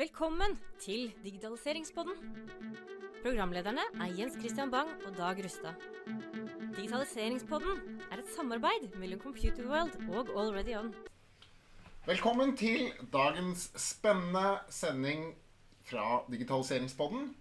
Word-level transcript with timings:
Velkommen 0.00 0.54
til 0.80 1.10
Digitaliseringspodden. 1.20 2.14
Programlederne 3.20 3.82
er 4.00 4.14
Jens 4.16 4.38
Christian 4.40 4.70
Bang 4.72 4.88
og 5.04 5.12
Dag 5.18 5.42
Rustad. 5.44 5.74
Digitaliseringspodden 6.76 8.00
er 8.08 8.22
et 8.22 8.30
samarbeid 8.32 8.86
mellom 8.96 9.20
Computerworld 9.20 9.92
og 10.08 10.30
Already 10.40 10.72
On. 10.78 10.88
Velkommen 12.06 12.56
til 12.56 12.86
dagens 13.12 13.66
spennende 13.76 14.54
sending 14.72 15.34
fra 15.84 16.22
Digitaliseringspodden. 16.32 17.34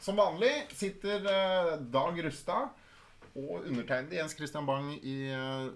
Som 0.00 0.16
vanlig 0.16 0.54
sitter 0.72 1.20
eh, 1.20 1.74
Dag 1.92 2.24
Rustad 2.24 2.72
og 3.34 3.60
undertegnede 3.66 4.22
Jens 4.22 4.38
Christian 4.40 4.64
Bang 4.66 4.94
i 5.04 5.18
eh, 5.36 5.68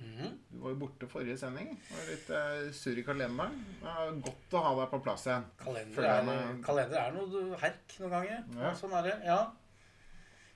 studio. 0.00 0.30
Du 0.50 0.58
var 0.58 0.74
jo 0.74 0.78
borte 0.80 1.08
forrige 1.08 1.38
sending. 1.38 1.72
Det 1.88 1.96
var 1.96 2.08
litt 2.10 2.30
uh, 2.32 2.72
surr 2.74 3.00
i 3.00 3.04
kalenderen. 3.04 3.56
Er 3.84 4.12
godt 4.24 4.56
å 4.56 4.62
ha 4.64 4.74
deg 4.80 4.92
på 4.92 5.00
plass 5.04 5.26
igjen. 5.28 5.46
Kalender 5.60 6.08
er, 6.10 6.52
kalender 6.64 7.02
er 7.04 7.16
noe 7.16 7.60
herk 7.60 7.96
noen 8.00 8.14
ganger. 8.16 8.44
Ja. 8.56 8.72
Sånn 8.80 8.96
er 8.98 9.08
det. 9.08 9.16
Ja. 9.28 9.40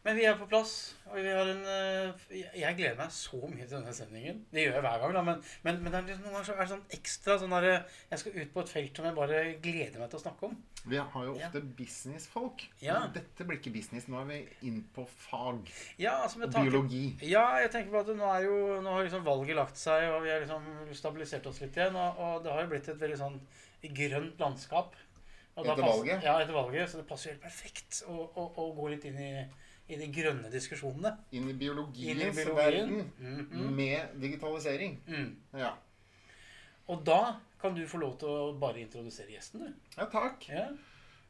Men 0.04 0.18
vi 0.18 0.24
er 0.28 0.34
på 0.36 0.44
plass, 0.50 0.72
og 1.08 1.14
vi 1.16 1.30
har 1.32 1.48
en 1.48 1.62
eh, 1.64 2.32
Jeg 2.60 2.76
gleder 2.76 2.98
meg 2.98 3.12
så 3.16 3.38
mye 3.48 3.64
til 3.64 3.78
denne 3.78 3.92
sendingen. 3.96 4.42
Det 4.52 4.66
gjør 4.66 4.74
jeg 4.76 4.84
hver 4.84 4.98
gang, 5.00 5.14
da, 5.16 5.22
men, 5.24 5.38
men, 5.64 5.78
men 5.80 5.94
det 5.94 6.02
liksom, 6.10 6.26
noen 6.26 6.34
ganger 6.34 6.48
så 6.50 6.52
er 6.54 6.60
det 6.60 6.66
sånn 6.74 6.82
ekstra 6.98 7.36
sånn 7.40 7.54
der, 7.56 7.68
Jeg 8.10 8.20
skal 8.20 8.36
ut 8.36 8.52
på 8.52 8.64
et 8.64 8.72
felt 8.74 9.00
som 9.00 9.08
jeg 9.08 9.16
bare 9.16 9.38
gleder 9.64 10.02
meg 10.02 10.10
til 10.12 10.20
å 10.20 10.24
snakke 10.26 10.50
om. 10.50 10.58
Vi 10.84 10.98
har 11.00 11.24
jo 11.24 11.36
Ja. 11.40 11.46
ofte 11.48 11.62
businessfolk. 11.78 12.66
Ja. 12.84 12.98
Men 13.06 13.14
dette 13.16 13.46
blir 13.48 13.56
ikke 13.62 13.72
business. 13.72 14.04
Nå 14.12 14.20
er 14.20 14.28
vi 14.28 14.40
inn 14.68 14.82
på 14.92 15.06
fag 15.08 15.70
Ja, 15.96 16.18
altså 16.26 16.42
og 16.44 16.50
tanke 16.52 16.68
biologi. 16.68 17.04
Ja, 17.24 17.46
jeg 17.64 17.72
tenker 17.72 17.94
på 17.96 18.02
at 18.04 18.12
nå, 18.18 18.34
jo, 18.44 18.58
nå 18.84 18.92
har 18.98 19.08
liksom 19.08 19.24
valget 19.24 19.56
lagt 19.56 19.80
seg, 19.80 20.10
og 20.12 20.20
vi 20.26 20.34
har 20.34 20.44
liksom 20.44 20.68
stabilisert 20.92 21.48
oss 21.48 21.62
litt 21.64 21.80
igjen. 21.80 21.96
Og, 21.96 22.20
og 22.20 22.44
det 22.44 22.52
har 22.52 22.66
jo 22.66 22.74
blitt 22.74 22.92
et 22.92 23.00
veldig 23.00 23.20
sånn 23.24 23.40
grønt 23.96 24.44
landskap. 24.44 24.92
Etter 25.56 25.80
valget? 25.80 26.24
Ja, 26.26 26.36
etter 26.42 26.52
valget. 26.56 26.90
Så 26.92 27.00
det 27.00 27.08
passer 27.08 27.32
helt 27.32 27.44
perfekt 27.48 28.02
å, 28.10 28.20
å, 28.36 28.46
å 28.60 28.68
gå 28.76 28.88
litt 28.92 29.04
inn 29.08 29.16
i, 29.22 29.32
i 29.88 29.96
de 30.00 30.06
grønne 30.08 30.48
diskusjonene. 30.52 31.10
Inn 31.36 31.48
i 31.50 31.54
biologiens 31.60 32.36
biologien. 32.36 32.56
verden 32.56 33.12
Mhm. 33.18 33.74
med 33.76 34.14
digitalisering. 34.20 34.98
Mm. 35.06 35.36
Ja. 35.60 35.74
Og 36.88 37.04
da 37.04 37.36
kan 37.60 37.74
du 37.74 37.86
få 37.88 37.98
lov 38.00 38.18
til 38.18 38.28
å 38.28 38.58
bare 38.60 38.80
introdusere 38.80 39.28
gjesten, 39.32 39.60
du. 39.60 39.72
ja, 39.96 40.06
takk. 40.06 40.48
Ja. 40.48 40.68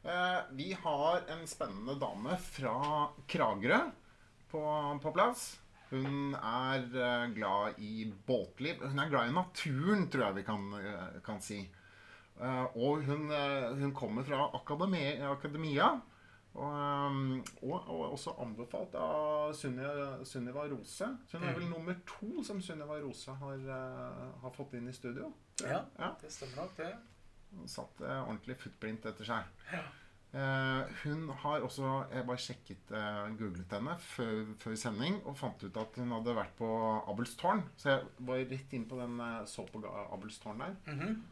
Eh, 0.05 0.41
vi 0.51 0.73
har 0.73 1.23
en 1.29 1.45
spennende 1.47 1.95
dame 1.99 2.37
fra 2.37 3.09
Kragerø 3.27 3.91
på, 4.51 4.61
på 5.01 5.13
plass. 5.13 5.57
Hun 5.89 6.33
er 6.35 6.83
eh, 6.95 7.27
glad 7.33 7.79
i 7.79 8.05
båtliv. 8.27 8.81
Hun 8.83 8.99
er 8.99 9.09
glad 9.09 9.29
i 9.29 9.33
naturen, 9.33 10.07
tror 10.09 10.27
jeg 10.27 10.35
vi 10.35 10.43
kan, 10.43 10.73
eh, 10.73 11.19
kan 11.25 11.41
si. 11.41 11.61
Eh, 12.41 12.65
og 12.75 13.03
hun, 13.07 13.29
hun 13.79 13.93
kommer 13.95 14.23
fra 14.27 14.49
akademi, 14.53 15.17
akademia. 15.23 16.01
Og, 16.55 16.69
eh, 16.71 17.17
og, 17.67 17.89
og 17.91 18.05
også 18.13 18.35
anbefalt 18.43 18.95
av 18.99 19.51
Sunniva, 19.55 20.67
Rose. 20.71 21.09
Så 21.27 21.37
hun 21.39 21.49
er 21.49 21.57
vel 21.57 21.67
nummer 21.69 21.99
to 22.07 22.43
som 22.47 22.61
Sunniva 22.63 23.01
Rose 23.03 23.35
har, 23.41 23.67
eh, 23.79 24.23
har 24.45 24.55
fått 24.55 24.77
inn 24.79 24.87
i 24.89 24.95
studio. 24.95 25.33
Ja, 25.63 25.83
ja, 25.99 26.13
det 26.21 26.31
stemmer 26.31 26.63
nok, 26.63 26.79
det. 26.79 26.93
Hun 27.55 27.69
satt 27.71 28.01
ordentlig 28.01 28.57
footprint 28.59 29.05
etter 29.07 29.27
seg. 29.27 29.53
Ja. 29.71 29.83
Eh, 30.35 30.81
hun 31.05 31.29
har 31.29 31.63
også 31.63 31.89
Jeg 32.11 32.25
bare 32.27 32.41
sjekket, 32.43 32.91
eh, 32.91 33.27
googlet 33.39 33.71
henne 33.71 33.93
før, 34.03 34.41
før 34.59 34.75
sending 34.75 35.21
og 35.23 35.37
fant 35.39 35.63
ut 35.63 35.77
at 35.79 35.95
hun 35.95 36.11
hadde 36.11 36.35
vært 36.35 36.57
på 36.57 36.67
Abelstårn. 37.07 37.63
Så 37.79 37.93
jeg 37.93 38.01
var 38.27 38.41
rett 38.43 38.73
inn 38.75 38.87
på 38.89 38.99
den 38.99 39.19
eh, 39.23 39.45
så 39.47 39.63
på 39.69 39.79
Abelstårn 39.85 40.59
der. 40.59 40.75
Mhm. 40.91 41.23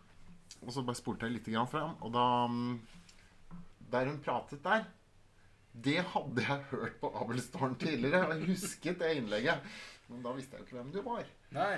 Og 0.63 0.71
så 0.71 0.85
bare 0.85 0.95
spolte 0.95 1.27
jeg 1.27 1.35
litt 1.35 1.69
fram, 1.69 1.97
og 1.99 2.13
da 2.13 2.47
mm, 2.47 2.79
Der 3.91 4.05
hun 4.05 4.21
pratet 4.23 4.63
der 4.63 4.85
Det 5.73 5.97
hadde 6.13 6.41
jeg 6.45 6.59
hørt 6.71 6.95
på 7.01 7.09
Abelstårn 7.21 7.75
tidligere. 7.81 8.27
Og 8.27 8.31
jeg 8.37 8.45
husket 8.53 8.99
det 9.01 9.15
innlegget. 9.17 9.57
Men 10.09 10.21
da 10.23 10.29
visste 10.37 10.51
jeg 10.57 10.61
jo 10.61 10.65
ikke 10.67 10.77
hvem 10.81 10.91
du 10.93 11.01
var. 11.05 11.23
Nei. 11.55 11.77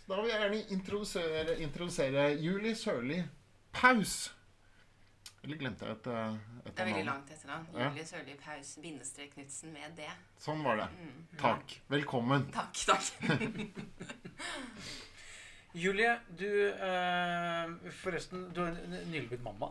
Så 0.00 0.04
da 0.12 0.16
vil 0.22 0.30
jeg 0.32 0.40
gjerne 0.40 0.62
introdusere, 0.76 1.58
introdusere 1.62 2.22
Julie 2.42 2.74
Sørli 2.78 3.20
Paus. 3.72 4.32
Eller 5.44 5.56
glemte 5.60 5.84
jeg 5.86 5.92
et, 5.94 6.06
et 6.08 6.72
Det 6.72 6.80
er 6.82 6.88
veldig 6.90 7.04
langt 7.06 7.30
etternavn. 7.30 7.66
Ja. 7.76 7.88
Julie 7.90 8.06
Sørli 8.08 8.34
Paus 8.40 8.72
bindestrek 8.82 9.30
Knutsen 9.36 9.72
med 9.76 9.94
D. 9.98 10.00
Sånn 10.42 10.64
var 10.66 10.76
det. 10.80 10.88
Mm. 10.98 11.18
Takk. 11.38 11.66
Velkommen. 11.92 12.42
Takk, 12.54 12.74
takk. 12.88 13.06
Julie, 15.76 16.14
du 16.38 16.48
eh, 16.72 17.66
Forresten, 18.00 18.46
du 18.56 18.62
er 18.64 18.72
nylig 19.10 19.28
blitt 19.34 19.44
mamma. 19.44 19.68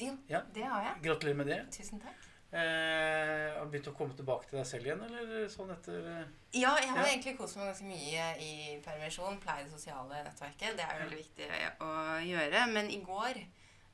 Jo, 0.00 0.14
Ja. 0.32 0.40
det 0.54 0.64
har 0.64 0.80
jeg. 0.88 0.94
Gratulerer 1.04 1.36
med 1.42 1.46
det. 1.52 1.60
Tusen 1.76 2.00
takk. 2.00 2.16
Eh, 2.52 3.48
har 3.56 3.64
du 3.64 3.70
begynt 3.72 3.86
å 3.88 3.94
komme 3.96 4.12
tilbake 4.16 4.44
til 4.50 4.58
deg 4.58 4.66
selv 4.68 4.84
igjen, 4.84 5.00
eller 5.06 5.46
sånn 5.48 5.70
etter 5.72 6.04
eh? 6.10 6.26
Ja, 6.60 6.74
jeg 6.76 6.90
har 6.90 6.98
Ja. 7.00 7.06
egentlig 7.14 7.38
kost 7.38 7.56
meg 7.56 7.70
ganske 7.70 7.86
mye 7.88 8.26
i 8.44 8.80
permisjon. 8.84 9.38
Pleie 9.40 9.64
det 9.64 9.72
sosiale 9.72 10.18
nettverket. 10.26 10.76
Det 10.76 10.84
er 10.84 11.00
veldig 11.00 11.16
viktig 11.22 11.48
å 11.80 11.96
gjøre. 12.28 12.66
Men 12.74 12.90
i 12.92 13.00
går 13.06 13.40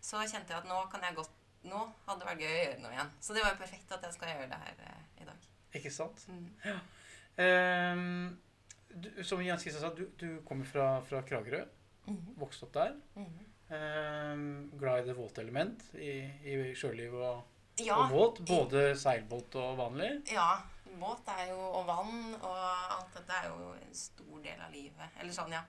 så 0.01 0.25
kjente 0.27 0.51
jeg 0.51 0.59
at 0.59 0.67
nå 0.71 0.81
kan 0.91 1.01
jeg 1.07 1.15
godt 1.15 1.31
Nå 1.69 1.79
hadde 2.07 2.21
det 2.23 2.29
vært 2.29 2.43
gøy 2.45 2.53
å 2.55 2.59
gjøre 2.65 2.81
noe 2.85 2.93
igjen. 2.95 3.09
Så 3.21 3.35
det 3.35 3.43
var 3.43 3.51
jo 3.51 3.59
perfekt 3.59 3.91
at 3.93 4.03
jeg 4.07 4.13
skal 4.15 4.29
gjøre 4.31 4.47
det 4.49 4.59
her 4.63 4.77
eh, 4.87 5.01
i 5.21 5.25
dag. 5.27 5.49
Ikke 5.75 5.91
sant? 5.91 6.23
Mm. 6.31 6.79
Ehm, 7.43 8.39
du, 8.95 9.09
som 9.27 9.43
Jens 9.43 9.65
Kristian 9.67 9.83
sa, 9.83 9.91
du, 9.95 10.05
du 10.17 10.41
kommer 10.47 10.65
fra, 10.71 11.01
fra 11.05 11.21
Kragerø. 11.27 11.65
Mhm. 12.07 12.35
Vokste 12.41 12.65
opp 12.69 12.73
der. 12.79 12.95
Mhm. 13.19 13.45
Ehm, 13.75 14.71
glad 14.81 15.03
i 15.03 15.07
det 15.11 15.17
våte 15.19 15.43
element 15.43 15.83
i, 15.99 16.13
i 16.47 16.55
sjøliv 16.79 17.19
og, 17.19 17.43
Ja. 17.85 18.01
og 18.03 18.11
båt. 18.13 18.43
Både 18.49 18.89
seilbåt 18.99 19.55
og 19.61 19.77
vanlig. 19.79 20.11
Ja. 20.33 20.57
Båt 20.99 21.29
er 21.31 21.51
jo 21.53 21.59
Og 21.79 21.85
vann 21.87 22.35
og 22.41 22.57
alt 22.57 23.13
dette 23.15 23.37
er 23.37 23.51
jo 23.53 23.75
en 23.77 23.95
stor 23.95 24.41
del 24.43 24.65
av 24.65 24.73
livet. 24.75 25.21
Eller 25.21 25.37
sånn, 25.37 25.53
ja. 25.55 25.63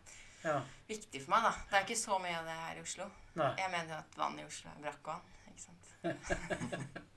Ja. 0.44 0.62
Viktig 0.88 1.22
for 1.26 1.36
meg, 1.36 1.50
da. 1.50 1.52
Det 1.70 1.78
er 1.78 1.86
ikke 1.86 2.00
så 2.00 2.18
mye 2.24 2.38
av 2.40 2.48
det 2.48 2.56
her 2.56 2.80
i 2.80 2.84
Oslo. 2.86 3.10
Nei. 3.36 3.52
Jeg 3.60 3.72
mener 3.76 3.94
jo 3.94 4.00
at 4.00 4.18
vann 4.22 4.40
i 4.40 4.48
Oslo 4.48 4.72
er 4.72 4.82
brakkvann. 4.88 5.30
Ikke 5.52 5.64
sant? 5.68 7.06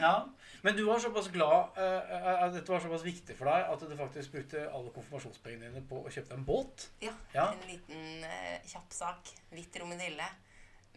Ja. 0.00 0.28
Men 0.62 0.76
du 0.76 0.84
var 0.84 0.98
såpass 0.98 1.28
glad 1.32 1.78
uh, 1.78 2.44
uh, 2.44 2.52
dette 2.52 2.72
var 2.72 2.80
såpass 2.80 3.04
viktig 3.06 3.36
for 3.38 3.48
deg 3.48 3.70
at 3.72 3.84
du 3.88 3.94
faktisk 3.96 4.34
brukte 4.36 4.66
alle 4.68 4.92
konfirmasjonspengene 4.94 5.70
dine 5.70 5.82
på 5.88 6.02
å 6.04 6.12
kjøpe 6.12 6.36
en 6.36 6.44
båt. 6.46 6.86
Ja. 7.02 7.14
Ja. 7.34 7.48
En 7.54 7.64
liten 7.70 8.22
uh, 8.26 8.58
kjapp 8.68 8.92
sak. 8.94 9.32
Hvitt 9.50 9.80
romedille 9.80 10.28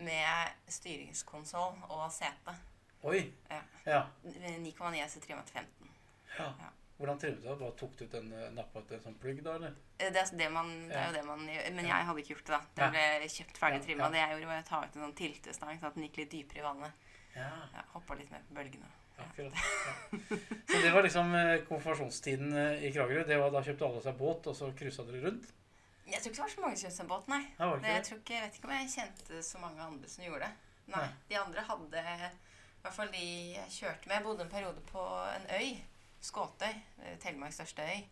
med 0.03 0.71
styringskonsoll 0.75 1.85
og 1.87 2.05
sete. 2.13 2.55
Oi. 3.05 3.19
Ja. 3.51 3.59
Ja. 3.85 3.99
9,9 4.25 5.03
S-trimmet 5.05 5.49
15. 5.53 5.91
ja. 6.39 6.49
Ja. 6.63 6.71
Hvordan 6.95 7.17
trimmet 7.19 7.41
du? 7.43 7.49
Bare 7.59 7.73
tok 7.75 7.95
du 7.99 8.05
ut 8.07 8.13
en 8.15 8.29
eh, 8.31 8.51
nappa 8.55 8.79
ut 8.79 8.91
en 8.95 9.01
sånn 9.03 9.17
plugg, 9.19 9.41
da? 9.43 9.57
eller? 9.59 9.73
Eh, 9.99 10.11
Det 10.15 10.21
er, 10.21 10.29
det 10.39 10.45
man, 10.55 10.69
det 10.87 10.95
er 10.95 11.09
jo 11.09 11.15
det 11.17 11.23
man 11.27 11.41
gjør. 11.51 11.65
Men 11.75 11.89
jeg 11.89 12.05
hadde 12.07 12.21
ikke 12.23 12.31
gjort 12.37 12.45
det, 12.47 12.53
da. 12.55 12.61
Det 12.79 12.87
ble 12.93 13.27
kjøpt 13.33 13.59
ferdig 13.59 13.81
trimma. 13.83 14.07
Det 14.13 14.21
jeg 14.21 14.31
gjorde, 14.31 14.47
var 14.51 14.61
å 14.61 14.67
ta 14.69 14.79
ut 14.85 14.95
en 14.95 15.03
sånn 15.03 15.15
tiltestang, 15.19 15.73
sånn 15.81 15.89
at 15.91 15.97
den 15.99 16.05
gikk 16.07 16.21
litt 16.21 16.31
dypere 16.31 16.61
i 16.61 16.65
vannet. 16.65 17.03
Ja. 17.35 17.49
Ja, 17.75 17.83
Hoppa 17.97 18.15
litt 18.15 18.31
mer 18.31 18.45
på 18.47 18.55
bølgene. 18.61 18.93
Akkurat. 19.25 19.59
Ja. 19.59 20.39
Så 20.71 20.79
det 20.85 20.93
var 20.95 21.03
liksom 21.03 21.35
eh, 21.35 21.53
konfirmasjonstiden 21.67 22.55
i 22.79 22.93
Kragerø. 22.95 23.25
Det 23.27 23.41
var 23.43 23.51
Da 23.51 23.65
kjøpte 23.67 23.89
alle 23.89 24.01
seg 24.07 24.17
båt, 24.23 24.47
og 24.47 24.55
så 24.55 24.71
cruisa 24.79 25.03
dere 25.11 25.21
rundt? 25.27 25.51
Jeg 26.07 26.21
tror 26.23 26.31
ikke 26.31 26.39
det 26.39 26.45
var 26.47 26.55
så 26.55 26.63
mange 26.63 26.79
som 26.79 26.87
kjøpte 26.87 27.01
seg 27.01 27.11
båt, 27.11 27.27
nei. 27.35 27.43
Det 27.59 27.91
jeg, 27.91 28.07
tror 28.07 28.23
ikke, 28.23 28.39
jeg 28.39 28.47
vet 28.47 28.57
ikke 28.61 28.71
om 28.71 28.75
jeg 28.79 28.91
kjente 28.95 29.43
så 29.51 29.61
mange 29.67 29.83
andre 29.91 30.15
som 30.15 30.23
gjorde 30.29 30.47
det. 30.47 30.71
Nei, 30.85 30.99
Nei. 31.01 31.13
De 31.27 31.37
andre 31.41 31.63
hadde 31.67 32.01
hvert 32.85 32.95
fall 32.99 33.11
de 33.13 33.23
jeg 33.55 33.71
kjørte 33.79 34.07
med. 34.07 34.15
Jeg 34.17 34.25
bodde 34.27 34.45
en 34.45 34.53
periode 34.53 34.81
på 34.91 35.03
en 35.35 35.47
øy. 35.59 35.71
Skåtøy. 36.25 36.73
eh, 37.03 37.17
Telemarks 37.21 37.59
største 37.59 37.85
øy. 37.85 38.03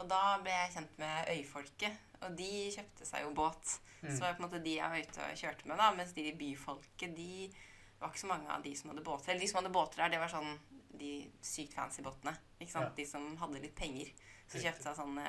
Og 0.00 0.08
da 0.10 0.20
ble 0.42 0.52
jeg 0.54 0.72
kjent 0.76 0.98
med 1.02 1.32
øyfolket. 1.34 1.98
Og 2.24 2.36
de 2.38 2.50
kjøpte 2.74 3.06
seg 3.08 3.24
jo 3.26 3.34
båt. 3.36 3.74
Mm. 4.00 4.08
Så 4.08 4.16
det 4.16 4.22
var 4.24 4.36
på 4.38 4.42
en 4.42 4.46
måte 4.48 4.62
de 4.64 4.76
jeg 4.78 4.90
var 4.90 5.02
ute 5.04 5.26
og 5.26 5.36
kjørte 5.42 5.68
med. 5.68 5.76
da 5.76 5.90
Mens 5.96 6.12
de 6.16 6.32
byfolket, 6.38 7.16
de 7.16 7.50
det 8.00 8.06
var 8.06 8.14
ikke 8.14 8.20
så 8.22 8.28
mange 8.30 8.48
av 8.48 8.62
de 8.64 8.70
som 8.76 8.90
hadde 8.90 9.02
båter. 9.04 9.30
Eller 9.30 9.40
de 9.44 9.48
som 9.50 9.58
hadde 9.60 9.72
båter 9.76 10.00
der, 10.00 10.08
det 10.14 10.20
var 10.22 10.30
sånn 10.32 10.54
de 11.00 11.10
sykt 11.44 11.74
fancy 11.76 12.00
båtene. 12.02 12.32
Ikke 12.58 12.72
sant? 12.72 12.86
Ja. 12.88 12.96
De 12.96 13.04
som 13.06 13.26
hadde 13.36 13.60
litt 13.60 13.74
penger. 13.76 14.08
Så 14.48 14.56
kjøpte 14.62 14.86
seg 14.86 14.96
sånne 14.96 15.26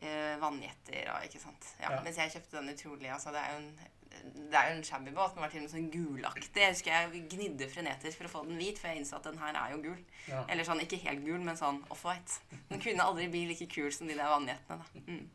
eh, 0.00 0.34
vannjetter 0.42 1.06
og 1.14 1.28
ikke 1.28 1.40
sant. 1.42 1.68
Ja, 1.80 1.92
Ja. 1.92 2.00
Mens 2.02 2.18
jeg 2.18 2.32
kjøpte 2.34 2.58
den 2.58 2.72
utrolig 2.74 3.12
altså 3.14 3.30
Det 3.30 3.40
er 3.44 3.52
jo 3.54 3.58
en, 3.62 3.78
det 4.24 4.54
er 4.54 4.70
jo 4.70 4.76
en 4.76 4.84
shabby 4.84 5.10
båt, 5.14 5.34
den 5.34 5.42
var 5.42 5.50
til 5.52 5.58
og 5.60 5.66
med 5.66 5.72
sånn 5.72 5.90
gulaktig. 5.90 6.62
Jeg 6.62 6.72
husker 6.74 6.92
jeg 6.92 7.22
gnidde 7.32 7.68
frenetisk 7.70 8.18
for 8.18 8.28
å 8.28 8.32
få 8.34 8.42
den 8.48 8.56
hvit, 8.60 8.78
for 8.78 8.88
jeg 8.88 9.00
innså 9.02 9.16
at 9.16 9.24
den 9.24 9.38
her 9.38 9.54
er 9.54 9.72
jo 9.74 9.80
gul. 9.82 10.04
Ja. 10.28 10.44
Eller 10.48 10.64
sånn, 10.64 10.80
ikke 10.84 10.96
helt 11.04 11.24
gul, 11.24 11.40
men 11.40 11.56
sånn 11.56 11.82
off-white. 11.90 12.38
Den 12.70 12.80
kunne 12.80 13.02
aldri 13.04 13.28
bli 13.32 13.46
like 13.50 13.66
kul 13.72 13.90
som 13.92 14.06
de 14.06 14.14
der 14.14 14.28
vannjetene. 14.30 14.78
da. 14.78 15.00
Mm. 15.06 15.30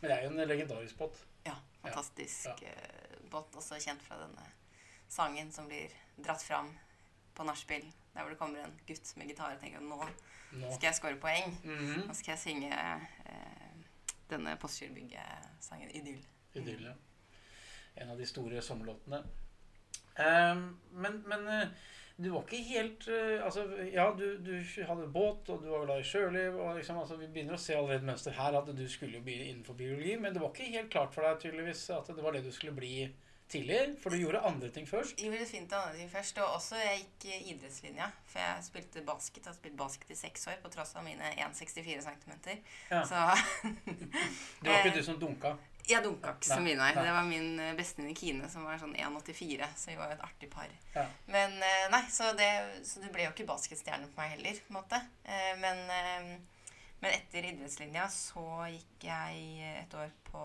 Men 0.00 0.10
det 0.10 0.16
er 0.18 0.22
jo 0.24 0.30
en 0.30 0.48
legendarisk 0.48 0.96
båt. 0.98 1.16
Ja, 1.46 1.54
fantastisk 1.82 2.46
Ja. 2.62 2.68
eh, 2.68 3.18
båt. 3.30 3.54
Også 3.56 3.78
kjent 3.80 4.02
fra 4.02 4.16
denne 4.18 4.46
sangen 5.08 5.52
som 5.52 5.66
blir 5.68 5.88
dratt 6.18 6.42
fram 6.42 6.72
på 7.34 7.44
nachspiel. 7.44 7.84
Der 8.14 8.22
hvor 8.24 8.30
det 8.30 8.38
kommer 8.38 8.64
en 8.64 8.80
gutt 8.86 9.16
med 9.16 9.28
gitar 9.28 9.52
og 9.54 9.60
tenker 9.60 9.80
nå 9.80 9.98
Nå. 10.52 10.70
skal 10.74 10.88
jeg 10.88 10.94
score 10.94 11.16
poeng. 11.20 11.52
Mhm. 11.64 12.06
Nå 12.08 12.14
skal 12.14 12.32
jeg 12.34 12.38
synge 12.38 12.72
eh, 12.72 13.82
denne 14.30 14.56
Postgirobygget-sangen 14.56 15.90
'Idyll'. 15.90 16.24
Idyll, 16.54 16.82
ja. 16.84 16.92
En 17.96 18.10
av 18.12 18.18
de 18.18 18.28
store 18.28 18.62
sommerlåtene. 18.62 19.22
Um, 20.16 20.64
men 20.96 21.20
men 21.28 21.48
eh, 21.52 21.68
du 22.16 22.30
var 22.32 22.46
ikke 22.46 22.62
helt 22.64 23.04
uh, 23.12 23.44
Altså, 23.44 23.66
ja, 23.92 24.06
du, 24.16 24.24
du 24.40 24.54
hadde 24.88 25.08
båt, 25.12 25.50
og 25.52 25.60
du 25.62 25.68
var 25.68 25.84
glad 25.84 26.00
i 26.00 26.08
sjøliv, 26.08 26.56
og 26.56 26.78
liksom, 26.78 27.02
altså, 27.02 27.18
vi 27.20 27.28
begynner 27.28 27.58
å 27.58 27.60
se 27.60 27.76
allerede 27.76 28.08
mønster 28.08 28.32
her 28.38 28.56
at 28.56 28.70
du 28.72 28.86
skulle 28.88 29.20
bli 29.24 29.36
innenfor 29.50 29.76
biologi, 29.76 30.16
men 30.16 30.32
det 30.32 30.40
var 30.40 30.54
ikke 30.54 30.72
helt 30.72 30.90
klart 30.92 31.12
for 31.14 31.28
deg 31.28 31.42
tydeligvis 31.44 31.84
at 31.98 32.08
det 32.08 32.24
var 32.24 32.36
det 32.36 32.46
du 32.46 32.52
skulle 32.54 32.76
bli 32.76 33.10
tidlig, 33.48 33.94
for 34.02 34.10
du 34.10 34.16
gjorde 34.16 34.40
andre 34.48 34.68
ting 34.74 34.88
først. 34.88 35.20
Jeg 35.22 35.30
ville 35.30 35.46
finne 35.46 35.76
andre 35.76 35.98
ting 35.98 36.10
først. 36.10 36.38
Og 36.42 36.56
også 36.56 36.80
jeg 36.80 37.04
gikk 37.04 37.46
idrettslinja. 37.52 38.08
For 38.26 38.42
jeg 38.42 38.64
spilte 38.66 39.04
basket. 39.06 39.44
Jeg 39.44 39.52
har 39.52 39.58
spilt 39.58 39.78
basket 39.78 40.10
i 40.10 40.18
seks 40.18 40.46
år 40.50 40.58
på 40.64 40.72
tross 40.74 40.96
av 40.98 41.04
mine 41.06 41.30
1,64 41.36 42.00
cm. 42.08 42.34
Ja. 42.90 43.04
Så 43.06 43.22
Det 44.62 44.70
var 44.70 44.82
ikke 44.82 44.98
du 44.98 45.02
som 45.04 45.20
dunka. 45.20 45.54
jeg 45.88 46.02
dunka 46.04 46.32
ikke 46.34 46.48
så 46.48 46.58
mye, 46.62 46.74
nei. 46.78 46.90
nei. 46.96 47.04
Det 47.06 47.12
var 47.14 47.26
min 47.28 47.60
eh, 47.62 47.74
bestevenninne 47.78 48.18
Kine 48.18 48.48
som 48.50 48.64
var 48.66 48.78
sånn 48.82 48.96
1,84. 48.98 49.68
Så 49.78 49.90
vi 49.92 49.96
var 50.00 50.10
jo 50.10 50.16
et 50.16 50.24
artig 50.26 50.50
par. 50.52 50.72
Ja. 50.96 51.04
Men 51.30 51.56
eh, 51.62 51.86
nei, 51.92 52.02
så 52.12 52.32
det, 52.38 52.50
så 52.88 53.02
det 53.04 53.12
ble 53.14 53.26
jo 53.28 53.32
ikke 53.34 53.46
basketstjerne 53.48 54.08
på 54.10 54.20
meg 54.20 54.34
heller, 54.36 54.60
på 54.66 54.72
en 54.74 54.78
måte. 54.80 55.00
Eh, 55.24 55.52
Men, 55.62 55.82
men 57.02 57.12
etter 57.12 57.44
idrettslinja 57.50 58.06
så 58.10 58.42
gikk 58.72 59.04
jeg 59.04 59.72
et 59.84 59.94
år 60.00 60.10
på 60.30 60.42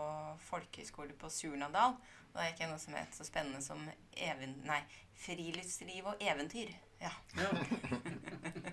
folkehøyskole 0.50 1.16
på 1.20 1.30
Surnadal. 1.32 1.96
Og 2.32 2.38
da 2.38 2.46
gikk 2.50 2.62
jeg 2.66 2.72
noe 2.72 2.80
som 2.80 2.96
het 3.00 3.16
så 3.16 3.26
spennende 3.28 3.62
som 3.64 3.82
even, 4.16 4.58
nei, 4.68 4.82
friluftsliv 5.24 6.12
og 6.12 6.22
eventyr. 6.24 6.70
Ja. 7.02 7.12
Ja. 7.40 7.50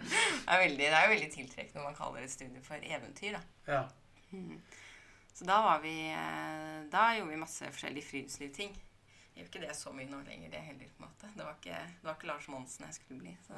Det 0.09 0.55
er, 0.55 0.61
veldig, 0.63 0.85
det 0.89 0.95
er 0.97 1.03
jo 1.05 1.11
veldig 1.13 1.31
tiltrekkende 1.33 1.81
når 1.83 1.87
man 1.91 1.97
kaller 1.99 2.23
et 2.25 2.33
studie 2.33 2.61
for 2.65 2.81
eventyr, 2.81 3.35
da. 3.37 3.41
ja. 3.69 3.81
Så 5.39 5.47
da 5.47 5.61
var 5.63 5.79
vi 5.85 5.93
eh, 6.11 6.79
Da 6.91 7.05
gjorde 7.15 7.31
vi 7.31 7.37
masse 7.39 7.69
forskjellige 7.71 8.09
friluftslivting. 8.09 8.73
Jeg 8.75 9.45
gjør 9.45 9.51
ikke 9.53 9.61
det 9.69 9.75
så 9.79 9.93
mye 9.95 10.09
nå 10.11 10.19
lenger, 10.27 10.51
det 10.51 10.63
heller. 10.67 10.89
på 10.97 11.05
en 11.05 11.07
måte. 11.07 11.29
Det 11.37 11.45
var 11.47 11.55
ikke, 11.61 11.77
det 12.01 12.09
var 12.09 12.17
ikke 12.19 12.27
Lars 12.33 12.49
Monsen 12.51 12.87
jeg 12.89 12.97
skulle 12.97 13.21
bli. 13.23 13.37
Så. 13.47 13.53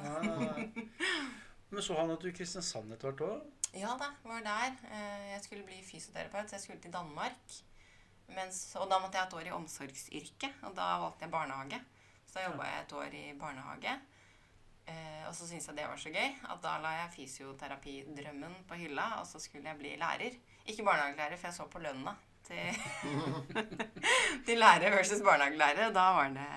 Men 1.71 1.81
så 1.87 1.95
havnet 1.97 2.21
du 2.21 2.27
i 2.29 2.35
Kristiansand 2.37 2.93
etter 2.93 3.09
hvert 3.09 3.23
òg. 3.25 3.49
Ja 3.79 3.95
da, 3.97 4.11
var 4.27 4.43
der. 4.45 4.75
Eh, 4.91 5.27
Jeg 5.31 5.41
skulle 5.47 5.65
bli 5.65 5.79
fysioterapeut, 5.87 6.49
så 6.51 6.57
jeg 6.59 6.65
skulle 6.67 6.83
til 6.83 6.93
Danmark. 6.93 7.57
Mens, 8.31 8.59
og 8.79 8.85
da 8.91 8.99
måtte 9.01 9.17
jeg 9.17 9.27
et 9.27 9.33
år 9.39 9.47
i 9.49 9.55
omsorgsyrke, 9.55 10.51
og 10.67 10.75
da 10.77 10.91
valgte 11.01 11.25
jeg 11.25 11.33
barnehage. 11.33 11.81
Så 12.27 12.37
da 12.37 12.45
jobba 12.45 12.67
jeg 12.69 12.83
et 12.85 12.93
år 12.99 13.15
i 13.17 13.23
barnehage. 13.39 13.95
Eh, 14.91 15.23
og 15.27 15.33
så 15.35 15.47
syntes 15.49 15.67
jeg 15.71 15.77
det 15.79 15.87
var 15.89 15.97
så 15.99 16.13
gøy 16.13 16.29
at 16.53 16.61
da 16.63 16.77
la 16.83 16.93
jeg 17.01 17.11
fysioterapidrømmen 17.17 18.55
på 18.69 18.77
hylla, 18.83 19.07
og 19.21 19.27
så 19.27 19.39
skulle 19.41 19.67
jeg 19.71 19.79
bli 19.81 19.95
lærer. 19.99 20.37
Ikke 20.65 20.85
barnehagelærer, 20.85 21.37
for 21.37 21.47
jeg 21.47 21.57
så 21.57 21.67
på 21.71 21.81
lønna 21.81 22.15
til, 22.47 22.81
til 24.45 24.61
lærer 24.61 24.95
versus 24.95 25.23
barnehagelærer. 25.25 25.93
Da 25.95 26.07
var 26.17 26.33
det 26.35 26.47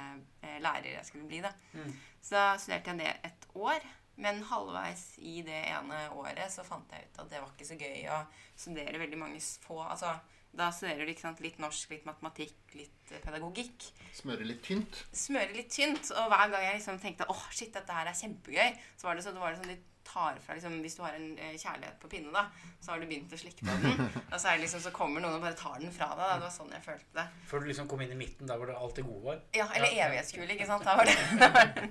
eh, 0.43 0.61
lærer 0.62 0.91
jeg 0.97 1.06
skulle 1.06 1.29
bli, 1.29 1.41
da. 1.45 1.53
Mm. 1.73 1.93
Så 2.23 2.37
da 2.37 2.47
studerte 2.59 2.91
jeg 2.91 2.99
det 2.99 3.31
et 3.31 3.49
år. 3.55 3.87
Men 4.17 4.45
halvveis 4.47 5.17
i 5.19 5.41
det 5.43 5.65
ene 5.73 6.05
året 6.15 6.53
så 6.53 6.62
fant 6.62 6.93
jeg 6.95 7.09
ut 7.09 7.17
at 7.25 7.31
det 7.33 7.41
var 7.43 7.51
ikke 7.51 7.67
så 7.67 7.79
gøy 7.81 8.05
å 8.15 8.21
studere 8.55 9.01
veldig 9.03 9.19
mange 9.19 9.41
få 9.65 9.81
Altså, 9.83 10.12
da 10.55 10.69
snører 10.75 11.03
du 11.06 11.11
ikke 11.15 11.25
sant, 11.27 11.41
litt 11.43 11.59
norsk, 11.62 11.91
litt 11.95 12.05
matematikk, 12.09 12.55
litt 12.79 13.11
eh, 13.15 13.23
pedagogikk. 13.25 13.89
Smøre 14.15 14.47
litt 14.47 14.62
tynt. 14.67 15.01
Smøre 15.15 15.56
litt 15.56 15.73
tynt. 15.75 16.12
Og 16.15 16.31
hver 16.31 16.53
gang 16.53 16.69
jeg 16.69 16.79
liksom 16.79 17.01
tenkte 17.03 17.27
åh, 17.33 17.43
shit, 17.51 17.73
dette 17.75 17.97
her 17.97 18.11
er 18.11 18.17
kjempegøy, 18.21 18.79
så 19.01 19.09
var 19.09 19.19
det, 19.19 19.27
så, 19.27 19.35
det 19.35 19.59
sånn 19.59 19.73
de 19.75 19.81
tar 20.05 20.37
fra 20.45 20.53
liksom, 20.55 20.75
Hvis 20.85 20.99
du 20.99 21.03
har 21.03 21.15
en 21.17 21.31
eh, 21.41 21.55
kjærlighet 21.59 21.97
på 22.03 22.11
pinne, 22.12 22.31
da, 22.35 22.45
så 22.85 22.93
har 22.93 23.01
du 23.03 23.06
begynt 23.09 23.33
å 23.33 23.39
slikke 23.41 23.67
på 23.67 23.77
den. 23.83 24.03
Og 24.33 24.37
så, 24.37 24.51
er 24.51 24.59
det 24.59 24.67
liksom, 24.67 24.83
så 24.85 24.93
kommer 24.95 25.25
noen 25.25 25.39
og 25.39 25.45
bare 25.47 25.56
tar 25.59 25.79
den 25.81 25.95
fra 25.95 26.11
deg. 26.12 26.23
Da. 26.23 26.35
Det 26.39 26.47
var 26.47 26.55
sånn 26.55 26.75
jeg 26.77 26.85
følte 26.87 27.19
det. 27.19 27.27
Før 27.51 27.65
du 27.65 27.71
liksom 27.71 27.89
kom 27.91 28.05
inn 28.05 28.12
i 28.15 28.19
midten, 28.21 28.49
der 28.51 28.61
hvor 28.61 28.71
det 28.71 28.77
alltid 28.79 29.03
det 29.03 29.09
gode 29.11 29.25
var. 29.31 29.41
Ja, 29.56 29.69
eller 29.75 29.91
Ja. 29.97 30.09
evighetskule, 30.11 30.51
ikke 30.55 30.69
sant. 30.71 30.85
Da 30.87 30.99
var 31.01 31.09
det, 31.09 31.17
da 31.41 31.51
var 31.56 31.73
det. 31.73 31.89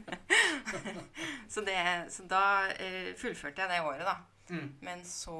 så, 1.50 1.65
det 1.65 1.80
så 2.13 2.27
da 2.30 2.44
eh, 2.77 3.12
fullførte 3.19 3.65
jeg 3.65 3.74
det 3.74 3.81
året, 3.83 4.06
da. 4.07 4.19
Mm. 4.50 4.68
Men 4.84 5.04
så 5.07 5.36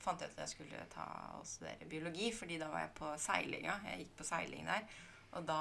fant 0.00 0.20
jeg 0.22 0.30
ut 0.32 0.38
at 0.38 0.44
jeg 0.46 0.52
skulle 0.54 0.84
ta 0.92 1.06
og 1.38 1.46
studere 1.46 1.88
biologi, 1.90 2.30
fordi 2.32 2.58
da 2.60 2.70
var 2.72 2.86
jeg 2.86 2.94
på 2.96 3.10
seilinga. 3.20 3.78
Jeg 3.90 4.04
gikk 4.04 4.14
på 4.20 4.26
seiling 4.30 4.66
der. 4.70 4.86
Og 5.38 5.44
da 5.46 5.58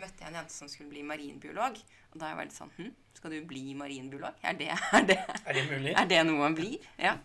møtte 0.00 0.22
jeg 0.22 0.30
en 0.30 0.38
jente 0.40 0.54
som 0.54 0.68
skulle 0.70 0.88
bli 0.92 1.02
marinbiolog. 1.04 1.76
Og 2.12 2.14
da 2.18 2.30
var 2.32 2.44
jeg 2.44 2.50
litt 2.50 2.56
sånn 2.56 2.70
Hm, 2.78 2.92
skal 3.18 3.34
du 3.34 3.40
bli 3.50 3.74
marinbiolog? 3.76 4.38
Er 4.46 4.56
det, 4.56 4.70
er 4.96 5.04
det, 5.10 5.18
Er 5.44 5.58
det 5.58 5.64
mulig? 5.68 5.92
er 5.92 6.06
det 6.08 6.20
noe 6.26 6.38
man 6.40 6.56
blir? 6.56 6.78
Ja. 6.96 7.16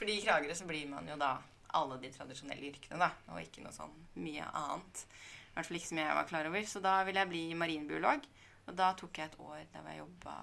Fordi 0.00 0.16
i 0.18 0.24
Kragerø 0.24 0.56
så 0.58 0.66
blir 0.66 0.88
man 0.90 1.06
jo 1.08 1.18
da 1.20 1.36
alle 1.74 2.00
de 2.02 2.10
tradisjonelle 2.14 2.68
yrkene, 2.72 2.98
da. 3.02 3.10
Og 3.34 3.40
ikke 3.42 3.62
noe 3.62 3.74
sånn 3.74 3.94
mye 4.22 4.46
annet. 4.50 5.04
I 5.04 5.54
hvert 5.54 5.68
fall 5.68 5.78
ikke 5.78 5.90
som 5.92 6.00
jeg 6.02 6.18
var 6.18 6.26
klar 6.32 6.48
over. 6.50 6.66
Så 6.66 6.82
da 6.82 6.96
ville 7.06 7.22
jeg 7.22 7.30
bli 7.30 7.44
marinbiolog. 7.58 8.26
Og 8.64 8.74
da 8.78 8.90
tok 8.98 9.18
jeg 9.20 9.30
et 9.30 9.38
år 9.44 9.62
der 9.74 9.88
jeg 9.92 10.00
jobba, 10.02 10.36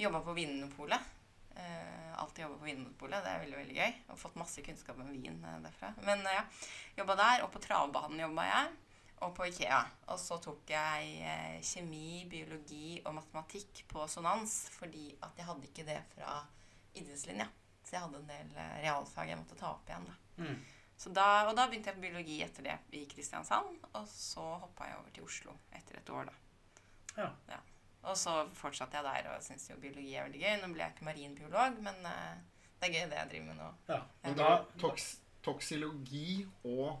jobba 0.00 0.20
på 0.26 0.34
Vinmonopolet. 0.40 1.16
Uh, 1.60 2.20
alltid 2.22 2.46
jobba 2.46 2.58
på 2.58 2.68
Vinmonopolet. 2.68 3.24
Det 3.24 3.32
er 3.32 3.42
veldig 3.44 3.58
veldig 3.58 3.76
gøy. 3.76 3.98
Og 4.12 4.20
fått 4.20 4.38
masse 4.40 4.64
kunnskap 4.64 5.00
om 5.00 5.10
vin 5.12 5.42
uh, 5.44 5.58
derfra. 5.64 5.92
Men 6.06 6.24
uh, 6.24 6.32
ja, 6.38 6.46
jobba 7.00 7.18
der. 7.20 7.44
Og 7.44 7.52
på 7.54 7.62
travbanen 7.64 8.24
jobba 8.24 8.46
jeg. 8.48 8.78
Og 9.20 9.34
på 9.36 9.46
Ikea. 9.50 9.80
Og 10.08 10.20
så 10.20 10.38
tok 10.40 10.70
jeg 10.72 11.08
eh, 11.20 11.56
kjemi, 11.66 12.24
biologi 12.30 13.00
og 13.04 13.18
matematikk 13.18 13.82
på 13.90 14.06
sonans 14.08 14.62
fordi 14.72 15.10
at 15.20 15.36
jeg 15.36 15.48
hadde 15.48 15.68
ikke 15.68 15.84
det 15.88 15.98
fra 16.14 16.38
idrettslinja. 16.96 17.48
Så 17.84 17.96
jeg 17.96 18.04
hadde 18.06 18.20
en 18.22 18.30
del 18.30 18.54
eh, 18.56 18.78
realfag 18.86 19.32
jeg 19.32 19.40
måtte 19.40 19.58
ta 19.60 19.74
opp 19.74 19.90
igjen. 19.92 20.08
da. 20.08 20.16
Mm. 20.40 20.62
Så 21.00 21.12
da, 21.16 21.26
og 21.48 21.54
da 21.56 21.66
begynte 21.68 21.92
jeg 21.92 21.96
på 21.96 22.04
biologi 22.06 22.38
etter 22.44 22.66
det 22.66 22.78
i 22.96 23.06
Kristiansand. 23.08 23.76
Og 23.92 24.08
så 24.08 24.46
hoppa 24.64 24.88
jeg 24.88 25.00
over 25.00 25.16
til 25.16 25.28
Oslo 25.28 25.56
etter 25.76 26.00
et 26.00 26.14
år, 26.16 26.32
da. 26.32 26.38
Ja. 27.20 27.60
Og 28.08 28.16
så 28.16 28.32
fortsatte 28.56 28.96
jeg 28.96 29.04
der 29.04 29.28
og 29.34 29.42
syntes 29.44 29.68
jo 29.70 29.76
biologi 29.82 30.14
er 30.16 30.24
veldig 30.28 30.40
gøy. 30.40 30.54
Nå 30.62 30.72
ble 30.72 30.82
jeg 30.86 30.94
ikke 30.94 31.04
marinbiolog, 31.10 31.76
men 31.84 32.06
eh, 32.08 32.38
det 32.80 32.88
er 32.88 32.94
gøy 32.96 33.10
det 33.10 33.18
jeg 33.18 33.30
driver 33.34 33.46
med 33.50 33.60
nå. 33.60 33.68
ja. 33.92 34.00
Men 34.24 34.38
Da, 34.38 34.48
da, 34.48 34.80
toks, 34.80 35.10
toksilogi 35.44 36.46
og 36.64 36.98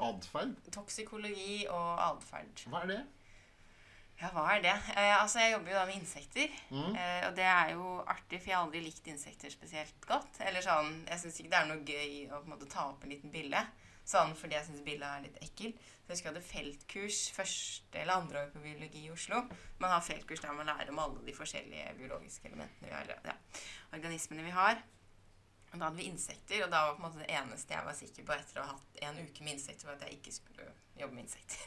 atferd, 0.00 0.54
Toksikologi 0.72 1.66
og 1.70 1.88
atferd. 2.10 2.66
hva 2.70 2.82
er 2.84 2.92
det? 2.94 3.00
Ja, 4.20 4.28
hva 4.34 4.42
er 4.52 4.60
det? 4.60 4.74
Eh, 4.96 5.14
altså, 5.22 5.38
jeg 5.40 5.52
jobber 5.54 5.72
jo 5.72 5.78
da 5.78 5.84
med 5.88 5.94
insekter. 5.96 6.48
Mm. 6.70 6.94
Eh, 6.96 7.22
og 7.28 7.36
det 7.38 7.46
er 7.48 7.70
jo 7.72 7.84
artig, 8.04 8.40
for 8.40 8.50
jeg 8.50 8.56
har 8.58 8.66
aldri 8.66 8.82
likt 8.84 9.06
insekter 9.08 9.50
spesielt 9.54 10.02
godt. 10.06 10.40
Eller 10.44 10.60
sånn, 10.66 11.06
Jeg 11.08 11.22
syns 11.22 11.38
ikke 11.40 11.52
det 11.54 11.60
er 11.60 11.70
noe 11.70 11.86
gøy 11.88 12.26
å 12.28 12.40
på 12.42 12.50
en 12.50 12.52
måte 12.52 12.68
ta 12.68 12.84
opp 12.90 13.04
en 13.06 13.14
liten 13.14 13.32
bille. 13.32 13.62
Sånn 14.08 14.32
fordi 14.38 14.56
jeg 14.56 14.66
syns 14.66 14.84
billa 14.86 15.14
er 15.16 15.26
litt 15.26 15.40
ekkel. 15.44 15.74
Så 15.74 16.10
jeg 16.10 16.16
husker 16.16 16.28
jeg 16.28 16.32
hadde 16.32 16.46
feltkurs 16.46 17.18
første 17.36 18.00
eller 18.00 18.16
andre 18.16 18.44
år 18.44 18.54
på 18.54 18.62
biologi 18.64 19.04
i 19.06 19.12
Oslo. 19.14 19.42
Man 19.82 19.92
har 19.92 20.02
feltkurs 20.02 20.42
der 20.42 20.56
man 20.56 20.70
lærer 20.70 20.90
om 20.90 21.02
alle 21.02 21.20
de 21.26 21.34
forskjellige 21.36 21.92
biologiske 21.98 22.50
elementene 22.50 22.88
vi 22.88 22.96
har, 22.96 23.12
ja, 23.28 23.36
organismene 23.94 24.46
vi 24.48 24.56
har. 24.56 24.82
Og 25.70 25.78
da 25.78 25.84
hadde 25.84 26.00
vi 26.00 26.08
insekter, 26.10 26.64
og 26.64 26.72
da 26.72 26.80
var 26.82 26.96
på 26.96 26.98
en 26.98 27.04
måte 27.06 27.20
det 27.22 27.30
eneste 27.30 27.74
jeg 27.76 27.86
var 27.86 27.94
sikker 27.94 28.26
på 28.26 28.34
etter 28.34 28.58
å 28.58 28.64
ha 28.66 28.72
hatt 28.74 29.02
en 29.06 29.20
uke 29.22 29.44
med 29.46 29.54
insekter, 29.54 29.86
var 29.86 30.00
at 30.00 30.08
jeg 30.08 30.16
ikke 30.18 30.32
skulle 30.34 30.66
jobbe 30.98 31.14
med 31.14 31.28
insekter. 31.28 31.60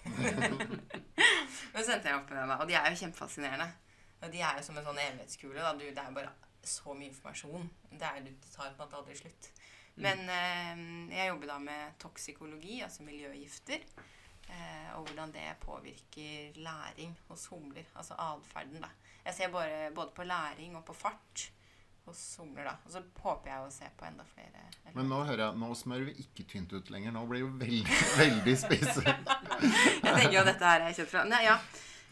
Men 1.74 1.86
så 1.86 1.94
endte 1.96 2.12
jeg 2.12 2.18
opp 2.18 2.28
med 2.34 2.42
det, 2.42 2.48
da. 2.50 2.58
Og 2.60 2.68
de 2.68 2.76
er 2.76 2.90
jo 2.92 3.00
kjempefascinerende. 3.00 3.70
Og 4.24 4.34
de 4.34 4.42
er 4.44 4.60
jo 4.60 4.66
som 4.68 4.80
en 4.80 4.90
sånn 4.90 5.00
evighetskule. 5.06 5.62
Da. 5.62 5.72
Du, 5.80 5.86
det 5.88 6.04
er 6.04 6.18
bare 6.18 6.34
så 6.68 6.96
mye 6.96 7.14
informasjon. 7.14 7.70
Det, 7.92 8.10
er, 8.10 8.20
det 8.28 8.36
tar 8.50 8.76
på 8.76 8.76
en 8.76 8.82
måte 8.84 9.00
aldri 9.00 9.16
slutt. 9.20 9.50
Men 10.02 10.26
eh, 10.30 10.84
jeg 11.14 11.30
jobber 11.30 11.54
da 11.54 11.60
med 11.62 11.98
toksikologi, 12.02 12.82
altså 12.86 13.06
miljøgifter. 13.06 13.84
Eh, 14.50 14.90
og 14.98 15.08
hvordan 15.08 15.32
det 15.34 15.46
påvirker 15.64 16.58
læring 16.62 17.16
hos 17.28 17.46
humler. 17.52 17.86
Altså 17.96 18.18
atferden, 18.20 18.82
da. 18.82 18.90
Jeg 19.26 19.34
ser 19.34 19.52
bare, 19.54 19.92
både 19.96 20.12
på 20.16 20.24
læring 20.24 20.76
og 20.76 20.86
på 20.86 20.94
fart 20.94 21.52
hos 22.06 22.36
humler, 22.40 22.64
da. 22.64 22.76
Og 22.86 22.92
så 22.92 23.04
håper 23.24 23.52
jeg 23.54 23.64
å 23.64 23.72
se 23.72 23.88
på 23.98 24.08
enda 24.10 24.26
flere. 24.34 24.66
Men 24.94 25.08
nå 25.10 25.22
hører 25.24 25.46
jeg, 25.46 25.60
nå 25.62 25.72
smører 25.78 26.10
vi 26.10 26.26
ikke 26.26 26.48
tynt 26.52 26.74
ut 26.76 26.92
lenger. 26.92 27.16
Nå 27.16 27.24
blir 27.30 27.40
det 27.40 27.46
jo 27.46 27.54
veldig, 27.64 28.02
veldig 28.24 28.58
spisse. 28.60 29.06
Jeg 29.64 30.12
tenker 30.12 30.36
jo 30.36 30.44
dette 30.44 30.68
her 30.68 30.84
er 30.84 30.96
kjøtt 30.98 31.12
fra 31.14 31.22
Nei, 31.30 31.46
ja. 31.46 31.56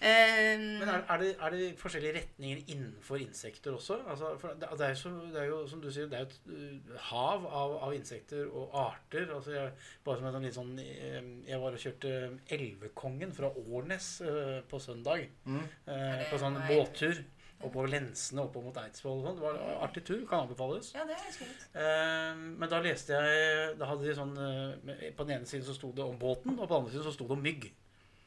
Eh, 0.02 0.58
men 0.58 0.90
er, 0.90 1.04
er, 1.14 1.18
det, 1.22 1.32
er 1.38 1.54
det 1.54 1.66
forskjellige 1.78 2.14
retninger 2.16 2.62
innenfor 2.74 3.20
insekter 3.22 3.76
også? 3.78 4.00
Altså, 4.10 4.32
for 4.42 4.56
det, 4.58 4.70
det, 4.72 4.86
er 4.86 4.96
jo 4.96 5.00
så, 5.02 5.12
det 5.34 5.42
er 5.44 5.50
jo 5.52 5.60
som 5.70 5.84
du 5.84 5.92
sier, 5.94 6.08
det 6.10 6.18
er 6.18 6.26
et 6.26 6.40
uh, 6.50 6.96
hav 7.12 7.46
av, 7.46 7.76
av 7.86 7.94
insekter 7.94 8.48
og 8.50 8.74
arter. 8.82 9.28
Altså 9.36 9.54
jeg, 9.54 9.76
bare 10.06 10.18
som 10.18 10.30
en 10.30 10.34
sånn 10.38 10.48
litt 10.48 10.58
sånn 10.58 10.72
eh, 10.82 11.20
Jeg 11.52 11.62
var 11.62 11.78
og 11.78 11.84
kjørte 11.84 12.16
Elvekongen 12.58 13.36
fra 13.38 13.52
Årnes 13.62 14.10
eh, 14.26 14.58
på 14.72 14.82
søndag. 14.82 15.28
Mm. 15.46 15.62
eh, 15.86 16.26
på 16.32 16.42
sånn 16.42 16.58
båttur. 16.66 17.22
Oppover 17.62 17.92
lensene 17.94 18.42
oppover 18.42 18.72
mot 18.72 18.78
Eidsvoll 18.82 19.20
og 19.20 19.28
sånn. 19.28 19.38
Det 19.38 19.46
var 19.46 19.60
en 19.60 19.84
artig 19.86 20.02
tur. 20.08 20.24
Kan 20.30 20.48
anbefales. 20.48 20.92
ja, 20.98 21.06
det 21.06 21.14
er 21.18 21.36
skummelt. 21.36 21.68
Eh, 21.78 22.42
men 22.58 22.72
da 22.72 22.82
leste 22.82 23.20
jeg 23.20 23.78
Da 23.78 23.92
hadde 23.92 24.08
de 24.08 24.18
sånn 24.18 24.34
eh, 24.34 25.12
På 25.18 25.28
den 25.28 25.38
ene 25.38 25.50
siden 25.50 25.68
så 25.68 25.78
sto 25.78 25.92
det 25.94 26.06
om 26.06 26.18
båten, 26.22 26.58
og 26.58 26.66
på 26.66 26.72
den 26.74 26.80
andre 26.82 26.96
siden 26.96 27.06
så 27.06 27.14
sto 27.14 27.30
det 27.30 27.38
om 27.38 27.46
mygg. 27.46 27.70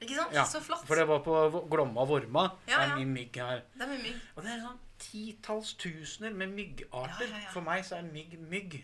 Ikke 0.05 0.19
sant? 0.21 0.35
Ja, 0.37 0.45
Så 0.49 0.61
flott. 0.65 0.87
For 0.87 1.01
det 1.01 1.07
var 1.09 1.21
på 1.27 1.67
Glomma 1.73 2.07
Vorma. 2.09 2.47
Ja, 2.69 2.81
Det 2.81 2.91
er 2.93 2.97
mye 3.01 3.13
mygg 3.17 3.37
her. 3.43 3.63
Det 3.75 3.87
er 3.87 3.93
mye 3.93 4.03
mygg. 4.07 4.25
Og 4.37 4.47
det 4.47 4.55
er 4.55 4.65
sånn 4.65 4.81
titalls 5.05 5.75
tusener 5.81 6.35
med 6.37 6.53
myggarter. 6.55 7.31
Ja. 7.31 7.51
For 7.53 7.65
meg 7.67 7.85
så 7.87 7.99
er 7.99 8.09
mygg 8.09 8.37
mygg. 8.51 8.83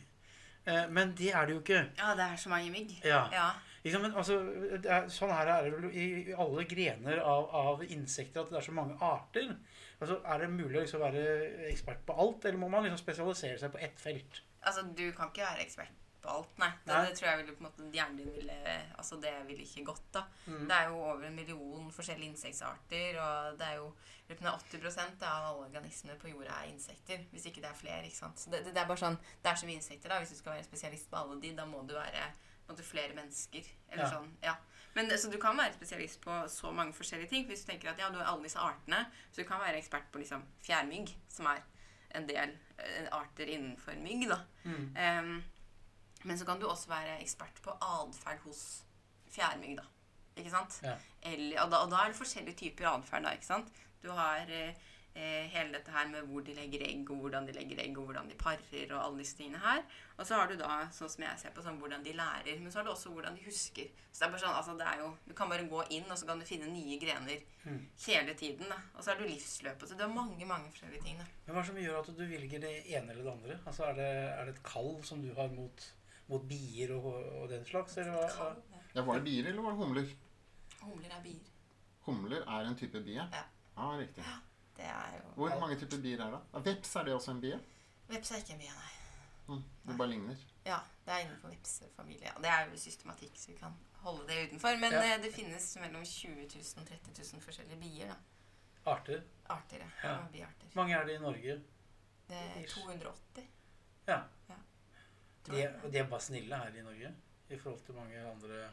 Eh, 0.66 0.86
men 0.92 1.14
det 1.16 1.32
er 1.34 1.46
det 1.48 1.54
jo 1.56 1.60
ikke. 1.62 1.82
Ja, 1.98 2.14
det 2.18 2.26
er 2.26 2.36
så 2.40 2.52
mange 2.52 2.72
mygg. 2.72 2.96
Ja. 3.04 3.24
Ja. 3.32 3.50
Ikke 3.84 3.98
men 4.02 4.12
altså, 4.12 4.36
det 4.82 4.90
er, 4.92 5.06
sånn 5.08 5.30
her 5.32 5.48
er 5.48 5.64
det 5.64 5.70
vel 5.72 5.86
i, 5.96 6.06
i 6.28 6.34
alle 6.36 6.66
grener 6.68 7.22
av, 7.24 7.46
av 7.56 7.84
insekter 7.86 8.42
at 8.42 8.50
det 8.52 8.58
er 8.60 8.66
så 8.66 8.74
mange 8.76 8.98
arter. 9.00 9.54
Altså, 10.00 10.18
Er 10.24 10.42
det 10.42 10.50
mulig 10.52 10.76
å 10.76 10.82
liksom 10.84 11.00
være 11.00 11.22
ekspert 11.70 12.04
på 12.08 12.16
alt, 12.24 12.44
eller 12.44 12.60
må 12.60 12.68
man 12.72 12.84
liksom 12.84 13.00
spesialisere 13.00 13.56
seg 13.60 13.72
på 13.72 13.80
ett 13.80 14.00
felt? 14.00 14.42
Altså, 14.60 14.84
du 14.84 15.06
kan 15.16 15.32
ikke 15.32 15.46
være 15.46 15.64
ekspert 15.64 15.96
på 16.22 16.28
alt, 16.32 16.52
nei. 16.60 16.68
Det, 16.84 16.92
Nei. 16.92 17.02
det 17.08 17.16
tror 17.18 17.28
jeg 17.30 17.38
ville 17.40 17.54
på 17.56 17.64
en 17.64 17.68
måte 17.70 17.86
hjernen 17.96 18.16
din 18.20 18.32
ville 18.34 18.56
Altså, 18.98 19.16
det 19.22 19.32
ville 19.48 19.62
ikke 19.64 19.84
gått, 19.88 20.06
da. 20.14 20.22
Mm. 20.46 20.66
Det 20.68 20.76
er 20.76 20.88
jo 20.90 20.98
over 21.04 21.24
en 21.28 21.34
million 21.36 21.90
forskjellige 21.96 22.30
insektsarter, 22.34 23.18
og 23.24 23.58
det 23.60 23.66
er 23.70 23.76
jo 23.80 23.90
rundt 24.30 24.44
80% 24.74 25.24
av 25.26 25.46
alle 25.48 25.64
organismer 25.66 26.18
på 26.20 26.28
jorda 26.30 26.60
er 26.62 26.68
insekter. 26.70 27.24
Hvis 27.32 27.46
ikke 27.50 27.62
det 27.64 27.70
er 27.70 27.78
flere, 27.80 28.04
ikke 28.06 28.16
sant. 28.20 28.38
Så 28.40 28.50
det, 28.52 28.64
det, 28.64 28.74
det 28.76 28.82
er 28.84 28.86
bare 28.90 29.02
sånn 29.02 29.18
Det 29.42 29.50
er 29.50 29.58
så 29.62 29.66
mye 29.66 29.80
insekter, 29.80 30.08
da. 30.12 30.18
Hvis 30.22 30.34
du 30.36 30.38
skal 30.42 30.54
være 30.58 30.68
spesialist 30.68 31.10
på 31.10 31.16
alle 31.22 31.40
de, 31.42 31.54
da 31.58 31.64
må 31.66 31.82
du 31.88 31.96
være 31.98 32.28
på 32.66 32.70
en 32.70 32.76
måte, 32.76 32.86
flere 32.86 33.14
mennesker. 33.16 33.66
Eller 33.90 34.04
Ja. 34.04 34.10
sånn. 34.12 34.30
Ja. 34.44 34.54
Men 34.94 35.10
så 35.18 35.30
du 35.30 35.38
kan 35.38 35.56
være 35.58 35.74
spesialist 35.74 36.20
på 36.22 36.36
så 36.50 36.70
mange 36.74 36.92
forskjellige 36.94 37.28
ting. 37.30 37.46
Hvis 37.46 37.64
du 37.64 37.70
tenker 37.72 37.90
at 37.90 37.98
ja, 37.98 38.08
du 38.10 38.18
har 38.18 38.30
alle 38.30 38.42
disse 38.46 38.58
artene, 38.58 39.04
så 39.32 39.42
du 39.42 39.48
kan 39.48 39.60
være 39.62 39.78
ekspert 39.78 40.06
på 40.12 40.18
liksom 40.22 40.42
fjærmygg, 40.66 41.10
som 41.30 41.46
er 41.46 41.60
en 42.18 42.26
del 42.26 42.54
eh, 42.78 43.06
arter 43.14 43.46
innenfor 43.54 43.94
mygg, 44.02 44.24
da. 44.30 44.38
Mm. 44.64 44.96
Ehm, 44.98 45.36
men 46.24 46.38
så 46.38 46.44
kan 46.44 46.60
du 46.60 46.66
også 46.68 46.88
være 46.88 47.20
ekspert 47.22 47.62
på 47.64 47.70
atferd 47.80 48.38
hos 48.44 48.82
fjærmygg, 49.30 49.76
da. 49.80 49.86
Ikke 50.36 50.50
sant? 50.52 50.80
Ja. 50.84 50.94
Eller, 51.22 51.60
og, 51.64 51.70
da, 51.72 51.82
og 51.84 51.90
da 51.92 52.04
er 52.04 52.12
det 52.12 52.20
forskjellige 52.20 52.56
typer 52.64 52.88
atferd, 52.94 53.24
da. 53.26 53.34
Ikke 53.36 53.46
sant? 53.50 53.68
Du 54.02 54.08
har 54.16 54.46
eh, 54.48 54.74
eh, 55.14 55.48
hele 55.52 55.74
dette 55.74 55.90
her 55.92 56.06
med 56.08 56.22
hvor 56.30 56.40
de 56.46 56.54
legger 56.56 56.84
egg, 56.86 57.10
og 57.10 57.16
hvordan 57.24 57.46
de 57.48 57.52
legger 57.52 57.82
egg, 57.82 57.98
og 57.98 58.04
hvordan 58.08 58.30
de 58.30 58.36
parer, 58.40 58.86
og 58.94 59.02
alle 59.04 59.18
disse 59.20 59.36
tingene 59.36 59.58
her. 59.60 59.82
Og 60.16 60.26
så 60.26 60.38
har 60.38 60.48
du 60.48 60.56
da, 60.60 60.78
sånn 60.92 61.10
som 61.12 61.24
jeg 61.26 61.38
ser 61.42 61.52
på, 61.56 61.62
sånn 61.66 61.78
hvordan 61.82 62.02
de 62.06 62.14
lærer. 62.16 62.58
Men 62.62 62.72
så 62.72 62.80
har 62.80 62.88
du 62.88 62.92
også 62.94 63.12
hvordan 63.12 63.36
de 63.36 63.44
husker. 63.44 63.90
Så 64.12 64.22
det 64.22 64.26
er 64.28 64.32
bare 64.34 64.42
sånn, 64.46 64.56
altså 64.62 64.74
det 64.80 64.86
er 64.88 64.98
jo, 65.04 65.10
Du 65.28 65.34
kan 65.36 65.48
bare 65.52 65.68
gå 65.68 65.84
inn, 65.96 66.08
og 66.10 66.18
så 66.20 66.26
kan 66.30 66.40
du 66.40 66.46
finne 66.48 66.68
nye 66.72 66.98
grener 67.02 67.40
Mm. 67.60 67.80
hele 68.06 68.32
tiden. 68.34 68.68
da. 68.72 68.76
Og 68.96 69.04
så 69.04 69.10
er 69.12 69.18
du 69.20 69.26
livsløpet. 69.28 69.88
Så 69.88 69.94
du 69.94 70.00
har 70.06 70.08
mange 70.14 70.46
mange 70.48 70.70
forskjellige 70.72 71.02
ting. 71.04 71.18
da. 71.18 71.24
Men 71.46 71.54
hva 71.54 71.60
er 71.60 71.66
det 71.66 71.68
som 71.74 71.76
gjør 71.82 71.98
at 72.00 72.06
du 72.16 72.24
velger 72.26 72.60
det 72.60 72.70
ene 72.88 73.12
eller 73.12 73.22
det 73.24 73.32
andre? 73.32 73.58
Altså, 73.66 73.84
Er 73.84 73.92
det, 73.98 74.06
er 74.38 74.44
det 74.46 74.54
et 74.54 74.62
kall 74.62 75.02
som 75.04 75.20
du 75.20 75.34
har 75.34 75.48
mot, 75.48 75.92
mot 76.30 76.44
bier 76.48 76.92
og, 76.96 77.06
og 77.42 77.48
den 77.50 77.64
slags? 77.68 77.96
Eller 78.00 78.12
hva? 78.16 78.50
Ja. 78.72 78.78
Ja, 78.94 79.02
Var 79.06 79.18
det 79.20 79.24
bier, 79.26 79.48
eller 79.50 79.62
var 79.62 79.74
det 79.76 79.78
humler? 79.84 80.12
Humler 80.82 81.10
er 81.16 81.22
bier. 81.22 81.50
Humler 82.06 82.46
er 82.46 82.70
en 82.70 82.76
type 82.78 83.02
bie? 83.06 83.26
Ja. 83.34 83.42
Ja, 83.76 83.90
riktig. 84.00 84.24
Det 84.76 84.86
er 84.86 85.12
jo 85.18 85.28
Hvor 85.36 85.58
mange 85.60 85.76
typer 85.78 86.00
bier 86.02 86.20
er 86.24 86.30
det? 86.34 86.40
Ja, 86.54 86.62
Veps, 86.70 86.94
er 86.96 87.04
det 87.04 87.14
også 87.14 87.30
en 87.34 87.40
bie? 87.42 87.58
Veps 88.08 88.30
er 88.34 88.40
ikke 88.42 88.56
en 88.56 88.62
bie, 88.64 88.72
nei. 88.74 88.96
Mm, 89.50 89.62
det 89.86 89.96
bare 89.98 90.08
ligner. 90.10 90.36
Ja, 90.66 90.78
det 91.06 91.12
er 91.14 91.22
innenfor 91.24 91.48
vepsefamilien. 91.52 92.26
Ja, 92.26 92.34
det 92.42 92.50
er 92.54 92.66
jo 92.70 92.78
systematikk, 92.78 93.32
så 93.38 93.50
vi 93.52 93.56
kan 93.58 93.72
holde 94.04 94.26
det 94.28 94.38
utenfor. 94.48 94.76
Men 94.80 94.92
Ja. 94.92 95.02
eh, 95.14 95.22
det 95.22 95.32
finnes 95.34 95.76
mellom 95.80 96.04
20 96.04 96.34
000 96.54 96.82
og 96.82 96.86
30 96.88 97.14
000 97.32 97.42
forskjellige 97.42 97.80
bier. 97.80 98.08
da. 98.12 98.14
Arter? 98.90 99.22
Arter, 99.48 99.78
ja. 99.78 100.08
Ja. 100.08 100.18
Biarter. 100.32 100.66
Hvor 100.72 100.82
mange 100.82 100.94
er 100.94 101.04
det 101.06 101.14
i 101.14 101.22
Norge? 101.22 101.60
Det 102.28 102.36
er 102.36 102.66
280. 102.68 103.46
Ja. 104.08 104.20
tror 104.46 104.56
De, 105.48 105.64
og 105.84 105.92
de 105.92 105.98
er 105.98 106.08
bare 106.10 106.20
snille 106.20 106.56
her 106.56 106.74
i 106.76 106.84
Norge 106.84 107.12
i 107.50 107.58
forhold 107.58 107.80
til 107.86 107.96
mange 107.96 108.18
andre 108.20 108.64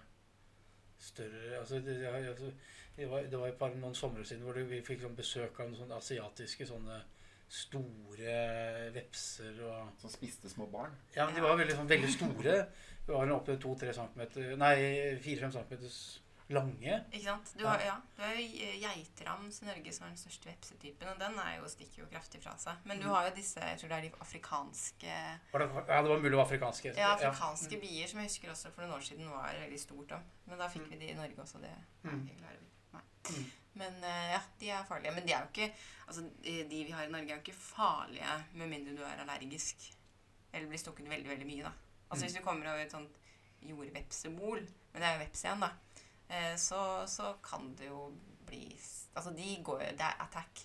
større 1.00 1.59
altså 1.59 1.79
det, 1.79 2.00
det, 2.01 2.07
altså, 2.09 2.51
det, 2.97 3.09
var, 3.09 3.21
det 3.31 3.39
var 3.39 3.47
et 3.47 3.59
par 3.59 3.75
noen 3.77 3.95
somre 3.95 4.25
siden 4.25 4.43
hvor 4.43 4.57
vi 4.57 4.81
fikk 4.86 5.05
sånn 5.05 5.15
besøk 5.17 5.62
av 5.62 5.69
noen 5.69 5.79
sånne 5.79 6.01
asiatiske 6.01 6.67
sånne 6.67 7.00
store 7.47 8.91
vepser 8.91 9.59
og 9.63 9.93
Som 10.01 10.12
spiste 10.12 10.50
små 10.51 10.65
barn. 10.71 10.91
Ja, 11.15 11.25
men 11.25 11.36
de 11.36 11.43
var 11.45 11.55
veldig, 11.55 11.77
sånn, 11.77 11.88
veldig 11.88 12.09
store. 12.12 12.55
Vi 13.05 13.13
var 13.13 13.31
opp 13.31 13.45
til 13.47 13.59
to-tre 13.63 13.93
centimeter 13.95 14.57
Nei, 14.59 14.74
fire-fem 15.24 15.53
lange. 16.50 17.06
Ikke 17.12 17.24
sant? 17.25 17.50
Du 17.60 17.66
har, 17.68 17.80
ja, 17.84 17.96
du 18.16 18.22
har 18.24 18.34
jo 18.36 18.44
geitrams 18.82 19.62
i 19.62 19.66
Norge 19.68 19.92
som 19.94 20.06
er 20.06 20.13
den 20.13 20.18
største 20.22 20.48
vepsetypen, 20.50 21.08
og 21.12 21.20
den 21.20 21.34
jo, 21.58 21.68
stikker 21.68 22.04
jo 22.04 22.08
kraftig 22.12 22.42
fra 22.44 22.54
seg. 22.58 22.75
Men 22.86 22.98
Mm. 22.98 23.04
du 23.04 23.10
har 23.10 23.27
jo 23.30 23.36
disse 23.36 23.60
jeg 23.60 23.80
tror 23.80 23.89
det 23.89 23.98
er 23.98 24.01
de 24.10 24.12
afrikanske 24.22 25.18
Var 25.51 25.60
det, 25.60 25.70
ja, 25.88 26.01
det 26.01 26.10
var 26.10 26.18
mulig 26.18 26.32
det 26.32 26.38
var 26.38 26.46
afrikanske. 26.46 26.94
ja, 26.98 27.13
afrikanske 27.16 27.80
bier, 27.82 28.08
som 28.08 28.20
jeg 28.20 28.30
husker 28.30 28.50
også 28.51 28.72
for 28.72 28.82
noen 28.82 28.94
år 28.96 29.04
siden 29.04 29.30
var 29.30 29.54
veldig 29.60 29.80
stort 29.80 30.12
om. 30.12 30.24
Men 30.48 30.58
da 30.60 30.68
fikk 30.70 30.89
vi 30.89 30.96
de 30.98 31.10
i 31.12 31.13
Norge 31.20 31.36
også. 31.42 31.60
Det 31.62 31.75
Mm. 32.04 32.27
klarer 32.39 32.60
vi. 32.60 32.68
Nei. 32.94 33.01
Mm. 33.30 33.51
Men 33.77 34.04
eh, 34.04 34.32
ja, 34.32 34.42
de 34.60 34.70
er 34.70 34.84
farlige. 34.86 35.12
Men 35.13 35.25
de 35.27 35.34
er 35.34 35.39
jo 35.42 35.48
ikke 35.54 35.74
Altså, 36.08 36.22
de 36.44 36.84
vi 36.86 36.92
har 36.92 37.04
i 37.04 37.12
Norge, 37.12 37.30
er 37.32 37.36
jo 37.36 37.42
ikke 37.44 37.54
farlige 37.60 38.44
med 38.54 38.70
mindre 38.70 38.96
du 38.96 39.04
er 39.04 39.20
allergisk. 39.20 39.75
Eller 40.54 40.68
blir 40.70 40.77
stukket 40.80 41.10
veldig, 41.10 41.27
veldig 41.30 41.46
mye, 41.46 41.63
da. 41.63 41.72
Altså 42.10 42.24
Mm. 42.25 42.30
hvis 42.32 42.34
du 42.38 42.44
kommer 42.44 42.66
over 42.72 42.80
et 42.86 42.92
sånt 42.92 43.12
jordvepsebol, 43.62 44.60
men 44.94 45.01
det 45.01 45.04
er 45.10 45.18
jo 45.18 45.24
veps 45.25 45.44
igjen, 45.44 45.60
da, 45.60 45.70
så, 46.60 46.79
så 47.07 47.34
kan 47.43 47.74
det 47.79 47.88
jo 47.88 48.12
bli 48.48 48.65
Altså, 49.17 49.31
de 49.34 49.57
går 49.63 49.81
jo 49.81 49.91
Det 49.98 50.05
er 50.05 50.22
attack. 50.22 50.63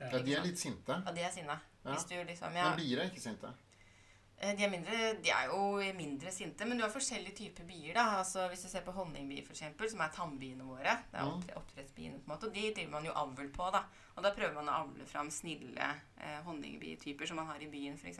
Ja. 0.00 0.08
Ja, 0.12 0.18
de 0.22 0.34
er 0.34 0.44
litt 0.46 0.58
sinte. 0.58 0.94
Ja, 1.06 1.12
de 1.14 1.22
er 1.26 1.30
sinna. 1.34 1.58
Ja. 1.84 1.90
Hvis 1.92 2.04
du 2.10 2.14
liksom 2.26 2.54
Ja. 2.54 2.70
Men 2.70 2.78
bier 2.78 3.02
er 3.02 3.10
ikke 3.10 3.22
sinte. 3.22 3.52
Eh, 4.40 4.52
De 4.56 4.62
er, 4.62 4.70
mindre, 4.70 4.92
de 5.24 5.30
er 5.34 5.46
jo 5.50 5.80
mindre 5.98 6.30
sinte, 6.30 6.64
men 6.64 6.78
du 6.78 6.84
har 6.84 6.90
forskjellige 6.94 7.34
typer 7.36 7.64
bier. 7.66 7.94
da. 7.94 8.04
Altså, 8.20 8.44
hvis 8.48 8.60
du 8.62 8.68
ser 8.68 8.84
på 8.86 8.92
honningbier, 8.94 9.42
eksempel, 9.50 9.90
som 9.90 10.00
er 10.00 10.12
tannbiene 10.14 10.62
våre, 10.64 10.92
det 11.10 11.18
er 11.18 11.24
oppdre- 11.26 11.56
oppdrettsbiene, 11.56 12.20
på 12.20 12.30
en 12.30 12.36
måte, 12.36 12.46
og 12.46 12.54
de 12.54 12.72
driver 12.76 12.90
man 12.92 13.04
jo 13.04 13.12
avl 13.12 13.48
på. 13.50 13.70
da. 13.72 13.80
Og 14.16 14.22
da 14.22 14.30
prøver 14.34 14.54
man 14.54 14.68
å 14.68 14.76
avle 14.84 15.04
fram 15.06 15.28
snille 15.30 15.88
eh, 16.20 16.38
honningbietyper 16.46 17.26
som 17.26 17.36
man 17.36 17.46
har 17.46 17.58
i 17.62 17.66
byen, 17.70 17.94
f.eks. 17.98 18.18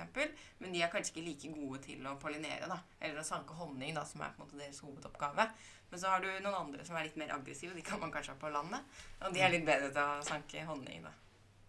Men 0.59 0.73
de 0.73 0.83
er 0.83 0.91
kanskje 0.91 1.15
ikke 1.15 1.25
like 1.29 1.53
gode 1.55 1.81
til 1.83 2.07
å 2.07 2.17
pollinere, 2.19 2.67
da. 2.69 2.81
Eller 3.01 3.21
å 3.21 3.25
sanke 3.25 3.55
honning, 3.55 3.95
da, 3.95 4.05
som 4.05 4.21
er 4.23 4.35
på 4.35 4.43
en 4.43 4.47
måte 4.49 4.59
deres 4.59 4.81
hovedoppgave. 4.81 5.49
Men 5.91 6.01
så 6.01 6.11
har 6.11 6.21
du 6.21 6.29
noen 6.41 6.55
andre 6.67 6.85
som 6.85 6.97
er 6.97 7.05
litt 7.09 7.17
mer 7.17 7.31
aggressive, 7.35 7.75
de 7.75 7.83
kan 7.83 7.99
man 8.01 8.11
kanskje 8.13 8.35
ha 8.35 8.39
på 8.43 8.51
landet. 8.53 8.81
Og 9.23 9.33
de 9.35 9.41
er 9.41 9.51
litt 9.55 9.65
bedre 9.67 9.91
til 9.95 10.03
å 10.03 10.23
sanke 10.27 10.67
honning, 10.67 11.03
da. 11.07 11.13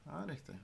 Ja, 0.09 0.25
riktig. 0.25 0.57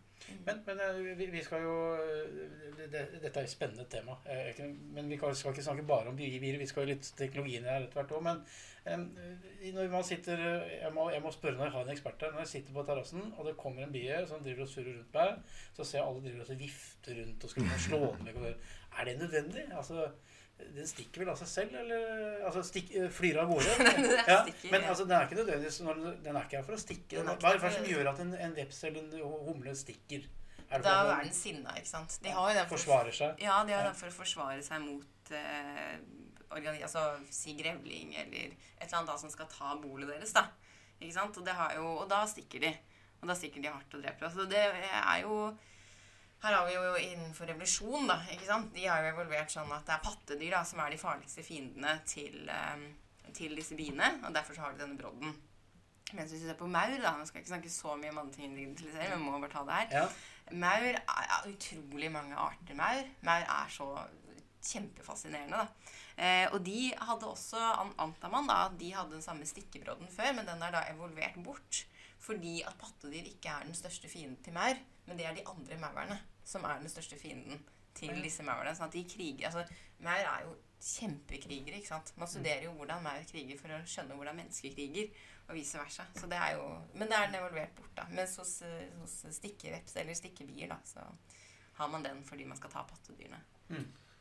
Men, 0.45 0.61
men 0.65 0.79
eh, 0.81 0.99
vi, 1.17 1.25
vi 1.33 1.41
skal 1.43 1.63
jo 1.65 1.73
eh, 1.99 2.37
det, 2.77 2.87
det, 2.93 3.01
Dette 3.23 3.41
er 3.41 3.43
et 3.45 3.51
spennende 3.51 3.85
tema. 3.91 4.15
eh, 4.25 4.61
Men 4.95 5.09
vi 5.09 5.17
skal 5.19 5.53
ikke 5.53 5.65
snakke 5.65 5.85
bare 5.87 6.09
om 6.09 6.17
bier. 6.17 6.57
Vi 6.61 6.69
skal 6.69 6.85
jo 6.85 6.93
litt 6.93 7.09
teknologien 7.19 7.67
her 7.69 7.85
etter 7.85 8.01
hvert 8.01 8.15
òg. 8.17 8.23
Men 8.25 8.41
når 9.75 9.87
man 9.89 10.03
sitter 10.05 10.41
jeg 10.69 10.91
må, 10.93 11.07
jeg 11.09 11.23
må 11.23 11.31
spørre 11.33 11.57
når 11.57 11.67
jeg 11.69 11.75
har 11.75 11.87
en 11.87 11.93
ekspert 11.95 12.25
her. 12.25 12.33
Når 12.35 12.45
jeg 12.45 12.51
sitter 12.53 12.75
på 12.75 12.85
terrassen, 12.87 13.27
og 13.37 13.49
det 13.49 13.57
kommer 13.61 13.85
en 13.85 13.93
bie 13.95 14.21
som 14.29 14.43
driver 14.45 14.65
og 14.65 14.71
surrer 14.71 14.97
rundt 14.99 15.17
meg, 15.17 15.59
så 15.77 15.83
ser 15.83 15.99
jeg 16.01 16.07
alle 16.07 16.25
driver 16.25 16.53
og 16.55 16.63
vifter 16.63 17.21
rundt 17.21 17.47
og 17.47 17.53
skal 17.55 17.71
slå 17.87 18.01
den 18.19 18.31
vekk. 18.45 18.67
Er 18.95 19.09
det 19.09 19.17
nødvendig? 19.19 19.65
Altså, 19.75 20.09
den 20.57 20.87
stikker 20.87 21.21
vel 21.23 21.29
av 21.33 21.37
seg 21.39 21.47
selv, 21.51 21.73
eller 21.81 22.45
altså, 22.47 22.61
stikk, 22.63 22.93
eh, 22.95 23.09
flyr 23.11 23.41
av 23.43 23.49
gårde? 23.51 23.75
Ja, 24.31 24.39
men 24.71 24.83
altså, 24.87 25.03
den 25.05 25.17
er 25.17 25.27
ikke 25.27 25.39
nødvendigvis 25.41 25.77
den, 25.83 26.05
den 26.23 26.35
er 26.39 26.45
ikke 26.47 26.61
her 26.61 26.67
for 26.67 26.77
å 26.77 26.79
stikke. 26.79 27.23
Hva 27.27 27.51
er 27.53 27.59
det 27.59 27.73
som 27.75 27.89
gjør 27.91 28.09
at 28.13 28.21
en, 28.23 28.33
en 28.47 28.55
veps 28.55 28.83
eller 28.87 29.03
en 29.03 29.41
humle 29.49 29.75
stikker? 29.75 30.25
Er 30.65 30.81
det 30.81 30.87
Da 30.87 30.93
er 31.13 31.23
den 31.27 31.33
sinna, 31.35 31.75
ikke 31.77 31.91
sant. 31.91 32.15
De 32.23 32.31
har 32.33 32.49
jo 32.51 32.55
den 32.57 32.67
for- 32.69 32.77
forsvarer 32.79 33.13
seg? 33.13 33.41
Ja, 33.43 33.59
de 33.67 33.75
har 33.75 33.83
Ja. 33.83 33.89
den 33.91 33.99
for 33.99 34.09
å 34.09 34.15
forsvare 34.15 34.63
seg 34.65 34.81
mot 34.81 35.31
eh, 35.35 35.99
altså, 36.81 37.03
si 37.29 37.53
grevling 37.59 38.15
eller 38.15 38.47
et 38.55 38.87
eller 38.87 38.97
annet 39.01 39.11
da 39.11 39.17
som 39.21 39.29
skal 39.29 39.47
ta 39.51 39.75
bolet 39.81 40.07
deres. 40.09 40.33
da. 40.33 40.47
Ikke 41.01 41.13
sant? 41.13 41.37
Og, 41.37 41.45
det 41.45 41.53
har 41.53 41.75
jo, 41.75 41.85
og 42.01 42.09
da 42.09 42.23
stikker 42.31 42.63
de. 42.63 42.71
Og 43.21 43.27
da 43.29 43.35
stikker 43.37 43.61
de 43.61 43.69
hardt 43.71 43.93
og 43.97 44.01
dreper. 44.03 44.25
Altså, 44.29 44.45
det 44.49 44.63
er 44.63 45.21
jo 45.21 45.37
her 46.45 46.55
har 46.57 46.67
vi 46.67 46.73
jo 46.75 46.93
innenfor 47.01 47.47
revolusjon, 47.49 48.07
da. 48.07 48.19
ikke 48.33 48.45
sant? 48.47 48.71
De 48.75 48.85
har 48.87 49.01
jo 49.03 49.11
evolvert 49.13 49.51
sånn 49.53 49.71
at 49.75 49.85
det 49.87 49.93
er 49.95 50.03
pattedyr 50.05 50.51
da, 50.55 50.61
som 50.67 50.79
er 50.83 50.93
de 50.95 50.99
farligste 51.01 51.43
fiendene 51.45 51.95
til, 52.07 52.49
eh, 52.49 52.85
til 53.33 53.55
disse 53.57 53.75
biene. 53.75 54.11
Og 54.27 54.33
derfor 54.35 54.55
så 54.57 54.61
har 54.65 54.73
de 54.75 54.83
denne 54.85 54.97
brodden. 54.99 55.35
Mens 56.13 56.29
hvis 56.31 56.43
vi 56.43 56.47
ser 56.51 56.57
på 56.59 56.67
maur, 56.69 56.93
da, 57.01 57.15
nå 57.17 57.25
skal 57.25 57.41
ikke 57.41 57.49
snakke 57.55 57.69
så 57.73 57.95
mye 57.97 58.11
om 58.13 58.19
andre 58.21 58.35
ting, 58.37 58.51
enn 58.51 58.59
digitalisering, 58.75 59.15
men 59.15 59.25
må 59.25 59.39
bare 59.41 59.51
ta 59.55 59.63
det 59.65 59.79
her. 59.79 59.95
Ja. 60.03 60.07
Maur 60.53 60.85
er 60.85 61.47
utrolig 61.49 62.11
mange 62.13 62.37
arter 62.37 62.77
maur. 62.77 63.07
Maur 63.25 63.47
er 63.49 63.71
så 63.73 63.87
kjempefascinerende, 64.65 65.57
da. 65.57 65.91
Eh, 66.17 66.45
og 66.53 66.61
de 66.63 66.93
hadde 66.95 67.27
også, 67.27 67.59
an- 67.81 67.95
antar 67.99 68.31
man 68.31 68.47
da, 68.47 68.69
de 68.79 68.91
hadde 68.95 69.11
den 69.17 69.21
samme 69.25 69.45
stikkebrodden 69.45 70.07
før, 70.13 70.31
men 70.37 70.45
den 70.47 70.61
er 70.63 70.71
da 70.71 70.83
evolvert 70.93 71.35
bort. 71.43 71.85
Fordi 72.25 72.61
at 72.65 72.77
pattedyr 72.79 73.27
ikke 73.29 73.51
er 73.51 73.65
den 73.67 73.75
største 73.77 74.09
fienden 74.09 74.39
til 74.43 74.53
maur, 74.55 74.77
men 75.05 75.17
det 75.19 75.25
er 75.27 75.35
de 75.37 75.43
andre 75.45 75.77
maurene 75.77 76.19
som 76.45 76.65
er 76.67 76.79
den 76.81 76.91
største 76.91 77.17
fienden 77.19 77.63
til 77.95 78.21
disse 78.23 78.43
maurene. 78.45 78.75
Sånn 78.75 78.89
at 78.89 78.95
de 78.97 79.03
kriger, 79.09 79.49
altså 79.49 79.65
Maur 80.03 80.27
er 80.27 80.43
jo 80.45 80.55
kjempekrigere, 80.85 81.79
ikke 81.79 81.93
sant. 81.93 82.11
Man 82.19 82.29
studerer 82.29 82.67
jo 82.67 82.73
hvordan 82.77 83.03
maur 83.05 83.23
kriger 83.29 83.57
for 83.57 83.73
å 83.73 83.79
skjønne 83.89 84.17
hvordan 84.17 84.37
mennesker 84.37 84.73
kriger, 84.75 85.07
og 85.45 85.55
vice 85.57 85.79
versa. 85.79 86.05
Så 86.17 86.27
det 86.29 86.37
er 86.41 86.57
jo, 86.57 86.65
men 86.93 87.09
det 87.09 87.17
er 87.17 87.29
den 87.29 87.39
evolvert 87.39 87.75
bort, 87.77 87.93
da. 87.97 88.05
Mens 88.11 88.35
hos, 88.41 88.57
hos 88.99 89.15
stikkeveps 89.37 89.95
eller 90.01 90.17
stikkebier, 90.17 90.69
da, 90.73 90.79
så 90.85 91.05
har 91.79 91.91
man 91.91 92.05
den 92.05 92.21
fordi 92.27 92.47
man 92.49 92.59
skal 92.59 92.73
ta 92.73 92.83
pattedyrene. 92.87 93.39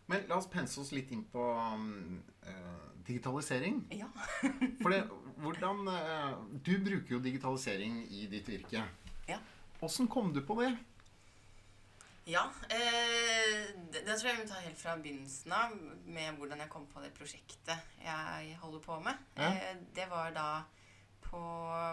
Men 0.06 0.26
la 0.28 0.36
oss 0.36 0.48
pense 0.52 0.80
oss 0.80 0.92
litt 0.92 1.12
inn 1.16 1.24
på 1.32 1.42
um, 1.74 2.18
eh, 2.44 2.88
digitalisering. 3.06 3.84
Ja. 3.96 4.10
For 4.82 4.92
det, 4.92 5.04
hvordan 5.40 5.86
uh, 5.88 6.34
Du 6.60 6.74
bruker 6.84 7.16
jo 7.16 7.22
digitalisering 7.24 8.02
i 8.12 8.26
ditt 8.32 8.48
virke. 8.48 8.84
Ja. 9.28 9.38
Åssen 9.84 10.08
kom 10.08 10.32
du 10.34 10.42
på 10.44 10.58
det? 10.60 10.74
Ja, 12.24 12.44
eh, 12.72 14.03
det, 14.14 14.20
tror 14.20 14.30
jeg 14.30 14.38
vi 14.38 14.44
må 14.44 14.50
ta 14.52 14.62
helt 14.62 14.78
fra 14.78 14.94
begynnelsen 15.00 15.52
av, 15.56 15.74
med 16.06 16.38
hvordan 16.38 16.62
jeg 16.62 16.70
kom 16.72 16.86
på 16.90 17.02
det 17.02 17.10
prosjektet 17.16 18.00
jeg 18.04 18.56
holder 18.62 18.82
på 18.84 18.98
med. 19.02 19.26
Ja. 19.36 19.50
Eh, 19.50 19.82
det 19.96 20.06
var 20.10 20.30
da 20.36 20.48
på 21.24 21.40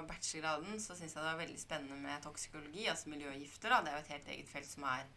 bachelorgraden 0.09 0.77
så 0.77 0.93
syntes 0.93 1.15
jeg 1.15 1.23
det 1.23 1.29
var 1.31 1.39
veldig 1.39 1.61
spennende 1.61 1.97
med 1.97 2.21
toksikologi, 2.21 2.85
altså 2.91 3.09
miljøgifter. 3.09 3.73
da. 3.73 3.81
Det 3.81 3.91
er 3.91 3.97
jo 3.97 4.05
et 4.05 4.13
helt 4.15 4.31
eget 4.35 4.51
felt 4.51 4.69
som 4.69 4.85
er 4.91 5.07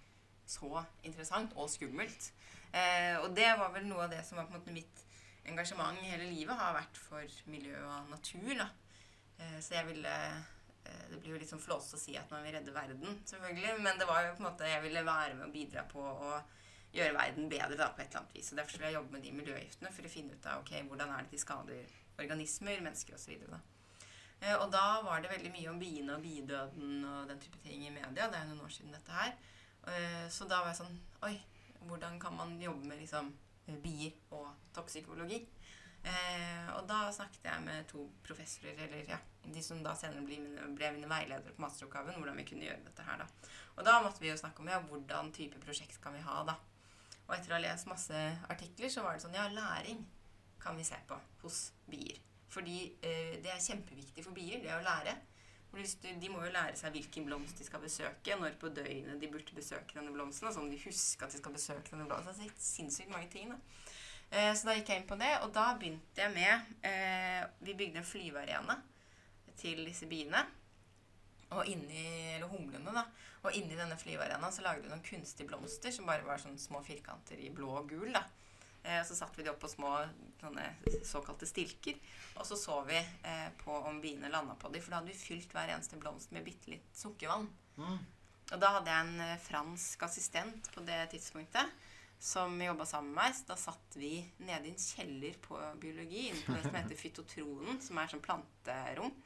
så 0.47 0.85
interessant 1.05 1.53
og 1.61 1.69
skummelt. 1.73 2.31
Eh, 2.73 3.21
og 3.21 3.37
det 3.37 3.51
var 3.61 3.75
vel 3.77 3.87
noe 3.91 4.07
av 4.07 4.17
det 4.17 4.25
som 4.25 4.41
var 4.41 4.49
på 4.49 4.55
en 4.55 4.61
måte 4.63 4.75
mitt 4.75 5.05
engasjement 5.45 6.01
i 6.01 6.09
hele 6.09 6.31
livet, 6.33 6.57
har 6.57 6.77
vært 6.79 6.99
for 6.99 7.37
miljø 7.53 7.77
og 7.85 8.11
natur. 8.15 8.51
da. 8.65 8.71
Eh, 9.39 9.61
så 9.61 9.81
jeg 9.81 9.93
ville 9.93 10.19
Det 10.85 11.17
blir 11.17 11.33
jo 11.33 11.39
litt 11.41 11.49
sånn 11.49 11.63
flåsete 11.63 11.97
å 11.97 12.01
si 12.01 12.15
at 12.17 12.29
man 12.31 12.43
vil 12.45 12.53
redde 12.53 12.73
verden, 12.75 13.15
selvfølgelig. 13.25 13.79
Men 13.81 13.97
det 13.99 14.05
var 14.07 14.27
jo 14.27 14.35
på 14.37 14.43
en 14.43 14.51
måte 14.51 14.69
jeg 14.69 14.83
ville 14.83 15.01
være 15.07 15.35
med 15.39 15.47
og 15.47 15.55
bidra 15.55 15.85
på 15.89 16.03
å 16.03 16.41
gjøre 16.95 17.15
verden 17.17 17.49
bedre 17.51 17.79
da, 17.79 17.91
på 17.91 18.03
et 18.03 18.09
eller 18.09 18.23
annet 18.23 18.37
vis. 18.39 18.51
Og 18.53 18.59
derfor 18.61 18.79
vil 18.79 18.89
jeg 18.89 18.97
jobbe 18.99 19.17
med 19.17 19.25
de 19.27 19.33
miljøgiftene 19.35 19.93
for 19.95 20.07
å 20.07 20.13
finne 20.13 20.35
ut 20.37 20.51
av 20.51 20.63
ok, 20.63 20.75
hvordan 20.89 21.15
er 21.15 21.25
det 21.25 21.35
de 21.35 21.43
skader 21.43 21.95
organismer, 22.23 22.83
mennesker 22.85 23.17
osv. 23.17 23.33
Og, 23.49 23.57
eh, 24.41 24.55
og 24.55 24.69
da 24.73 24.85
var 25.07 25.23
det 25.25 25.33
veldig 25.33 25.53
mye 25.55 25.73
om 25.73 25.81
biene 25.83 26.15
og 26.17 26.23
bidøden 26.23 27.05
og 27.11 27.33
den 27.33 27.43
type 27.43 27.59
ting 27.65 27.87
i 27.87 27.95
media. 27.95 28.29
Det 28.31 28.39
er 28.39 28.47
jo 28.47 28.53
noen 28.53 28.67
år 28.69 28.77
siden 28.77 28.95
dette 28.95 29.19
her. 29.19 29.35
Eh, 29.89 30.29
Så 30.31 30.47
da 30.49 30.63
var 30.63 30.73
jeg 30.73 30.81
sånn 30.81 31.01
Oi, 31.27 31.35
hvordan 31.85 32.19
kan 32.21 32.37
man 32.37 32.57
jobbe 32.61 32.87
med 32.89 33.03
liksom 33.03 33.33
bier 33.83 34.13
og 34.31 34.49
toksikologi? 34.77 35.43
Eh, 36.05 36.67
og 36.77 36.85
da 36.89 37.09
snakket 37.13 37.47
jeg 37.49 37.65
med 37.65 37.87
to 37.89 38.03
professorer, 38.27 38.77
eller 38.77 39.07
ja, 39.09 39.19
de 39.45 39.63
som 39.65 39.81
da 39.85 39.95
senere 39.97 40.25
ble 40.27 40.37
mine, 40.43 40.67
ble 40.77 40.91
mine 40.93 41.09
veiledere 41.09 41.55
på 41.57 41.65
masteroppgaven, 41.65 42.19
hvordan 42.21 42.37
vi 42.37 42.45
kunne 42.45 42.67
gjøre 42.67 42.85
dette 42.85 43.07
her, 43.07 43.23
da. 43.23 43.51
Og 43.79 43.87
da 43.89 43.95
måtte 44.05 44.21
vi 44.21 44.29
jo 44.29 44.37
snakke 44.37 44.61
om 44.61 44.69
ja, 44.69 44.83
hvordan 44.85 45.33
type 45.33 45.61
prosjekt 45.65 45.97
kan 46.05 46.13
vi 46.17 46.21
ha, 46.27 46.43
da. 46.45 46.59
Og 47.25 47.35
etter 47.37 47.53
å 47.53 47.57
ha 47.57 47.63
lest 47.65 47.89
masse 47.89 48.21
artikler, 48.53 48.91
så 48.93 49.05
var 49.05 49.17
det 49.17 49.25
sånn 49.25 49.37
ja, 49.37 49.47
læring 49.53 50.03
kan 50.61 50.77
vi 50.77 50.85
se 50.87 50.99
på 51.09 51.17
hos 51.43 51.67
bier. 51.89 52.21
Fordi 52.53 52.81
eh, 53.03 53.39
det 53.43 53.51
er 53.53 53.63
kjempeviktig 53.63 54.25
for 54.25 54.37
bier, 54.37 54.61
det 54.63 54.75
å 54.75 54.83
lære. 54.85 55.17
De 55.75 56.29
må 56.31 56.45
jo 56.45 56.53
lære 56.55 56.77
seg 56.79 56.95
hvilken 56.95 57.25
blomst 57.27 57.59
de 57.59 57.67
skal 57.67 57.83
besøke, 57.83 58.37
når 58.39 58.55
på 58.61 58.71
døgnet 58.71 59.19
de 59.21 59.31
burde 59.31 59.57
besøke 59.57 59.97
denne 59.97 60.13
blomsten, 60.15 60.47
Altså 60.47 60.63
om 60.63 60.71
de 60.71 60.79
husker 60.85 61.27
at 61.27 61.35
de 61.35 61.41
skal 61.41 61.57
besøke 61.57 61.91
denne 61.91 62.07
blomsten. 62.07 62.31
Altså, 62.31 62.45
det 62.45 62.53
er 62.53 62.67
sinnssykt 62.69 63.11
mange 63.11 63.31
ting, 63.33 63.51
da. 63.51 63.59
Eh, 64.31 64.53
så 64.55 64.69
da 64.69 64.77
gikk 64.79 64.93
jeg 64.93 65.03
inn 65.03 65.09
på 65.09 65.19
det, 65.19 65.33
og 65.43 65.51
da 65.55 65.67
begynte 65.79 66.23
jeg 66.23 66.33
med 66.35 66.77
eh, 66.87 67.43
Vi 67.67 67.75
bygde 67.75 68.01
en 68.01 68.07
flyvearena 68.07 68.79
til 69.59 69.83
disse 69.87 70.07
biene. 70.11 70.45
Og 71.55 71.69
inni, 71.71 72.05
eller 72.37 72.51
humlene, 72.51 72.95
da. 72.95 73.05
Og 73.45 73.57
inni 73.59 73.77
denne 73.77 73.99
flyvearenaen 74.01 74.55
så 74.55 74.65
lagde 74.65 74.87
vi 74.87 74.93
noen 74.93 75.05
kunstige 75.05 75.51
blomster 75.51 75.93
som 75.93 76.09
bare 76.09 76.25
var 76.27 76.41
sånne 76.41 76.61
små 76.61 76.81
firkanter 76.85 77.41
i 77.41 77.53
blå 77.53 77.75
og 77.81 77.93
gul. 77.93 78.11
da. 78.15 78.25
Eh, 78.85 79.05
så 79.05 79.17
satte 79.17 79.37
vi 79.37 79.47
de 79.47 79.53
opp 79.53 79.63
på 79.63 79.71
små 79.73 79.95
sånne 80.41 80.67
såkalte 81.09 81.49
stilker. 81.49 81.97
Og 82.37 82.45
så 82.49 82.59
så 82.61 82.81
vi 82.89 82.99
eh, 82.99 83.49
på 83.63 83.77
om 83.89 84.01
biene 84.03 84.33
landa 84.33 84.57
på 84.61 84.69
dem, 84.73 84.85
for 84.85 84.93
da 84.93 85.01
hadde 85.01 85.13
vi 85.13 85.17
fylt 85.17 85.55
hver 85.57 85.73
eneste 85.73 86.01
blomst 86.01 86.35
med 86.37 86.45
bitte 86.45 86.73
litt 86.75 86.91
sukkervann. 86.97 87.49
Mm. 87.81 87.99
Og 88.53 88.61
da 88.61 88.75
hadde 88.77 88.93
jeg 88.93 89.07
en 89.07 89.25
eh, 89.25 89.41
fransk 89.41 90.05
assistent 90.05 90.69
på 90.75 90.85
det 90.85 91.01
tidspunktet 91.15 91.73
som 92.25 92.61
jobba 92.61 92.87
sammen 92.89 93.13
med 93.13 93.23
meg. 93.23 93.39
Så 93.39 93.49
da 93.49 93.57
satt 93.61 93.97
vi 94.01 94.19
nede 94.45 94.69
i 94.69 94.75
en 94.75 94.81
kjeller 94.81 95.41
på 95.45 95.59
biologi, 95.81 96.29
inne 96.29 96.45
på 96.45 96.57
det 96.57 96.67
som 96.67 96.79
heter 96.79 97.01
fytotronen, 97.05 97.81
som 97.85 98.01
er 98.01 98.13
sånn 98.13 98.25
planterom. 98.25 99.17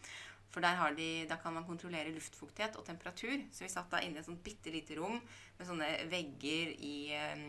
For 0.48 0.64
der, 0.64 0.78
har 0.80 0.94
de, 0.96 1.08
der 1.28 1.40
kan 1.42 1.52
man 1.52 1.66
kontrollere 1.68 2.12
luftfuktighet 2.14 2.78
og 2.80 2.86
temperatur. 2.86 3.36
Så 3.52 3.66
vi 3.66 3.72
satt 3.72 3.90
da 3.92 4.00
inne 4.04 4.18
i 4.18 4.22
et 4.22 4.28
sånt 4.28 4.40
bitte 4.44 4.72
lite 4.72 4.96
rom 4.96 5.18
med 5.20 5.68
sånne 5.68 5.90
vegger 6.08 6.72
i 6.72 6.94
eh, 7.12 7.42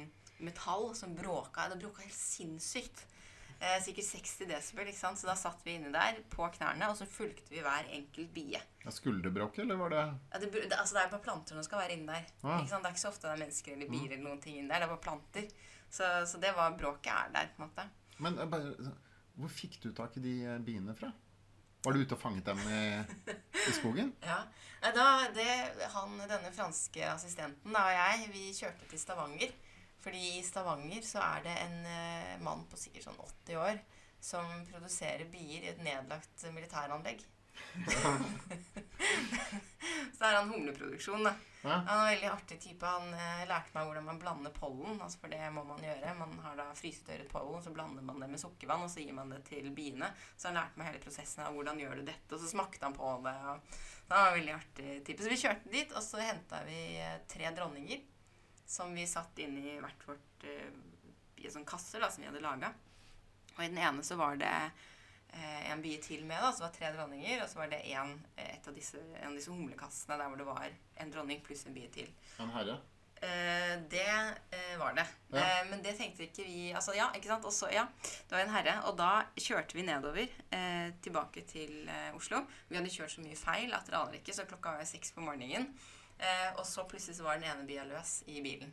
metall 0.43 0.91
som 0.95 1.15
bråka. 1.15 1.69
Det 1.71 1.79
bråka 1.79 2.03
helt 2.03 2.17
sinnssykt. 2.17 3.05
Eh, 3.59 3.81
sikkert 3.83 4.05
60 4.07 4.47
desibel, 4.47 4.87
ikke 4.87 4.99
sant. 4.99 5.19
Så 5.19 5.27
da 5.27 5.35
satt 5.35 5.63
vi 5.65 5.75
inne 5.75 5.91
der 5.91 6.21
på 6.31 6.47
knærne, 6.55 6.87
og 6.91 6.95
så 6.99 7.07
fulgte 7.09 7.51
vi 7.51 7.63
hver 7.63 7.89
enkelt 7.91 8.31
bie. 8.35 8.61
Ja, 8.85 8.93
Skulderbråk, 8.95 9.59
eller 9.59 9.79
var 9.79 9.91
det 9.95 10.03
Ja, 10.05 10.39
det, 10.39 10.51
altså 10.77 10.95
det 10.95 11.01
er 11.03 11.11
bare 11.11 11.25
planter 11.25 11.57
som 11.57 11.65
skal 11.67 11.83
være 11.83 11.97
inne 11.97 12.15
der. 12.15 12.29
Ah. 12.43 12.63
Det 12.63 12.71
er 12.77 12.91
ikke 12.91 13.03
så 13.03 13.11
ofte 13.11 13.27
det 13.27 13.35
er 13.35 13.43
mennesker 13.43 13.75
eller 13.75 13.91
bier 13.91 14.13
eller 14.13 14.23
noen 14.23 14.43
ting 14.43 14.59
inne 14.61 14.71
der. 14.71 14.83
Det 14.83 14.87
er 14.87 14.93
bare 14.93 15.07
planter. 15.07 15.49
Så, 15.89 16.07
så 16.29 16.39
det 16.39 16.53
var 16.55 16.77
bråket 16.79 17.11
er 17.11 17.33
der, 17.35 17.51
på 17.55 17.63
en 17.63 17.67
måte. 17.67 17.87
Men 18.23 18.39
eh, 18.39 18.51
bare, 18.51 18.93
hvor 19.39 19.51
fikk 19.51 19.79
du 19.83 19.91
tak 19.95 20.15
i 20.19 20.23
de 20.23 20.35
eh, 20.53 20.61
biene 20.63 20.95
fra? 20.95 21.11
Var 21.85 21.95
du 21.95 22.01
ute 22.03 22.15
og 22.17 22.21
fanget 22.21 22.49
dem 22.49 22.59
i, 22.67 22.81
i 23.67 23.75
skogen? 23.77 24.13
Ja. 24.29 24.41
Da, 24.79 25.05
det, 25.35 25.45
han, 25.91 26.13
denne 26.23 26.53
franske 26.55 27.03
assistenten 27.03 27.73
da, 27.75 27.81
og 27.83 27.97
jeg, 27.97 28.29
vi 28.31 28.43
kjørte 28.55 28.87
til 28.87 29.01
Stavanger. 29.01 29.51
Fordi 29.99 30.21
i 30.37 30.43
Stavanger 30.47 31.03
så 31.03 31.19
er 31.25 31.41
det 31.43 31.55
en 31.65 31.75
uh, 31.83 32.37
mann 32.45 32.63
på 32.71 32.79
sikkert 32.79 33.09
sånn 33.09 33.19
80 33.19 33.59
år 33.59 33.81
som 34.23 34.47
produserer 34.69 35.27
bier 35.31 35.65
i 35.65 35.71
et 35.73 35.83
nedlagt 35.83 36.45
militæranlegg. 36.55 37.25
så 40.17 40.25
er 40.25 40.39
han 40.39 40.51
humleproduksjon, 40.51 41.27
da. 41.27 41.35
Ja. 41.61 41.69
Han 41.69 41.89
er 41.89 41.99
en 41.99 42.13
veldig 42.13 42.29
artig 42.31 42.57
type. 42.63 42.87
Han 42.87 43.13
eh, 43.13 43.47
lærte 43.49 43.75
meg 43.75 43.87
hvordan 43.87 44.05
man 44.07 44.19
blander 44.21 44.53
pollen. 44.55 44.99
Altså 45.03 45.23
for 45.23 45.33
det 45.33 45.49
må 45.51 45.65
man 45.67 45.83
gjøre. 45.83 46.13
Man 46.19 46.37
har 46.43 46.55
da 46.59 46.69
frysetørret 46.77 47.31
pollen, 47.31 47.63
så 47.63 47.73
blander 47.75 48.05
man 48.05 48.21
det 48.23 48.29
med 48.31 48.41
sukkervann, 48.41 48.85
og 48.85 48.93
så 48.93 49.03
gir 49.03 49.17
man 49.17 49.33
det 49.33 49.41
til 49.49 49.67
biene. 49.75 50.11
Så 50.37 50.49
han 50.49 50.59
lærte 50.59 50.79
meg 50.79 50.91
hele 50.91 51.03
prosessen 51.03 51.43
av 51.43 51.57
hvordan 51.57 51.81
gjør 51.83 51.99
du 51.99 52.05
dette, 52.07 52.29
og 52.31 52.39
så 52.39 52.53
smakte 52.53 52.85
han 52.87 52.95
på 52.95 53.11
det. 53.25 53.35
Og 53.43 53.49
han 53.49 54.13
var 54.13 54.29
en 54.29 54.39
veldig 54.39 54.55
artig 54.55 54.99
type. 55.07 55.25
Så 55.25 55.33
vi 55.33 55.43
kjørte 55.43 55.73
dit, 55.73 55.95
og 55.95 56.05
så 56.05 56.23
henta 56.23 56.63
vi 56.67 56.79
eh, 57.01 57.19
tre 57.31 57.51
dronninger 57.57 58.07
som 58.69 58.93
vi 58.93 59.07
satt 59.09 59.39
inn 59.41 59.55
i 59.57 59.79
hvert 59.81 60.03
vårt 60.05 60.45
eh, 60.45 60.69
i 61.39 61.51
sånn 61.51 61.67
kasser 61.67 62.03
da, 62.03 62.11
som 62.11 62.23
vi 62.23 62.29
hadde 62.29 62.43
laga. 62.43 62.71
Og 63.57 63.65
i 63.65 63.71
den 63.71 63.81
ene 63.81 64.05
så 64.05 64.15
var 64.19 64.37
det 64.39 64.53
en 65.33 65.81
bie 65.83 65.99
til 66.01 66.23
med, 66.25 66.39
da, 66.41 66.51
det 66.51 66.63
var 66.65 66.71
tre 66.75 66.93
dronninger. 66.95 67.43
Og 67.43 67.49
så 67.49 67.61
var 67.61 67.73
det 67.73 67.81
en, 67.93 68.15
eh, 68.35 68.55
et 68.55 68.69
av 68.69 68.75
disse, 68.75 69.01
en 69.21 69.31
av 69.31 69.37
disse 69.37 69.51
humlekassene 69.53 70.17
der 70.19 70.31
hvor 70.31 70.39
det 70.39 70.47
var 70.47 70.79
en 71.03 71.13
dronning 71.13 71.43
pluss 71.45 71.65
en 71.67 71.75
bie 71.75 71.91
til. 71.93 72.09
En 72.39 72.51
herre? 72.55 72.79
Eh, 73.21 73.75
det 73.91 74.07
eh, 74.55 74.75
var 74.79 74.93
det. 74.95 75.05
Ja. 75.33 75.43
Eh, 75.43 75.63
men 75.69 75.83
det 75.83 75.97
tenkte 75.97 76.23
ikke 76.23 76.45
vi 76.47 76.69
Altså, 76.71 76.93
ja, 76.95 77.09
ikke 77.15 77.27
sant? 77.27 77.45
Og 77.45 77.53
så, 77.53 77.67
ja, 77.73 77.85
det 78.01 78.31
var 78.31 78.45
en 78.45 78.53
herre. 78.55 78.75
Og 78.87 78.97
da 78.99 79.11
kjørte 79.35 79.75
vi 79.75 79.85
nedover 79.87 80.25
eh, 80.25 80.91
tilbake 81.03 81.43
til 81.47 81.87
eh, 81.91 82.11
Oslo. 82.15 82.45
Vi 82.69 82.79
hadde 82.79 82.93
kjørt 82.93 83.17
så 83.17 83.23
mye 83.25 83.39
feil 83.39 83.75
at 83.75 83.89
dere 83.89 84.03
aner 84.05 84.19
ikke, 84.21 84.35
så 84.35 84.47
klokka 84.47 84.77
var 84.79 84.87
seks 84.87 85.11
på 85.15 85.25
morgenen. 85.25 85.67
Eh, 86.19 86.51
og 86.55 86.65
så 86.67 86.87
plutselig 86.87 87.19
så 87.19 87.27
var 87.27 87.39
den 87.39 87.51
ene 87.51 87.67
bia 87.67 87.83
løs 87.87 88.21
i 88.27 88.39
bilen. 88.43 88.71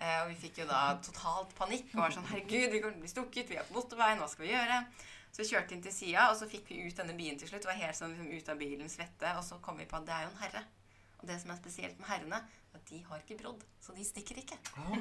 Eh, 0.00 0.20
og 0.22 0.30
vi 0.30 0.38
fikk 0.46 0.62
jo 0.62 0.70
da 0.70 0.94
totalt 1.04 1.50
panikk 1.58 1.90
og 1.92 2.04
var 2.04 2.14
sånn 2.14 2.28
Herregud, 2.30 2.70
vi 2.72 2.78
kommer 2.80 2.94
til 2.94 3.02
å 3.02 3.04
bli 3.04 3.10
stukket, 3.12 3.50
vi 3.50 3.58
er 3.60 3.66
på 3.68 3.76
motorveien, 3.76 4.22
hva 4.22 4.30
skal 4.30 4.46
vi 4.46 4.54
gjøre? 4.54 4.78
Så 5.30 5.42
vi 5.42 5.48
kjørte 5.52 5.76
inn 5.76 5.82
til 5.84 5.94
sida, 5.94 6.26
og 6.30 6.36
så 6.40 6.48
fikk 6.50 6.68
vi 6.72 6.82
ut 6.86 6.96
denne 6.98 7.14
byen 7.18 7.38
til 7.38 7.48
slutt. 7.48 7.62
Det 7.62 7.70
Var 7.70 7.82
helt 7.84 7.98
sånn 7.98 8.14
liksom 8.16 8.30
ut 8.34 8.48
av 8.52 8.60
bilen, 8.60 8.90
svette. 8.90 9.34
Og 9.38 9.44
så 9.46 9.60
kom 9.62 9.78
vi 9.78 9.86
på 9.90 10.00
at 10.00 10.08
det 10.08 10.16
er 10.16 10.26
jo 10.26 10.32
en 10.32 10.42
herre. 10.42 10.64
Og 11.20 11.28
det 11.28 11.36
som 11.42 11.52
er 11.52 11.60
spesielt 11.60 11.98
med 12.00 12.08
herrene, 12.08 12.40
er 12.40 12.78
at 12.80 12.86
de 12.88 12.98
har 13.04 13.22
ikke 13.22 13.36
brodd. 13.42 13.62
Så 13.82 13.92
de 13.92 14.04
stikker 14.08 14.40
ikke. 14.40 14.56
Ah, 14.80 14.96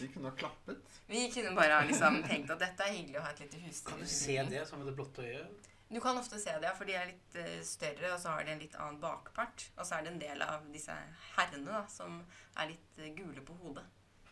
de 0.00 0.08
kunne 0.12 0.28
ha 0.28 0.34
klappet. 0.36 0.82
Vi 1.06 1.24
kunne 1.32 1.54
bare 1.56 1.78
ha 1.78 1.86
liksom 1.86 2.20
tenkt 2.26 2.50
at 2.50 2.62
dette 2.64 2.84
er 2.86 2.96
hyggelig 2.96 3.20
å 3.20 3.24
ha 3.24 3.32
et 3.34 3.42
lite 3.44 3.62
hus. 3.62 3.82
Kan 3.86 4.02
du 4.02 4.08
se 4.10 4.36
det 4.50 4.64
som 4.68 4.82
med 4.82 4.90
det 4.90 4.96
blotte 4.98 5.24
øyet? 5.24 5.68
Du 5.88 6.00
kan 6.04 6.18
ofte 6.20 6.36
se 6.40 6.52
det, 6.60 6.68
for 6.76 6.84
de 6.84 6.98
er 6.98 7.06
litt 7.08 7.36
eh, 7.40 7.60
større, 7.64 8.10
og 8.12 8.18
så 8.20 8.34
har 8.34 8.44
de 8.44 8.52
en 8.52 8.58
litt 8.60 8.74
annen 8.76 8.98
bakpart. 9.00 9.70
Og 9.78 9.86
så 9.88 9.96
er 9.96 10.04
det 10.04 10.10
en 10.12 10.20
del 10.20 10.42
av 10.44 10.66
disse 10.74 10.92
herrene 11.38 11.70
da, 11.70 11.86
som 11.88 12.18
er 12.60 12.74
litt 12.74 13.00
eh, 13.00 13.14
gule 13.16 13.40
på 13.46 13.56
hodet. 13.62 13.86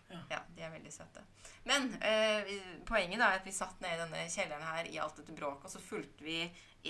Ja. 0.08 0.38
de 0.54 0.62
er 0.62 0.70
veldig 0.70 0.92
søte. 0.92 1.22
Men 1.66 1.88
eh, 2.02 2.50
poenget 2.86 3.18
da 3.18 3.32
er 3.32 3.40
at 3.40 3.46
vi 3.46 3.54
satt 3.54 3.80
ned 3.82 3.96
i 3.96 4.00
denne 4.04 4.26
kjelleren 4.30 4.62
her 4.62 4.88
i 4.90 4.98
alt 5.02 5.18
dette 5.18 5.34
bråket, 5.34 5.66
og 5.66 5.72
så 5.74 5.82
fulgte 5.82 6.24
vi 6.24 6.38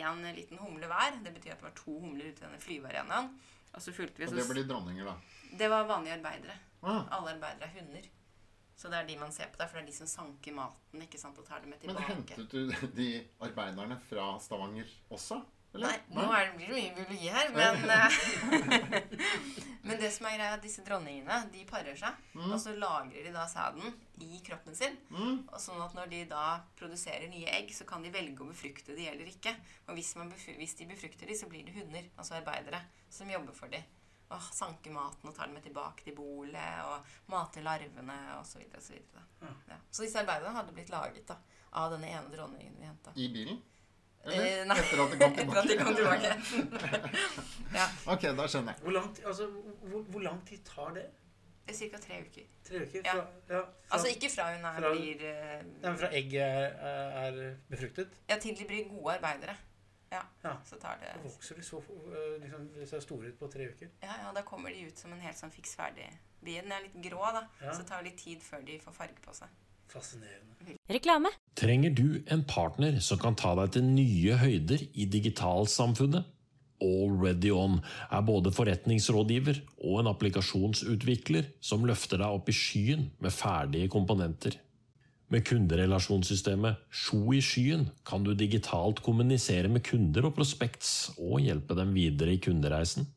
en 0.02 0.20
liten 0.36 0.60
humle 0.60 0.88
hver. 0.90 1.16
Det 1.24 1.32
betyr 1.34 1.54
at 1.54 1.62
det 1.62 1.68
var 1.70 1.76
to 1.78 1.96
humler 2.02 2.28
ute 2.28 2.42
i 2.42 2.46
denne 2.46 2.60
flyvearenaen. 2.60 3.32
Og 3.72 3.82
så 3.82 3.92
fulgte 3.92 4.20
vi 4.22 4.28
Og 4.28 4.36
det 4.36 4.48
blir 4.50 4.68
dronninger, 4.68 5.08
da. 5.08 5.16
Det 5.56 5.70
var 5.72 5.88
vanlige 5.88 6.18
arbeidere. 6.18 6.58
Ah, 6.82 7.04
Alle 7.16 7.34
arbeidere 7.36 7.68
er 7.70 7.74
hunder. 7.80 8.08
Så 8.76 8.90
det 8.92 8.98
er 8.98 9.06
de 9.08 9.16
man 9.16 9.32
ser 9.32 9.48
på 9.48 9.56
der, 9.60 9.68
for 9.70 9.78
det 9.78 9.86
er 9.86 9.88
de 9.88 9.96
som 9.96 10.08
sanker 10.10 10.52
maten 10.52 11.02
ikke 11.02 11.18
sant, 11.20 11.38
og 11.40 11.46
tar 11.48 11.62
det 11.64 11.70
med 11.72 11.84
men 11.88 11.96
hentet 12.04 12.50
du 12.52 12.72
de 12.96 13.08
arbeiderne 13.40 13.96
fra 14.10 14.34
Stavanger 14.40 14.90
også? 15.08 15.40
Eller? 15.76 15.96
Nei, 16.10 16.16
nå 16.16 16.26
er 16.32 16.46
det, 16.48 16.54
blir 16.58 16.72
det 16.72 16.76
mye 16.80 16.94
biologi 16.96 17.32
her, 17.36 17.52
men 17.54 17.90
eh, 17.96 19.16
Men 19.86 20.00
det 20.00 20.08
som 20.10 20.26
er 20.26 20.34
greia, 20.34 20.48
er 20.50 20.56
at 20.56 20.64
disse 20.64 20.82
dronningene 20.82 21.36
de 21.52 21.60
parer 21.68 21.94
seg, 21.98 22.14
Mm. 22.34 22.50
og 22.52 22.58
så 22.60 22.72
lagrer 22.74 23.22
de 23.28 23.32
da 23.32 23.44
sæden 23.48 23.94
i 24.20 24.40
kroppen 24.44 24.74
sin. 24.74 24.96
Mm. 25.14 25.44
Og 25.46 25.60
sånn 25.62 25.78
at 25.84 25.94
når 25.94 26.10
de 26.10 26.24
da 26.30 26.46
produserer 26.78 27.28
nye 27.30 27.52
egg, 27.54 27.70
så 27.74 27.86
kan 27.86 28.02
de 28.02 28.10
velge 28.10 28.42
å 28.42 28.48
befrukte 28.50 28.96
de 28.98 29.06
eller 29.08 29.30
ikke. 29.30 29.54
Og 29.86 29.94
hvis, 29.94 30.10
hvis 30.58 30.74
de 30.80 30.88
befrukter 30.90 31.30
de, 31.30 31.36
så 31.38 31.46
blir 31.48 31.62
det 31.68 31.76
hunder, 31.78 32.08
altså 32.18 32.34
arbeidere, 32.40 32.82
som 33.08 33.30
jobber 33.30 33.54
for 33.56 33.70
de. 33.72 33.80
Og 34.34 34.42
sanker 34.50 34.90
maten 34.90 35.30
og 35.30 35.36
tar 35.36 35.46
den 35.46 35.54
med 35.54 35.62
tilbake 35.62 36.02
til 36.02 36.16
bolet, 36.18 36.82
og 36.90 37.30
mater 37.30 37.62
larvene 37.62 38.18
osv. 38.40 38.56
Så, 38.56 38.58
videre, 38.58 38.82
og 38.82 38.82
så, 38.82 38.98
videre, 38.98 39.24
ja. 39.70 39.78
så 39.86 40.02
disse 40.02 40.18
arbeiderne 40.24 40.56
hadde 40.58 40.74
blitt 40.74 40.90
laget 40.90 41.30
da, 41.30 41.38
av 41.78 41.94
denne 41.94 42.10
ene 42.10 42.34
dronningen 42.34 42.74
vi 42.80 42.90
henta. 42.90 43.14
I 43.14 43.30
bilen? 43.30 43.62
Eh, 44.26 44.38
Eller 44.38 44.64
nei. 44.66 44.76
etter 44.82 45.02
at 45.04 45.12
de 45.12 45.18
kom 45.20 45.36
Etter 45.42 45.58
at 45.60 45.68
de 45.70 45.76
kom 45.78 45.94
tilbake? 45.94 46.32
tilbake. 46.50 47.10
ja. 47.78 47.86
Ok, 48.14 48.26
da 48.40 48.46
skjønner 48.50 48.72
jeg. 48.74 48.82
Hvor 48.82 48.96
lang, 48.96 49.12
tid- 49.16 49.26
altså, 49.30 49.46
hvor, 49.86 50.02
hvor 50.02 50.20
lang 50.26 50.40
tid 50.48 50.64
tar 50.66 50.90
det? 50.98 51.06
Ca. 51.66 51.98
tre 51.98 52.18
uker. 52.22 52.42
Tre 52.66 52.80
uker? 52.84 53.02
Fra, 53.02 53.14
ja, 53.18 53.22
fra, 53.48 53.62
Altså 53.90 54.08
ikke 54.14 54.28
fra 54.30 54.44
hun 54.54 54.64
er, 54.64 54.76
fra- 54.80 54.90
blir 54.94 55.22
uh, 55.26 55.62
Nei, 55.66 55.88
men 55.90 55.96
fra 55.98 56.10
egget 56.14 56.42
er, 56.42 57.16
er 57.22 57.56
befruktet? 57.70 58.20
Ja, 58.30 58.36
til 58.42 58.54
de 58.58 58.66
blir 58.68 58.84
gode 58.90 59.16
arbeidere. 59.16 59.56
Ja. 60.12 60.20
Ja. 60.44 60.52
Så 60.64 60.78
tar 60.78 60.98
det 61.02 61.08
Da 61.14 61.22
vokser 61.24 61.58
de 61.58 61.62
så, 61.66 61.80
liksom, 62.42 62.68
ser 62.86 63.00
store 63.02 63.32
ut 63.32 63.38
på 63.40 63.48
tre 63.50 63.66
uker. 63.72 63.90
Ja, 64.02 64.14
ja, 64.22 64.32
da 64.36 64.42
kommer 64.46 64.70
de 64.70 64.86
ut 64.86 64.98
som 64.98 65.12
en 65.12 65.20
helt 65.20 65.38
sånn 65.38 65.50
fiks 65.54 65.74
ferdig 65.78 66.06
bie. 66.46 66.62
Den 66.62 66.70
er 66.72 66.84
litt 66.86 66.94
grå, 67.10 67.24
da. 67.34 67.42
Ja. 67.62 67.74
Så 67.74 67.82
det 67.82 68.02
litt 68.06 68.18
tid 68.22 68.42
før 68.46 68.62
de 68.66 68.78
får 68.84 68.94
farge 68.94 69.18
på 69.26 69.34
seg. 69.34 69.48
Fascinerende. 69.90 70.76
Reklame. 70.90 71.30
Trenger 71.58 71.92
du 71.94 72.22
en 72.26 72.42
partner 72.46 72.98
som 73.04 73.20
kan 73.22 73.36
ta 73.38 73.54
deg 73.58 73.76
til 73.76 73.86
nye 73.86 74.38
høyder 74.40 74.82
i 74.94 75.06
digitalsamfunnet? 75.10 76.26
Already 76.82 77.50
On 77.56 77.78
er 78.12 78.24
både 78.26 78.52
forretningsrådgiver 78.52 79.62
og 79.78 80.02
en 80.02 80.10
applikasjonsutvikler 80.10 81.48
som 81.64 81.86
løfter 81.88 82.20
deg 82.20 82.36
opp 82.36 82.50
i 82.52 82.56
skyen 82.56 83.08
med 83.24 83.32
ferdige 83.32 83.88
komponenter. 83.92 84.58
Med 85.32 85.42
kunderelasjonssystemet 85.48 86.84
Sjo 86.92 87.32
i 87.34 87.40
skyen 87.42 87.88
kan 88.06 88.22
du 88.22 88.34
digitalt 88.36 89.00
kommunisere 89.02 89.70
med 89.72 89.82
kunder 89.88 90.28
og 90.28 90.36
prospects 90.36 91.16
og 91.16 91.40
hjelpe 91.42 91.74
dem 91.78 91.96
videre 91.96 92.36
i 92.36 92.42
kundereisen. 92.42 93.08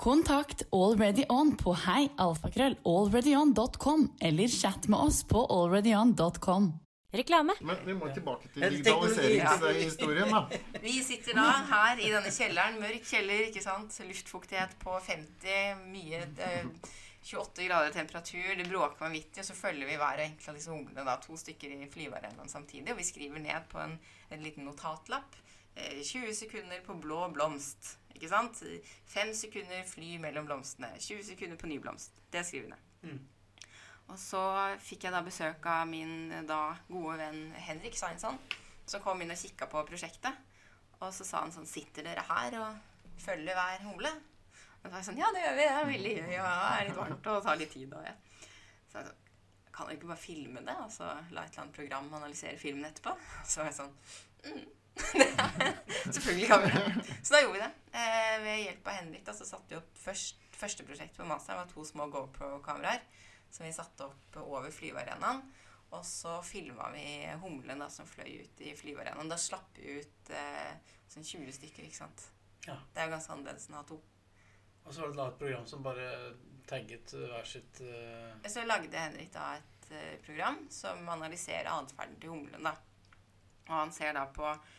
Kontakt 0.00 0.62
Already 0.72 1.24
On 1.28 1.56
på 1.56 1.74
heialfakrøll.alreadyon.com 1.76 4.12
eller 4.20 4.48
chat 4.48 4.88
med 4.88 4.98
oss 4.98 5.24
på 5.28 5.44
alreadyon.com. 5.44 6.72
Reklame. 7.12 7.52
Men 7.60 7.76
vi 7.84 7.94
må 7.98 8.08
tilbake 8.14 8.48
til 8.54 8.78
digitaliseringshistorien, 8.78 10.30
da. 10.32 10.48
Vi 10.80 11.04
sitter 11.04 11.34
da 11.36 11.44
her 11.68 12.00
i 12.00 12.08
denne 12.14 12.30
kjelleren. 12.32 12.80
Mørk 12.80 13.04
kjeller, 13.12 13.44
ikke 13.50 13.60
sant. 13.60 13.92
Luftfuktighet 14.08 14.72
på 14.80 14.96
50. 15.04 15.84
Mye 15.92 16.24
eh, 16.48 16.64
28 17.20 17.68
grader 17.68 17.92
temperatur. 17.92 18.56
Det 18.56 18.72
bråker 18.72 19.04
vanvittig. 19.04 19.44
Og 19.44 19.48
så 19.52 19.54
følger 19.58 19.84
vi 19.84 20.00
hver 20.00 20.16
enkelt 20.30 20.48
av 20.48 20.56
disse 20.62 20.72
ungene, 20.72 21.04
da, 21.04 21.20
to 21.20 21.36
stykker 21.44 21.76
i 21.76 21.92
flyvearenaen 21.92 22.48
samtidig. 22.48 22.88
Og 22.94 22.98
vi 23.04 23.10
skriver 23.12 23.36
ned 23.44 23.68
på 23.68 23.76
en, 23.84 24.00
en 24.32 24.48
liten 24.48 24.64
notatlapp. 24.64 25.36
Eh, 25.76 26.00
20 26.00 26.32
sekunder 26.40 26.80
på 26.88 26.96
blå 27.04 27.28
blomst. 27.36 27.99
Ikke 28.20 28.34
sant? 28.34 28.58
Fem 29.08 29.30
sekunder 29.32 29.84
fly 29.88 30.18
mellom 30.20 30.44
blomstene. 30.44 30.90
20 31.00 31.24
sekunder 31.30 31.56
på 31.56 31.70
ny 31.70 31.78
blomst. 31.80 32.18
Det 32.28 32.42
skriver 32.44 32.68
hun 32.68 32.74
ned. 32.74 32.88
Mm. 33.08 33.70
Og 34.12 34.18
så 34.20 34.42
fikk 34.82 35.06
jeg 35.06 35.14
da 35.14 35.22
besøk 35.24 35.64
av 35.72 35.86
min 35.88 36.28
da 36.44 36.74
gode 36.90 37.16
venn 37.22 37.54
Henrik 37.64 37.96
Sveinsson, 37.96 38.36
som 38.84 39.00
kom 39.00 39.22
inn 39.24 39.32
og 39.32 39.40
kikka 39.40 39.70
på 39.72 39.86
prosjektet. 39.88 40.36
Og 41.00 41.14
så 41.16 41.24
sa 41.24 41.40
han 41.46 41.54
sånn 41.54 41.68
Sitter 41.68 42.04
dere 42.04 42.26
her 42.28 42.58
og 42.60 43.22
følger 43.24 43.56
hver 43.56 43.86
hole? 43.86 44.12
Og 44.12 44.84
så 44.84 44.90
var 44.90 44.98
jeg 44.98 45.08
sånn 45.08 45.22
Ja, 45.22 45.30
det 45.32 45.46
gjør 45.46 45.56
vi. 45.56 45.64
Det 45.64 45.78
er 45.78 45.90
veldig 45.94 46.12
gøy. 46.18 46.34
Og 46.34 46.50
det 46.50 46.68
er 46.74 46.84
litt 46.90 47.00
varmt 47.00 47.30
og 47.32 47.40
tar 47.46 47.62
litt 47.62 47.72
tid. 47.72 47.96
Og 47.96 48.04
ja. 48.04 48.14
Så 48.90 49.00
jeg 49.00 49.08
sånn, 49.08 49.24
kan 49.70 49.88
du 49.88 49.94
ikke 49.94 50.10
bare 50.10 50.20
filme 50.20 50.60
det, 50.66 50.76
og 50.82 50.90
så 50.92 51.06
la 51.08 51.46
et 51.46 51.54
eller 51.54 51.62
annet 51.62 51.76
program 51.78 52.12
analysere 52.18 52.60
filmen 52.60 52.84
etterpå? 52.90 53.14
Så 53.48 53.62
var 53.62 53.70
jeg 53.70 53.78
sånn 53.78 53.94
mm. 54.44 54.66
Selvfølgelig 56.14 56.48
kan 56.50 56.62
vi 56.62 56.70
det. 56.74 56.82
Så 57.22 57.34
da 57.34 57.40
gjorde 57.42 57.56
vi 57.56 57.62
det. 57.62 57.70
Eh, 58.00 58.36
ved 58.44 58.60
hjelp 58.64 58.90
av 58.90 58.98
Henrik 58.98 59.24
da, 59.26 59.34
så 59.36 59.46
satte 59.48 59.74
vi 59.74 59.78
opp 59.78 59.98
først, 59.98 60.42
første 60.56 60.86
prosjekt 60.86 61.16
på 61.18 61.26
masteren 61.28 61.62
var 61.62 61.70
to 61.70 61.84
små 61.86 62.06
GoPro-kameraer 62.12 63.02
som 63.50 63.66
vi 63.66 63.72
satte 63.74 64.06
opp 64.06 64.38
over 64.44 64.70
flyvearenaen. 64.74 65.42
Og 65.90 66.04
så 66.06 66.36
filma 66.46 66.86
vi 66.94 67.04
humlen 67.42 67.82
da, 67.82 67.88
som 67.90 68.06
fløy 68.06 68.44
ut 68.44 68.62
i 68.62 68.76
flyvearenaen. 68.78 69.30
Da 69.30 69.38
slapp 69.40 69.78
vi 69.78 69.98
ut 69.98 70.30
eh, 70.30 70.76
sånn 71.10 71.26
20 71.26 71.56
stykker, 71.56 71.88
ikke 71.88 72.02
sant. 72.04 72.28
Ja. 72.68 72.76
Det 72.92 73.02
er 73.02 73.08
jo 73.08 73.16
ganske 73.16 73.34
annerledes 73.34 73.66
enn 73.66 73.78
å 73.78 73.82
ha 73.82 73.88
to. 73.88 73.98
Og 74.84 74.94
så 74.94 75.02
var 75.02 75.10
det 75.10 75.18
da 75.18 75.26
et 75.32 75.40
program 75.40 75.66
som 75.68 75.82
bare 75.84 76.06
tagget 76.70 77.12
hver 77.18 77.48
sitt 77.48 77.82
uh... 77.82 78.46
Så 78.48 78.62
lagde 78.64 78.94
Henrik 78.94 79.32
da 79.34 79.56
et 79.58 79.90
uh, 79.90 80.14
program 80.24 80.62
som 80.72 81.02
analyserer 81.10 81.68
atferden 81.72 82.20
til 82.22 82.32
humlen. 82.36 82.70
da. 82.70 82.76
Og 83.66 83.74
han 83.74 83.92
ser 83.94 84.14
da 84.16 84.24
på 84.34 84.46
eh, 84.46 84.78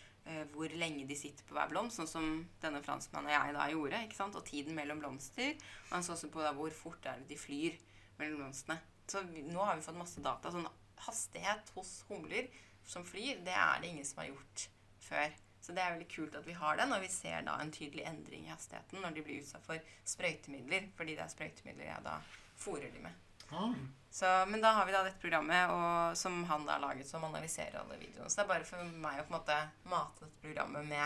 hvor 0.53 0.73
lenge 0.77 1.07
de 1.09 1.15
sitter 1.17 1.45
på 1.47 1.55
hver 1.57 1.71
blomst, 1.71 1.97
sånn 1.97 2.09
som 2.09 2.25
denne 2.61 2.81
franskmannen 2.85 3.31
og 3.31 3.35
jeg 3.35 3.55
da 3.57 3.67
gjorde. 3.73 4.01
ikke 4.05 4.19
sant? 4.19 4.37
Og 4.37 4.45
tiden 4.47 4.77
mellom 4.77 5.01
blomster. 5.01 5.55
Og 5.89 5.95
han 5.95 6.05
så 6.05 6.13
også 6.15 6.29
på 6.33 6.43
da 6.43 6.53
hvor 6.57 6.73
fort 6.75 7.07
er 7.09 7.21
det 7.21 7.31
de 7.33 7.39
flyr 7.41 7.77
mellom 8.19 8.43
blomstene. 8.43 8.77
Så 9.09 9.23
vi, 9.27 9.43
nå 9.43 9.63
har 9.65 9.79
vi 9.79 9.85
fått 9.85 9.99
masse 9.99 10.23
data. 10.23 10.53
Sånn 10.53 10.69
hastighet 11.07 11.71
hos 11.75 11.95
humler 12.09 12.51
som 12.87 13.05
flyr, 13.07 13.41
det 13.45 13.55
er 13.55 13.81
det 13.81 13.89
ingen 13.89 14.05
som 14.07 14.21
har 14.21 14.29
gjort 14.31 14.67
før. 15.01 15.33
Så 15.61 15.73
det 15.77 15.81
er 15.83 15.93
veldig 15.93 16.09
kult 16.09 16.37
at 16.37 16.47
vi 16.47 16.57
har 16.57 16.77
den, 16.79 16.93
og 16.93 17.03
vi 17.03 17.09
ser 17.13 17.43
da 17.45 17.57
en 17.61 17.73
tydelig 17.73 18.05
endring 18.09 18.47
i 18.47 18.53
hastigheten 18.53 19.03
når 19.03 19.17
de 19.17 19.25
blir 19.25 19.43
utsatt 19.43 19.65
for 19.65 19.91
sprøytemidler, 20.09 20.87
fordi 20.97 21.17
det 21.17 21.25
er 21.25 21.33
sprøytemidler 21.33 21.91
jeg 21.91 22.05
da 22.07 22.15
fôrer 22.61 22.89
de 22.93 23.03
med. 23.03 23.30
Ah, 23.51 23.73
Så, 24.11 24.27
men 24.51 24.61
da 24.61 24.73
har 24.75 24.85
vi 24.85 24.91
da 24.91 25.03
dette 25.07 25.21
programmet 25.23 25.71
og, 25.71 26.17
som 26.19 26.41
han 26.49 26.65
da 26.67 26.75
har 26.75 26.83
laget, 26.83 27.07
som 27.07 27.23
analyserer 27.23 27.77
alle 27.79 27.99
videoene. 27.99 28.29
Så 28.29 28.41
det 28.41 28.43
er 28.43 28.49
bare 28.53 28.67
for 28.67 28.83
meg 29.05 29.21
å 29.21 29.27
på 29.27 29.31
en 29.33 29.37
måte 29.37 29.59
mate 29.87 30.25
dette 30.25 30.41
programmet 30.43 30.87
med 30.89 31.05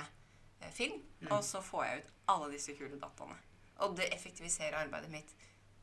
eh, 0.61 0.71
film, 0.73 1.01
og 1.29 1.43
så 1.45 1.61
får 1.61 1.85
jeg 1.85 2.01
ut 2.01 2.13
alle 2.33 2.51
disse 2.55 2.73
kule 2.77 2.97
dataene. 3.01 3.37
Og 3.85 3.95
det 3.99 4.07
effektiviserer 4.15 4.79
arbeidet 4.79 5.11
mitt 5.13 5.35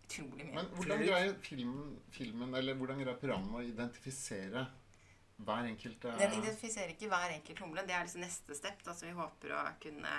utrolig 0.02 0.46
mye. 0.48 0.54
men 0.56 0.70
hvordan 0.76 1.02
greier 1.06 1.34
filmen, 1.46 1.92
filmen, 2.10 2.54
eller 2.58 2.74
hvordan 2.78 2.98
greier 3.02 3.18
programmet 3.20 3.60
å 3.60 3.66
identifisere 3.68 4.66
hver 5.44 5.66
enkelt 5.68 6.04
uh... 6.04 6.16
Den 6.18 6.32
identifiserer 6.38 6.92
ikke 6.94 7.08
hver 7.12 7.34
enkelt 7.34 7.58
humle. 7.64 7.82
Det 7.86 7.94
er 7.96 8.04
liksom 8.06 8.20
neste 8.24 8.54
step. 8.58 8.82
Da, 8.86 8.94
så 8.94 9.06
vi 9.06 9.12
håper 9.16 9.52
å 9.56 9.62
kunne 9.82 10.12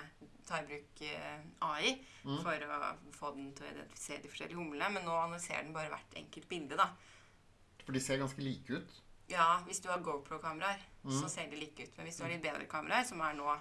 ta 0.47 0.59
i 0.61 0.67
bruk 0.69 1.01
eh, 1.01 1.39
AI 1.61 1.93
Mm. 2.23 2.37
for 2.39 2.55
å 2.71 2.91
få 3.11 3.29
den 3.35 3.49
til 3.53 3.65
å 3.67 3.71
identifisere 3.73 4.21
de 4.23 4.29
forskjellige 4.31 4.55
humlene. 4.55 4.87
Men 4.95 5.03
nå 5.03 5.11
analyserer 5.11 5.63
den 5.65 5.73
bare 5.75 5.89
hvert 5.91 6.13
enkelt 6.15 6.47
bilde. 6.47 6.77
da. 6.79 6.85
For 7.85 7.91
de 7.91 7.99
ser 7.99 8.17
ganske 8.21 8.39
like 8.39 8.69
ut. 8.79 8.93
Ja, 9.27 9.59
hvis 9.67 9.81
du 9.83 9.89
har 9.89 9.99
GoPro-kameraer, 9.99 10.79
Mm. 11.03 11.11
så 11.21 11.29
ser 11.29 11.49
de 11.49 11.57
like 11.59 11.83
ut. 11.83 11.97
Men 11.97 12.05
hvis 12.07 12.17
du 12.17 12.23
har 12.23 12.31
litt 12.31 12.41
bedre 12.43 12.65
kameraer, 12.65 13.03
som 13.05 13.19
er 13.21 13.33
nå 13.33 13.59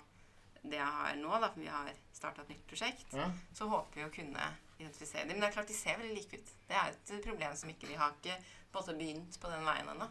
det 0.62 0.78
jeg 0.78 0.86
har 0.86 1.16
nå, 1.18 1.40
da, 1.40 1.48
for 1.50 1.58
vi 1.60 1.66
har 1.66 1.90
starta 2.14 2.42
et 2.42 2.48
nytt 2.50 2.66
prosjekt, 2.70 3.12
Ja. 3.18 3.30
så 3.52 3.66
håper 3.68 3.94
vi 3.96 4.04
å 4.06 4.12
kunne 4.14 4.46
identifisere 4.78 5.26
dem. 5.26 5.38
Men 5.38 5.40
det 5.40 5.48
er 5.50 5.56
klart 5.58 5.66
de 5.68 5.74
ser 5.74 5.96
veldig 5.98 6.14
like 6.14 6.34
ut. 6.38 6.50
Det 6.68 6.76
er 6.76 6.88
et 7.16 7.24
problem 7.24 7.56
som 7.56 7.68
ikke 7.70 7.88
vi 7.88 7.94
har 7.98 8.12
ikke 8.12 8.36
på 8.72 8.78
en 8.78 8.84
måte 8.84 8.98
begynt 8.98 9.40
på 9.40 9.50
den 9.50 9.64
veien 9.64 9.88
ennå. 9.88 10.08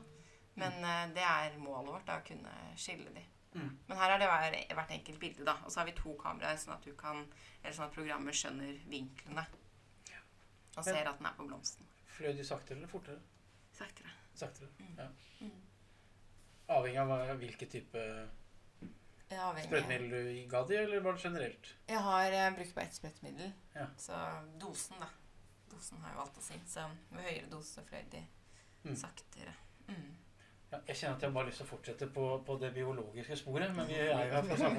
Men 0.62 0.86
eh, 0.88 1.04
det 1.18 1.24
er 1.28 1.58
målet 1.62 1.92
vårt, 1.96 2.06
da, 2.08 2.20
å 2.22 2.26
kunne 2.28 2.54
skille 2.80 3.12
de. 3.16 3.24
Mm. 3.56 3.72
Men 3.88 3.98
her 4.00 4.14
har 4.14 4.22
det 4.22 4.28
hver, 4.32 4.56
hvert 4.78 4.92
enkelt 4.96 5.20
bilde, 5.20 5.44
da. 5.48 5.58
Og 5.66 5.72
så 5.74 5.82
har 5.82 5.88
vi 5.90 5.96
to 5.98 6.14
kameraer, 6.22 6.60
sånn 6.62 6.78
at 6.78 6.86
du 6.88 6.94
kan 6.96 7.26
Eller 7.62 7.74
sånn 7.76 7.90
at 7.90 7.96
programmet 7.98 8.38
skjønner 8.38 8.78
vinklene. 8.90 9.44
Og 10.78 10.86
ser 10.88 11.04
at 11.10 11.18
den 11.20 11.28
er 11.28 11.34
på 11.36 11.44
blomsten. 11.50 11.86
Fløy 12.16 12.32
de 12.38 12.46
saktere 12.48 12.78
eller 12.80 12.88
fortere? 12.88 13.20
Saktere. 13.76 14.14
Saktere. 14.40 14.70
Mm. 14.80 14.94
Ja. 14.98 15.08
Mm. 15.42 15.58
Avhengig 16.72 17.02
av 17.04 17.34
hvilken 17.42 17.70
type 17.74 18.06
sprøytemiddel 19.32 20.10
du 20.12 20.48
ga 20.52 20.62
de, 20.68 20.78
eller 20.80 21.04
var 21.04 21.16
det 21.18 21.24
generelt? 21.26 21.74
Jeg 21.88 22.04
har 22.08 22.36
uh, 22.36 22.46
brukt 22.56 22.74
bare 22.76 22.88
ett 22.88 22.98
sprøytemiddel. 22.98 23.52
Ja. 23.76 23.88
Så 24.00 24.18
dosen, 24.64 25.00
da. 25.04 25.08
Dosen 25.72 26.02
har 26.04 26.16
jo 26.16 26.24
alt 26.26 26.40
å 26.40 26.44
si. 26.44 26.60
Så 26.68 26.84
med 27.12 27.24
høyere 27.28 27.52
dose 27.52 27.84
fløy 27.88 28.04
de 28.12 28.24
Mm. 28.82 28.96
saktere. 28.98 29.52
Mm. 29.88 30.16
Ja, 30.72 30.78
jeg 30.88 30.96
kjenner 30.96 31.16
at 31.18 31.24
jeg 31.26 31.34
bare 31.36 31.44
har 31.44 31.50
lyst 31.50 31.60
til 31.60 31.66
å 31.66 31.70
fortsette 31.70 32.08
på, 32.16 32.26
på 32.48 32.56
det 32.62 32.70
biologiske 32.72 33.36
sporet, 33.42 33.74
men 33.76 33.90
vi 33.90 33.98
er 34.00 34.06
jo 34.08 34.14
her 34.16 34.46
for 34.48 34.62
om. 34.70 34.78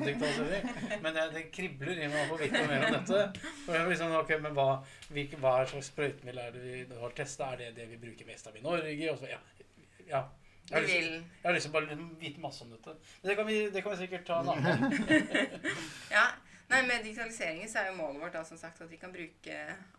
Men 1.05 1.17
det, 1.19 1.25
det 1.35 1.43
kribler 1.53 1.99
i 1.99 2.07
meg 2.09 2.23
å 2.23 2.31
få 2.31 2.39
vite 2.41 2.63
mer 2.71 2.87
om 2.87 2.95
dette. 2.97 3.43
For 3.67 3.77
jeg 3.77 3.91
liksom, 3.91 4.15
ok, 4.23 4.33
men 4.47 4.57
hva, 4.57 4.69
hvilke, 5.13 5.41
hva 5.43 5.59
slags 5.69 5.91
sprøytemiddel 5.93 6.41
er 6.47 6.57
det 6.57 6.63
vi 6.65 7.03
har 7.03 7.19
testa? 7.19 7.51
Er 7.53 7.61
det 7.61 7.75
det 7.83 7.91
vi 7.91 8.01
bruker 8.07 8.31
mest 8.31 8.49
av 8.49 8.57
i 8.57 8.65
Norge? 8.65 9.13
Og 9.13 9.21
så, 9.21 9.29
ja, 9.35 9.43
ja. 10.09 10.23
Jeg, 10.71 10.79
har 10.79 10.87
lyst, 10.87 10.97
jeg 10.97 11.45
har 11.45 11.59
lyst 11.59 11.69
til 11.69 11.75
å 11.75 11.77
bare 11.77 12.01
vite 12.23 12.41
masse 12.41 12.65
om 12.65 12.73
dette. 12.73 12.97
Men 13.21 13.29
det 13.29 13.37
kan 13.37 13.51
vi, 13.51 13.61
det 13.75 13.85
kan 13.85 13.93
vi 13.93 14.01
sikkert 14.07 14.27
ta 14.31 14.41
en 14.41 14.53
annen 14.55 14.89
gang. 14.89 15.57
Ja. 16.17 16.27
Nei, 16.73 16.87
Med 16.89 17.03
digitaliseringen 17.05 17.69
så 17.69 17.83
er 17.83 17.91
jo 17.91 17.99
målet 17.99 18.23
vårt 18.23 18.37
da, 18.39 18.41
som 18.49 18.57
sagt, 18.57 18.81
at 18.81 18.89
vi 18.89 18.97
kan 18.97 19.13
bruke 19.13 19.57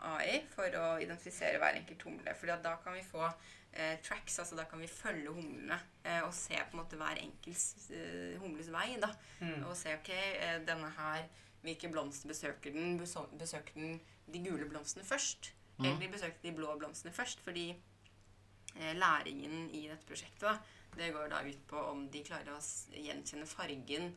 AI 0.09 0.39
for 0.55 0.73
å 0.79 0.95
identifisere 1.03 1.59
hver 1.61 1.77
enkelt 1.77 2.01
humle. 2.07 2.33
Fordi 2.39 2.55
da 2.63 2.71
kan 2.81 2.97
vi 2.97 3.03
få 3.05 3.27
eh, 3.73 3.95
tracks, 4.05 4.39
altså 4.39 4.57
da 4.57 4.65
kan 4.69 4.81
vi 4.81 4.89
følge 4.89 5.33
humlene 5.33 5.77
eh, 6.05 6.21
og 6.25 6.33
se 6.35 6.57
på 6.57 6.77
en 6.77 6.81
måte 6.81 6.99
hver 6.99 7.19
enkelt 7.21 7.87
eh, 7.93 8.35
humles 8.41 8.69
vei. 8.73 8.95
da. 9.01 9.09
Mm. 9.41 9.63
Og 9.67 9.75
se 9.77 9.95
ok, 9.97 10.11
eh, 10.13 10.59
denne 10.67 10.91
her, 10.97 11.25
hvilke 11.63 11.91
blomster 11.91 12.31
besøker 12.31 12.75
den? 12.75 12.97
Besøker 12.99 13.73
den 13.77 13.99
de 14.33 14.43
gule 14.43 14.67
blomstene 14.69 15.05
først? 15.07 15.53
Mm. 15.77 15.89
Eller 15.89 16.13
besøker 16.13 16.39
de 16.43 16.53
blå 16.55 16.75
blomstene 16.79 17.13
først? 17.15 17.41
Fordi 17.43 17.69
eh, 17.73 18.93
læringen 18.95 19.69
i 19.71 19.87
dette 19.89 20.07
prosjektet 20.07 20.47
da, 20.47 20.57
det 20.97 21.13
går 21.15 21.31
da 21.31 21.41
ut 21.47 21.65
på 21.67 21.79
om 21.89 22.05
de 22.13 22.21
klarer 22.25 22.53
å 22.53 22.61
gjenkjenne 22.93 23.49
fargen 23.49 24.11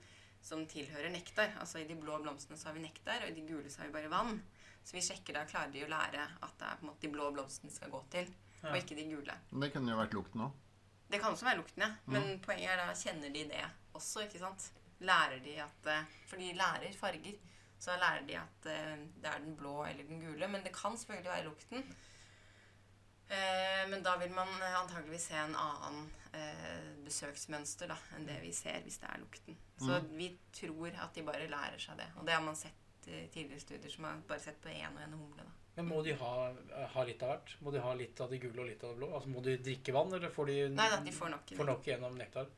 som 0.45 0.67
tilhører 0.69 1.11
nektar. 1.11 1.55
Altså 1.63 1.81
I 1.81 1.89
de 1.89 1.97
blå 1.99 2.19
blomstene 2.23 2.59
så 2.61 2.71
har 2.71 2.77
vi 2.77 2.85
nektar, 2.85 3.25
og 3.25 3.33
i 3.33 3.39
de 3.39 3.47
gule 3.49 3.71
så 3.73 3.83
har 3.83 3.91
vi 3.91 3.97
bare 3.97 4.13
vann. 4.13 4.43
Så 4.87 4.95
vi 4.95 5.03
sjekker 5.03 5.35
da 5.35 5.47
klarer 5.49 5.73
de 5.75 5.83
å 5.83 5.91
lære 5.91 6.23
at 6.23 6.59
det 6.61 6.67
er 6.69 6.77
på 6.79 6.87
en 6.87 6.91
måte 6.93 7.03
de 7.03 7.15
blå 7.15 7.31
blomstene 7.35 7.75
skal 7.75 7.91
gå 7.91 8.03
til. 8.13 8.29
Og 8.71 8.79
ikke 8.79 8.97
de 8.99 9.09
gule. 9.11 9.37
Men 9.51 9.67
Det 9.67 9.73
kunne 9.75 9.93
jo 9.93 9.99
vært 10.01 10.17
lukten 10.17 10.47
òg. 10.47 10.63
Det 11.11 11.21
kan 11.23 11.33
også 11.33 11.47
være 11.47 11.61
lukten, 11.61 11.83
ja. 11.83 11.91
Men 12.11 12.41
poenget 12.43 12.73
er 12.73 12.81
da 12.83 12.95
kjenner 12.99 13.31
de 13.35 13.45
det 13.53 13.63
også, 13.95 14.25
ikke 14.27 14.43
sant? 14.43 14.71
Lærer 15.07 15.39
de 15.45 15.55
at 15.63 15.87
eh, 15.93 16.17
For 16.27 16.41
de 16.41 16.53
lærer 16.57 16.97
farger. 16.99 17.37
Så 17.79 17.95
lærer 18.01 18.25
de 18.27 18.37
at 18.41 18.69
eh, 18.73 18.97
det 19.23 19.31
er 19.31 19.43
den 19.45 19.57
blå 19.57 19.85
eller 19.85 20.05
den 20.09 20.21
gule. 20.25 20.49
Men 20.49 20.65
det 20.65 20.75
kan 20.75 20.97
selvfølgelig 20.97 21.31
være 21.31 21.45
lukten. 21.45 21.85
Eh, 23.29 23.83
men 23.91 24.03
da 24.03 24.17
vil 24.17 24.31
man 24.35 24.49
antakeligvis 24.49 24.81
antageligvis 24.81 25.29
se 25.29 25.35
en 25.35 25.57
annen 25.59 26.11
eh, 26.33 26.91
besøksmønster 27.07 27.91
da, 27.91 27.97
enn 28.17 28.27
det 28.29 28.39
vi 28.43 28.53
ser 28.55 28.83
hvis 28.87 28.99
det 29.03 29.09
er 29.11 29.23
lukten. 29.23 29.59
Så 29.83 30.01
vi 30.15 30.31
tror 30.55 30.95
at 31.05 31.15
de 31.15 31.25
bare 31.27 31.49
lærer 31.51 31.79
seg 31.83 31.99
det. 32.01 32.07
Og 32.17 32.27
det 32.27 32.35
har 32.37 32.45
man 32.45 32.57
sett 32.59 33.09
i 33.11 33.27
tidligere 33.31 33.63
studier 33.63 33.93
som 33.93 34.07
har 34.09 34.23
bare 34.29 34.43
sett 34.43 34.61
på 34.63 34.71
én 34.73 34.95
og 34.95 35.03
én 35.03 35.15
humle. 35.15 35.43
da. 35.43 35.66
Men 35.77 35.89
må 35.91 36.01
de 36.03 36.15
ha, 36.17 36.33
ha 36.95 37.03
litt 37.05 37.23
av 37.23 37.35
hvert? 37.35 37.51
Må 37.61 37.73
de 37.75 37.81
ha 37.85 37.93
litt 37.97 38.21
av 38.25 38.31
det 38.33 38.39
gule 38.41 38.63
og 38.63 38.69
litt 38.71 38.85
av 38.85 38.95
det 38.95 39.01
blå? 39.03 39.11
Altså 39.13 39.29
Må 39.29 39.43
de 39.45 39.59
drikke 39.61 39.93
vann, 39.93 40.13
eller 40.17 40.33
får 40.33 40.49
de, 40.49 40.55
Nei 40.73 40.87
da, 40.93 41.01
de 41.05 41.13
får 41.13 41.33
nok. 41.35 41.53
får 41.59 41.69
nok 41.69 41.89
gjennom 41.91 42.17
nektar? 42.17 42.49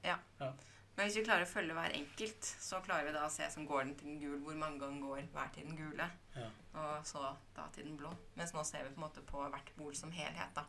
Men 0.98 1.07
hvis 1.07 1.16
vi 1.20 1.24
klarer 1.26 1.46
å 1.46 1.50
følge 1.50 1.74
hver 1.76 1.92
enkelt, 1.94 2.46
så 2.59 2.81
klarer 2.83 3.07
vi 3.07 3.14
da 3.14 3.24
å 3.26 3.31
se 3.31 3.46
som 3.54 3.66
går 3.66 3.85
den 3.85 3.92
til 3.98 4.09
den 4.11 4.20
gul, 4.22 4.38
hvor 4.42 4.57
mange 4.59 4.81
ganger 4.83 5.02
går 5.04 5.28
hver 5.35 5.52
til 5.54 5.66
den 5.68 5.76
gule. 5.78 6.07
Ja. 6.35 6.48
Og 6.78 7.07
så 7.07 7.22
da 7.54 7.66
til 7.74 7.87
den 7.87 7.98
blå. 8.00 8.11
Mens 8.38 8.54
nå 8.54 8.64
ser 8.66 8.87
vi 8.87 8.94
på 8.94 8.98
en 8.98 9.04
måte 9.04 9.22
på 9.26 9.44
hvert 9.44 9.70
bol 9.78 9.94
som 9.98 10.14
helhet, 10.14 10.54
da. 10.59 10.64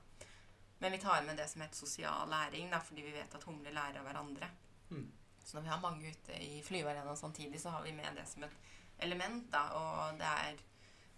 Men 0.79 0.93
vi 0.93 1.01
tar 1.01 1.25
med 1.25 1.37
det 1.37 1.47
som 1.49 1.61
heter 1.61 1.77
sosial 1.77 2.29
læring, 2.29 2.69
da, 2.73 2.81
fordi 2.85 3.05
vi 3.05 3.13
vet 3.17 3.33
at 3.35 3.45
humler 3.49 3.73
lærer 3.73 4.01
av 4.01 4.05
hverandre. 4.05 4.49
Mm. 4.89 5.07
Så 5.43 5.57
når 5.57 5.65
vi 5.65 5.73
har 5.73 5.81
mange 5.81 6.13
ute 6.13 6.41
i 6.45 6.61
flyvearenaen 6.65 7.17
samtidig, 7.17 7.61
så 7.61 7.73
har 7.73 7.85
vi 7.85 7.93
med 7.97 8.17
det 8.17 8.25
som 8.29 8.45
et 8.45 8.57
element, 9.05 9.49
da. 9.53 9.65
Og 9.81 10.21
det 10.21 10.29
er 10.29 10.61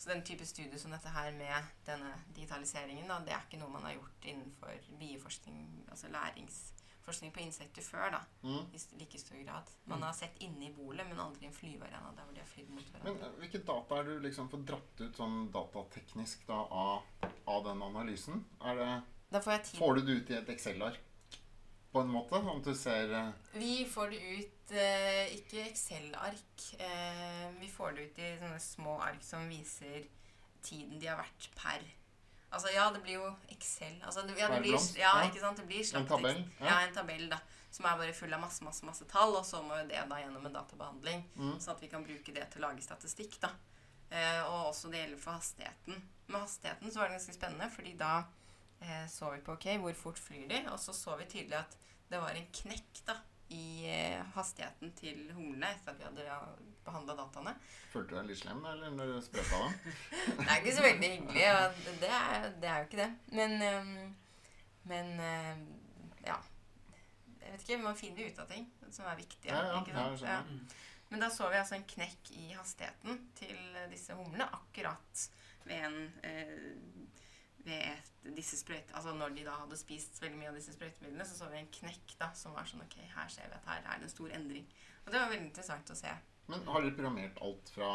Så 0.01 0.09
den 0.09 0.23
type 0.25 0.45
studie 0.49 0.79
som 0.81 0.91
dette 0.95 1.11
her 1.13 1.27
med 1.37 1.67
denne 1.85 2.15
digitaliseringen, 2.33 3.05
da, 3.05 3.19
det 3.21 3.35
er 3.35 3.43
ikke 3.45 3.59
noe 3.61 3.69
man 3.69 3.83
har 3.85 3.93
gjort 3.93 4.23
innenfor 4.31 4.87
bieforskning, 4.97 5.59
altså 5.93 6.09
læringsforskning 6.09 7.29
på 7.35 7.43
insekter 7.43 7.85
før, 7.85 8.07
da. 8.15 8.21
Mm. 8.41 8.63
I 8.73 8.81
like 8.97 9.21
stor 9.21 9.37
grad. 9.45 9.69
Man 9.85 10.01
har 10.01 10.15
sett 10.17 10.41
inne 10.41 10.71
i 10.71 10.73
bolet, 10.73 11.05
men 11.05 11.21
aldri 11.21 11.45
i 11.45 11.51
en 11.51 11.53
flyvearena 11.53 12.15
der 12.17 12.25
hvor 12.25 12.33
de 12.33 12.41
har 12.41 12.49
flydd 12.49 12.73
mot 12.73 12.89
hverandre. 12.89 13.13
Men 13.13 13.27
eh, 13.27 13.37
hvilke 13.43 13.61
data 13.67 13.99
er 14.01 14.09
du 14.09 14.25
liksom 14.25 14.49
får 14.49 14.65
dratt 14.73 15.05
ut 15.05 15.21
sånn 15.21 15.37
datateknisk 15.53 16.49
da 16.49 16.63
av, 16.81 17.29
av 17.53 17.63
den 17.69 17.85
analysen? 17.91 18.41
Er 18.65 18.81
det, 18.81 18.91
Da 19.37 19.45
får 19.45 19.59
jeg 19.59 19.83
får 19.83 19.99
du 19.99 20.05
det 20.07 20.17
ut 20.17 20.33
i 20.33 20.39
et 20.41 20.53
Excel-ark 20.55 21.10
på 21.91 22.01
en 22.01 22.11
måte? 22.11 22.39
Om 22.39 22.61
du 22.63 22.73
ser 22.75 23.13
eh, 23.13 23.31
Vi 23.53 23.85
får 23.89 24.13
det 24.13 24.19
ut 24.37 24.75
eh, 24.75 25.33
ikke 25.37 25.65
Excel-ark. 25.69 26.67
Eh, 26.79 27.47
vi 27.59 27.69
får 27.71 27.95
det 27.97 28.09
ut 28.09 28.21
i 28.21 28.35
sånne 28.39 28.59
små 28.63 28.97
ark 29.03 29.23
som 29.25 29.49
viser 29.51 30.05
tiden 30.63 31.01
de 31.01 31.09
har 31.09 31.19
vært 31.19 31.49
per 31.57 31.83
Altså 32.51 32.71
ja, 32.73 32.89
det 32.91 32.99
blir 33.03 33.15
jo 33.15 33.27
Excel. 33.53 33.95
Altså, 34.03 34.25
det, 34.27 34.35
ja, 34.39 34.49
det 34.51 34.59
blir, 34.59 34.75
ja, 34.99 35.13
ja. 35.21 35.27
ikke 35.29 35.39
sant? 35.39 35.59
Det 35.61 35.67
blir 35.69 35.87
En 35.95 36.07
tabell, 36.07 36.41
ja. 36.59 36.65
Ja. 36.65 36.79
en 36.83 36.95
tabell, 36.95 37.29
da. 37.31 37.39
Som 37.71 37.87
er 37.87 37.95
bare 38.01 38.13
full 38.13 38.33
av 38.35 38.41
masse, 38.43 38.63
masse, 38.67 38.83
masse 38.83 39.07
tall. 39.07 39.37
Og 39.39 39.45
så 39.47 39.61
må 39.63 39.77
jo 39.79 39.85
det 39.87 40.01
da 40.09 40.17
gjennom 40.19 40.49
en 40.49 40.57
databehandling. 40.57 41.23
Mm. 41.37 41.53
Sånn 41.63 41.77
at 41.77 41.83
vi 41.83 41.87
kan 41.93 42.03
bruke 42.03 42.35
det 42.35 42.49
til 42.51 42.59
å 42.59 42.65
lage 42.67 42.83
statistikk, 42.83 43.37
da. 43.45 43.53
Eh, 44.11 44.41
og 44.43 44.73
også 44.73 44.91
det 44.91 45.05
gjelder 45.05 45.23
for 45.23 45.39
hastigheten. 45.39 46.03
Med 46.27 46.43
hastigheten 46.43 46.91
så 46.91 46.99
var 46.99 47.07
det 47.07 47.21
ganske 47.21 47.37
spennende, 47.37 47.71
fordi 47.71 47.95
da 47.99 48.11
eh, 48.81 49.05
så 49.09 49.31
vi 49.33 49.41
på 49.45 49.55
ok, 49.57 49.67
hvor 49.83 49.97
fort 49.97 50.19
flyr 50.19 50.47
de, 50.51 50.63
og 50.71 50.79
så 50.79 50.93
så 50.95 51.15
vi 51.19 51.29
tydelig 51.29 51.59
at 51.61 51.77
det 52.11 52.19
var 52.19 52.35
en 52.35 52.49
knekk 52.53 53.03
da, 53.07 53.15
i 53.51 53.87
eh, 53.91 54.19
hastigheten 54.35 54.93
til 54.95 55.25
humlene 55.35 55.73
etter 55.73 55.91
at 55.91 55.99
vi 55.99 56.05
hadde 56.07 56.25
ja, 56.27 56.37
behandla 56.85 57.15
dataene. 57.19 57.53
Følte 57.91 58.13
du 58.13 58.19
deg 58.19 58.29
litt 58.29 58.39
slem 58.41 58.61
da, 58.63 58.75
eller 58.75 58.93
når 58.95 59.11
du 59.11 59.17
sprøyta 59.25 59.59
dem? 59.59 59.97
Det 60.39 60.47
er 60.47 60.61
ikke 60.61 60.75
så 60.77 60.85
veldig 60.85 61.09
hyggelig, 61.15 61.41
Ja, 61.41 61.57
det, 62.03 62.11
er, 62.19 62.47
det 62.61 62.69
er 62.71 62.77
jo 62.77 62.87
ikke 62.87 63.01
det. 63.01 63.09
Men, 63.39 63.57
ehm, 63.67 63.91
men 64.91 65.11
ehm, 65.27 65.65
ja. 66.25 66.37
Jeg 67.41 67.51
vet 67.57 67.65
ikke, 67.65 67.81
Man 67.83 67.99
finner 67.99 68.31
ut 68.31 68.39
av 68.39 68.47
ting 68.51 68.69
som 68.91 69.07
er 69.11 69.19
viktige. 69.19 69.51
Ja, 69.51 69.81
ikke 69.81 69.97
sant? 69.97 70.23
Ja. 70.27 70.39
Men 71.11 71.23
da 71.23 71.27
så 71.33 71.49
vi 71.51 71.59
altså 71.59 71.75
en 71.75 71.87
knekk 71.87 72.31
i 72.39 72.53
hastigheten 72.55 73.17
til 73.35 73.79
disse 73.91 74.15
humlene 74.15 74.47
akkurat 74.55 75.25
ved 75.65 75.87
en 75.89 75.97
eh, 76.23 77.10
ved 77.65 78.35
disse 78.35 78.57
sprøyt, 78.57 78.91
altså 78.93 79.13
Når 79.17 79.35
de 79.35 79.43
da 79.45 79.51
hadde 79.51 79.77
spist 79.77 80.21
veldig 80.21 80.37
mye 80.39 80.49
av 80.49 80.55
disse 80.59 80.73
sprøytemidlene, 80.75 81.25
så 81.25 81.35
så 81.37 81.49
vi 81.51 81.57
en 81.61 81.67
knekk 81.79 82.15
da, 82.19 82.31
som 82.37 82.53
var 82.53 82.63
sånn 82.69 82.81
Ok, 82.85 82.97
her 83.15 83.27
ser 83.33 83.47
vi 83.49 83.57
at 83.59 83.65
her 83.65 83.81
er 83.93 83.99
det 84.01 84.09
en 84.09 84.15
stor 84.15 84.29
endring. 84.37 84.65
Og 85.05 85.11
det 85.13 85.19
var 85.21 85.29
veldig 85.33 85.47
interessant 85.49 85.89
å 85.89 85.95
se. 85.97 86.11
Men 86.47 86.65
har 86.67 86.81
dere 86.81 86.95
programmert 86.97 87.37
alt 87.41 87.69
fra 87.75 87.91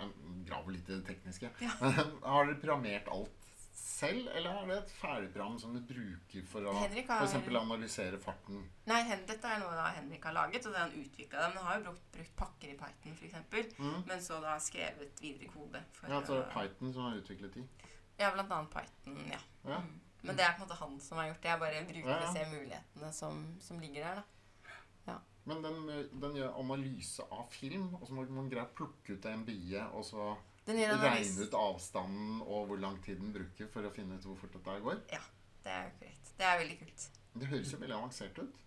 Jeg 0.00 0.10
graver 0.48 0.72
litt 0.72 0.88
i 0.88 0.96
det 0.98 1.04
tekniske. 1.06 1.50
Ja. 1.60 1.70
har 2.32 2.46
dere 2.48 2.60
programmert 2.60 3.08
alt 3.12 3.38
selv, 3.72 4.26
eller 4.34 4.50
er 4.62 4.66
det 4.68 4.76
et 4.82 4.90
ferdigprogram 4.98 5.58
som 5.60 5.74
du 5.74 5.80
bruker 5.86 6.44
for 6.50 6.64
å 6.66 6.72
har- 6.74 6.88
for 7.06 7.24
eksempel 7.26 7.56
analysere 7.60 8.18
farten? 8.20 8.64
Nei, 8.90 9.02
dette 9.28 9.44
er 9.48 9.60
noe 9.62 9.74
da 9.76 9.84
Henrik 9.94 10.24
har 10.24 10.34
laget, 10.34 10.66
og 10.66 10.72
det 10.74 10.80
han 10.80 10.96
utvikla. 10.98 11.44
Han 11.52 11.56
har 11.66 11.78
jo 11.78 11.84
brukt, 11.90 12.08
brukt 12.16 12.34
pakker 12.36 12.72
i 12.72 12.76
Python, 12.80 13.14
f.eks., 13.14 13.74
Mm. 13.78 14.02
men 14.06 14.18
så 14.20 14.40
da 14.42 14.56
skrevet 14.58 15.20
videre 15.22 15.48
kode. 15.52 15.82
For, 15.92 16.08
Ja, 16.08 16.20
så 16.20 16.34
er 16.34 16.42
det 16.42 16.48
er 16.48 16.68
Python 16.68 16.92
som 16.92 17.02
har 17.10 17.20
utviklet 17.20 17.56
i. 17.62 17.64
ja, 18.22 18.30
blant 18.34 18.54
annet 18.56 18.72
Python, 18.76 19.18
ja. 19.30 19.40
Ja. 19.66 19.80
Mm. 19.82 19.98
Men 20.22 20.38
det 20.38 20.44
er 20.46 20.54
på 20.54 20.62
en 20.62 20.68
måte 20.68 20.78
han 20.78 21.00
som 21.02 21.18
har 21.18 21.26
gjort 21.32 21.42
det. 21.42 21.50
Jeg 21.50 21.60
bare 21.60 21.82
bruker 21.88 22.12
Ja, 22.12 22.20
ja. 22.22 22.28
å 22.28 22.34
se 22.36 22.44
mulighetene 22.52 23.10
som, 23.16 23.42
som 23.60 23.80
ligger 23.82 24.06
der, 24.06 24.22
da. 24.22 24.28
Men 25.44 25.58
den, 25.64 25.78
den 26.22 26.36
gjør 26.38 26.54
analyse 26.60 27.24
av 27.34 27.48
film, 27.50 27.88
og 27.98 28.06
så 28.06 28.14
må 28.14 28.22
man 28.30 28.50
greie 28.50 28.62
å 28.62 28.74
plukke 28.78 29.16
ut 29.16 29.24
en 29.26 29.42
bie, 29.46 29.80
og 29.90 30.04
så 30.06 30.28
regne 30.68 31.46
ut 31.48 31.56
avstanden 31.58 32.36
og 32.44 32.68
hvor 32.70 32.78
lang 32.78 33.00
tid 33.02 33.18
den 33.18 33.32
bruker 33.34 33.66
for 33.72 33.82
å 33.82 33.90
finne 33.90 34.14
ut 34.14 34.28
hvor 34.28 34.38
fort 34.38 34.54
dette 34.54 34.76
går? 34.84 35.00
går. 35.10 35.24
Det 35.64 35.72
er 35.72 35.88
jo 35.88 35.96
korrekt. 35.98 36.30
Det 36.38 36.46
er 36.46 36.60
veldig 36.60 36.76
kult. 36.84 37.08
Det 37.32 37.48
høres 37.50 37.72
jo 37.72 37.80
veldig 37.82 37.96
avansert 37.96 38.38
ut. 38.38 38.60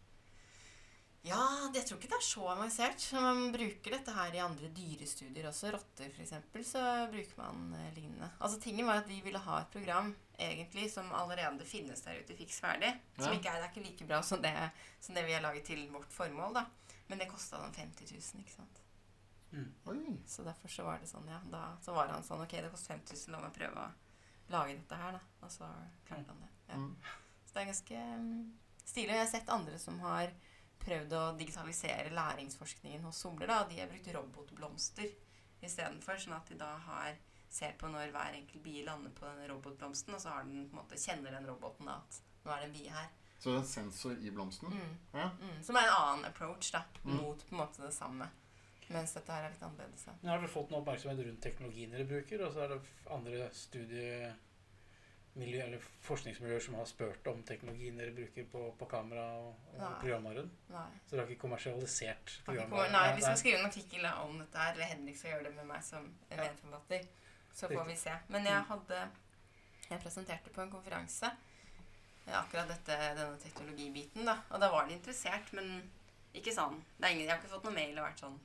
Ja, 1.25 1.41
jeg 1.73 1.87
tror 1.87 1.97
ikke 1.97 2.11
det 2.11 2.19
er 2.19 2.25
så 2.27 2.43
avansert. 2.53 3.03
Man 3.17 3.47
bruker 3.53 3.95
dette 3.95 4.13
her 4.13 4.35
i 4.37 4.43
andre 4.43 4.69
dyrestudier 4.77 5.47
også. 5.49 5.71
Rotter, 5.73 6.11
f.eks., 6.13 6.35
så 6.69 6.83
bruker 7.09 7.39
man 7.39 7.73
eh, 7.79 7.89
lignende. 7.95 8.29
Altså, 8.37 8.59
Tingen 8.61 8.85
var 8.85 9.01
at 9.01 9.09
vi 9.09 9.17
ville 9.25 9.41
ha 9.41 9.57
et 9.63 9.73
program 9.73 10.13
egentlig 10.37 10.91
som 10.93 11.09
allerede 11.17 11.65
finnes 11.65 12.05
der 12.05 12.21
ute 12.21 12.37
fiks 12.37 12.61
ferdig. 12.61 12.93
Som 13.17 13.33
ikke 13.33 13.49
er, 13.49 13.57
det 13.57 13.69
er 13.69 13.73
ikke 13.73 13.87
like 13.87 14.09
bra 14.11 14.21
som 14.25 14.43
det, 14.43 14.53
som 15.01 15.17
det 15.17 15.25
vi 15.25 15.33
har 15.33 15.41
laget 15.45 15.65
til 15.71 15.87
vårt 15.93 16.13
formål, 16.13 16.59
da. 16.59 16.67
Men 17.09 17.21
det 17.21 17.31
kosta 17.31 17.61
dem 17.63 17.73
50 17.73 18.11
000, 18.13 18.45
ikke 18.45 18.57
sant. 18.59 18.81
Oi. 19.85 20.17
Så 20.27 20.43
derfor 20.43 20.67
så 20.67 20.83
var 20.83 20.99
det 21.01 21.09
sånn, 21.09 21.27
ja. 21.31 21.39
Da 21.51 21.67
så 21.81 21.95
var 21.95 22.11
han 22.11 22.25
sånn 22.25 22.43
Ok, 22.43 22.57
det 22.59 22.71
koster 22.73 22.97
50 22.97 23.17
000, 23.29 23.35
la 23.35 23.43
meg 23.45 23.55
prøve 23.55 23.85
å 23.85 23.91
lage 24.53 24.75
dette 24.77 24.99
her, 24.99 25.15
da. 25.17 25.21
Og 25.45 25.53
så 25.53 25.69
klarte 26.07 26.33
han 26.33 26.43
det. 26.43 26.51
Ja. 26.69 26.81
Mm. 26.81 26.91
Så 27.45 27.55
det 27.55 27.61
er 27.61 27.71
ganske 27.71 28.01
mm, 28.25 28.41
stilig. 28.83 29.09
Og 29.09 29.15
jeg 29.15 29.23
har 29.23 29.31
sett 29.31 29.55
andre 29.55 29.79
som 29.81 30.01
har 30.03 30.33
prøvd 30.85 31.13
å 31.17 31.23
digitalisere 31.37 32.11
læringsforskningen 32.13 33.03
hos 33.07 33.17
somler. 33.25 33.47
da, 33.47 33.61
og 33.63 33.69
De 33.69 33.79
har 33.79 33.87
brukt 33.91 34.07
robotblomster 34.13 35.09
istedenfor. 35.65 36.19
Sånn 36.21 36.35
at 36.37 36.47
de 36.51 36.55
da 36.59 36.75
har 36.85 37.15
ser 37.49 37.71
på 37.79 37.87
når 37.87 38.11
hver 38.11 38.33
enkelt 38.35 38.63
bie 38.63 38.83
lander 38.85 39.11
på 39.15 39.25
denne 39.25 39.47
robotblomsten, 39.47 40.13
og 40.13 40.19
så 40.21 40.29
har 40.33 40.43
den, 40.43 40.65
på 40.69 40.75
en 40.75 40.81
måte, 40.83 40.97
kjenner 40.99 41.31
den 41.31 41.45
roboten 41.47 41.85
da, 41.87 41.93
at 42.01 42.21
nå 42.45 42.51
er 42.51 42.59
det 42.59 42.67
en 42.69 42.73
bie 42.73 42.91
her. 42.91 43.07
Så 43.39 43.51
det 43.51 43.53
er 43.55 43.61
en 43.61 43.69
sensor 43.69 44.17
i 44.25 44.31
blomsten? 44.33 44.71
Mm. 44.73 44.97
Ja. 45.13 45.29
Mm. 45.39 45.61
Som 45.63 45.75
er 45.79 45.87
en 45.87 45.95
annen 45.99 46.25
approach 46.25 46.71
da, 46.71 46.83
Mm. 47.03 47.15
mot 47.21 47.45
på 47.47 47.55
en 47.55 47.61
måte 47.61 47.81
det 47.85 47.93
samme. 47.93 48.27
Mens 48.89 49.13
dette 49.13 49.31
her 49.33 49.43
er 49.45 49.49
litt 49.49 49.63
annerledes. 49.63 50.05
Ja. 50.07 50.13
Har 50.29 50.39
dere 50.39 50.47
fått 50.51 50.69
noe 50.69 50.81
oppmerksomhet 50.83 51.25
rundt 51.25 51.41
teknologien 51.41 51.91
dere 51.91 52.05
bruker? 52.05 52.45
Og 52.45 52.53
så 52.53 52.59
er 52.63 52.67
det 52.67 52.81
andre 53.09 53.49
studiemiljø 53.51 54.33
eller 55.35 55.83
forskningsmiljøer 56.05 56.63
som 56.63 56.77
har 56.79 56.87
spurt 56.87 57.27
om 57.27 57.41
teknologien 57.47 57.97
dere 57.99 58.13
bruker 58.15 58.45
på, 58.51 58.61
på 58.79 58.87
kamera 58.91 59.25
og, 59.41 59.65
og 59.75 59.97
programvaren? 59.99 60.47
Så 60.69 61.15
dere 61.15 61.25
har 61.25 61.33
ikke 61.33 61.41
kommersialisert 61.41 62.37
programvaren? 62.47 62.95
Nei, 62.95 63.03
vi 63.17 63.25
skal 63.25 63.37
skrive 63.41 63.59
en 63.59 63.67
artikkel 63.67 64.07
om 64.11 64.39
dette 64.39 64.63
her. 64.63 64.73
Eller 64.77 64.91
Henrik 64.93 65.19
skal 65.19 65.35
gjøre 65.35 65.49
det 65.49 65.53
med 65.57 65.69
meg 65.73 65.83
som 65.83 66.07
en 66.07 66.39
medforfatter. 66.39 67.05
Så 67.55 67.69
får 67.71 67.85
vi 67.89 67.97
se. 67.99 68.15
Men 68.31 68.47
jeg 68.47 68.63
hadde 68.71 69.03
Jeg 69.85 70.01
presenterte 70.01 70.49
på 70.49 70.63
en 70.63 70.71
konferanse 70.73 71.27
eh, 71.29 72.33
akkurat 72.33 72.71
dette, 72.71 72.95
denne 73.19 73.37
teknologibiten, 73.37 74.25
da. 74.25 74.39
Og 74.49 74.63
da 74.63 74.71
var 74.73 74.87
de 74.87 74.95
interessert, 74.95 75.51
men 75.53 75.75
ikke 76.33 76.55
sånn. 76.55 76.79
Det 76.97 77.11
ingen, 77.11 77.27
jeg 77.27 77.35
har 77.35 77.37
ikke 77.37 77.51
fått 77.51 77.67
noen 77.67 77.77
mail 77.77 77.99
og 77.99 78.07
vært 78.07 78.23
sånn 78.23 78.39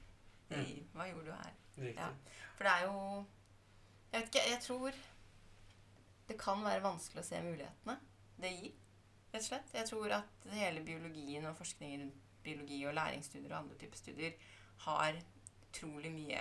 hva 0.51 1.07
gjorde 1.07 1.29
du 1.29 1.33
her? 1.33 1.55
Ja. 1.95 2.09
For 2.57 2.67
det 2.67 2.73
er 2.73 2.87
jo 2.89 3.25
Jeg 4.11 4.21
vet 4.21 4.29
ikke, 4.29 4.43
jeg 4.51 4.61
tror 4.65 4.97
det 6.31 6.39
kan 6.39 6.63
være 6.63 6.85
vanskelig 6.85 7.25
å 7.25 7.27
se 7.27 7.43
mulighetene 7.43 7.99
det 8.41 8.51
gir, 8.55 8.75
rett 9.33 9.43
og 9.43 9.49
slett. 9.49 9.75
Jeg 9.75 9.89
tror 9.91 10.15
at 10.21 10.47
hele 10.55 10.85
biologien 10.87 11.45
og 11.51 11.59
forskningen 11.59 12.07
rundt 12.07 12.27
biologi 12.45 12.79
og 12.89 12.97
læringsstudier 12.97 13.53
og 13.53 13.59
andre 13.59 13.77
typer 13.81 14.01
studier 14.01 14.37
har 14.87 15.19
utrolig 15.67 16.13
mye 16.15 16.41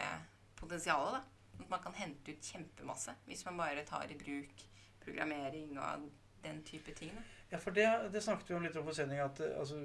potensial. 0.55 1.17
da. 1.17 1.23
At 1.59 1.69
man 1.69 1.83
kan 1.83 1.97
hente 1.97 2.31
ut 2.31 2.51
kjempemasse 2.53 3.17
hvis 3.27 3.43
man 3.49 3.59
bare 3.59 3.83
tar 3.87 4.07
i 4.11 4.17
bruk 4.19 4.63
programmering 5.03 5.75
og 5.79 6.07
den 6.43 6.63
type 6.63 6.93
ting. 6.95 7.11
da. 7.15 7.25
Ja, 7.51 7.57
for 7.57 7.73
det, 7.75 7.87
det 8.13 8.21
snakket 8.23 8.49
vi 8.49 8.55
om 8.55 8.63
litt 8.63 8.77
om 8.77 8.85
på 8.85 8.93
sending, 8.93 9.19
at 9.19 9.39
altså, 9.41 9.79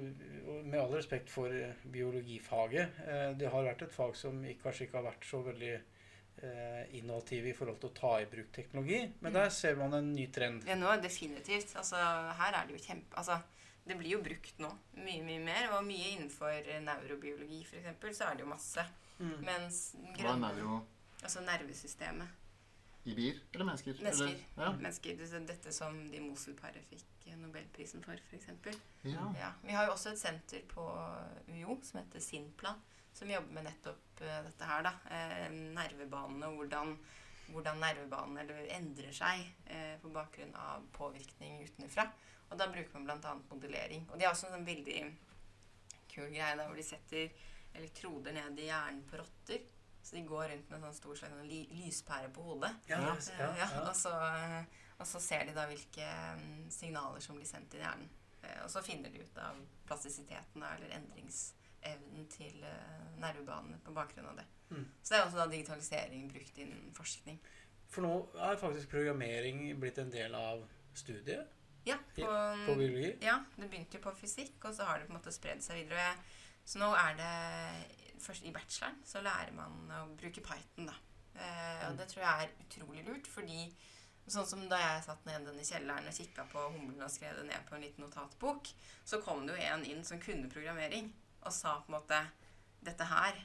med 0.63 0.79
all 0.79 0.93
respekt 0.93 1.31
for 1.33 1.51
biologifaget, 1.91 2.99
eh, 3.07 3.31
det 3.39 3.49
har 3.49 3.65
vært 3.65 3.81
et 3.81 3.93
fag 3.93 4.13
som 4.15 4.37
kanskje 4.61 4.85
ikke 4.85 4.99
har 5.01 5.07
vært 5.09 5.25
så 5.25 5.41
veldig 5.47 5.73
innovative 6.91 7.49
i 7.49 7.53
forhold 7.53 7.79
til 7.79 7.89
å 7.89 7.93
ta 7.95 8.09
i 8.21 8.25
bruk 8.29 8.51
teknologi, 8.53 8.99
men 9.21 9.31
Mm. 9.31 9.33
der 9.33 9.49
ser 9.49 9.75
man 9.75 9.93
en 9.93 10.13
ny 10.13 10.27
trend. 10.27 10.63
Ja, 10.67 10.75
nå 10.75 11.01
definitivt. 11.01 11.75
Altså, 11.75 11.95
her 11.95 12.53
er 12.53 12.67
det 12.67 12.77
jo 12.77 12.83
kjempe... 12.85 13.15
Altså, 13.17 13.39
det 13.87 13.97
blir 13.97 14.09
jo 14.11 14.21
brukt 14.21 14.59
nå 14.59 14.69
mye, 14.97 15.21
mye 15.23 15.39
mer. 15.39 15.71
Og 15.77 15.83
mye 15.85 16.11
innenfor 16.17 16.49
eh, 16.67 16.79
neurobiologi, 16.81 17.61
f.eks., 17.63 18.17
så 18.17 18.25
er 18.31 18.35
det 18.35 18.41
jo 18.41 18.49
masse. 18.49 18.85
Mm. 19.19 19.35
Mens 19.45 19.95
Hva 20.17 20.33
er 20.33 20.39
neuro? 20.41 20.81
Altså 21.23 21.41
nervesystemet. 21.41 22.27
I 23.05 23.13
bier 23.15 23.35
eller 23.53 23.65
mennesker? 23.65 23.93
Mennesker. 24.01 24.25
Eller, 24.25 24.45
ja. 24.57 24.71
Mennesker. 24.71 25.45
Dette 25.47 25.71
som 25.73 25.99
de 26.09 26.19
Mosul-paret 26.19 26.83
fikk 26.89 27.27
eh, 27.27 27.35
Nobelprisen 27.37 28.03
for, 28.03 28.13
f.eks. 28.31 28.47
Ja. 29.03 29.31
Ja. 29.37 29.51
Vi 29.63 29.71
har 29.71 29.85
jo 29.85 29.91
også 29.93 30.09
et 30.11 30.19
senter 30.19 30.61
på 30.67 30.81
UiO 31.47 31.79
som 31.83 32.01
heter 32.01 32.19
Sinplan, 32.19 32.81
som 33.15 33.29
jobber 33.31 33.53
med 33.55 33.67
nettopp 33.69 34.21
eh, 34.21 34.39
dette 34.49 34.67
her. 34.69 34.83
da. 34.85 34.91
Eh, 35.15 35.45
nervebanene 35.77 36.49
hvordan, 36.57 36.95
hvordan 37.53 37.79
nervebanene 37.83 38.43
eller 38.43 38.71
endrer 38.75 39.15
seg 39.15 39.45
eh, 39.71 39.95
på 40.03 40.11
bakgrunn 40.15 40.55
av 40.59 40.83
påvirkning 40.95 41.61
utenfra. 41.63 42.09
Og 42.51 42.57
da 42.59 42.67
bruker 42.69 42.93
man 42.99 43.07
bl.a. 43.21 43.35
modellering. 43.49 44.03
Og 44.11 44.19
de 44.19 44.25
har 44.27 44.35
også 44.35 44.49
en 44.51 44.57
sånn 44.59 44.67
veldig 44.67 44.99
kul 46.11 46.27
greie 46.29 46.55
der 46.59 46.67
hvor 46.67 46.77
de 46.77 46.83
setter 46.85 47.31
elektroder 47.75 48.35
ned 48.35 48.59
i 48.61 48.67
hjernen 48.69 49.01
på 49.09 49.17
rotter. 49.23 49.63
Så 50.05 50.13
de 50.19 50.21
går 50.29 50.51
rundt 50.51 50.69
med 50.69 50.77
en 50.77 50.83
sånn 50.85 50.99
stor 50.99 51.17
slags 51.17 51.47
ly 51.49 51.63
lyspære 51.79 52.29
på 52.35 52.43
hodet. 52.45 52.69
Ja, 52.91 52.99
Ja. 53.39 53.47
ja, 53.57 53.69
og, 53.81 53.95
så, 53.97 54.11
og 54.99 55.07
så 55.09 55.19
ser 55.23 55.47
de 55.49 55.55
da 55.57 55.63
hvilke 55.71 56.05
mm, 56.37 56.67
signaler 56.71 57.23
som 57.25 57.39
blir 57.39 57.49
sendt 57.49 57.71
til 57.73 57.81
hjernen. 57.81 58.11
Eh, 58.43 58.59
Og 58.63 58.69
så 58.69 58.83
finner 58.85 59.09
de 59.09 59.23
ut 59.25 59.39
av 59.41 59.57
plastisiteten 59.89 60.61
eller 60.61 60.93
eller 60.99 61.17
endringsevnen 61.85 62.27
til 62.31 62.63
eh, 62.63 63.19
nervebanene 63.21 63.79
på 63.83 63.93
bakgrunn 63.95 64.29
av 64.31 64.39
det. 64.39 64.45
Mm. 64.69 64.85
Så 65.01 65.13
det 65.13 65.17
er 65.19 65.25
også 65.25 65.39
da 65.41 65.47
digitalisering 65.51 66.29
brukt 66.31 66.57
innen 66.57 66.93
forskning. 66.95 67.39
For 67.91 68.05
nå 68.05 68.13
er 68.41 68.57
faktisk 68.59 68.89
programmering 68.91 69.67
blitt 69.79 69.99
en 70.01 70.11
del 70.11 70.35
av 70.35 70.65
studiet 70.95 71.51
Ja, 71.85 71.99
på, 72.15 72.25
på 72.65 72.75
biologi. 72.79 73.11
ja, 73.21 73.37
det 73.55 73.69
begynte 73.69 73.99
jo 73.99 74.05
på 74.07 74.15
fysikk, 74.17 74.57
og 74.65 74.73
så 74.73 74.87
har 74.89 74.99
det 74.99 75.07
på 75.07 75.13
en 75.13 75.19
måte 75.19 75.33
spredd 75.35 75.61
seg 75.63 75.83
videre. 75.83 76.15
Så 76.65 76.81
nå 76.81 76.91
er 76.97 77.19
det 77.19 77.33
Først 78.25 78.45
i 78.47 78.51
bacheloren 78.55 79.01
så 79.05 79.19
lærer 79.21 79.51
man 79.53 79.91
å 79.91 80.05
bruke 80.17 80.41
Python, 80.41 80.87
da. 80.87 80.95
Eh, 81.35 81.81
og 81.89 81.97
det 81.99 82.07
tror 82.09 82.23
jeg 82.23 82.45
er 82.45 82.53
utrolig 82.63 83.03
lurt, 83.05 83.27
fordi 83.27 83.67
Sånn 84.25 84.47
som 84.49 84.63
da 84.65 84.77
jeg 84.81 85.03
satt 85.05 85.25
ned 85.27 85.51
i 85.53 85.65
kjelleren 85.67 86.07
og 86.09 86.15
kikka 86.17 86.47
på 86.49 86.61
humlen 86.73 87.03
og 87.05 87.11
skrev 87.13 87.35
det 87.37 87.43
ned 87.45 87.67
på 87.67 87.75
en 87.77 87.83
liten 87.85 88.01
notatbok, 88.01 88.71
så 89.05 89.19
kom 89.21 89.43
det 89.45 89.53
jo 89.53 89.67
en 89.67 89.83
inn 89.85 90.01
som 90.07 90.17
kunne 90.21 90.49
programmering, 90.49 91.11
og 91.45 91.53
sa 91.53 91.77
på 91.81 91.91
en 91.91 91.99
måte 91.99 92.19
Dette 92.85 93.05
her 93.09 93.37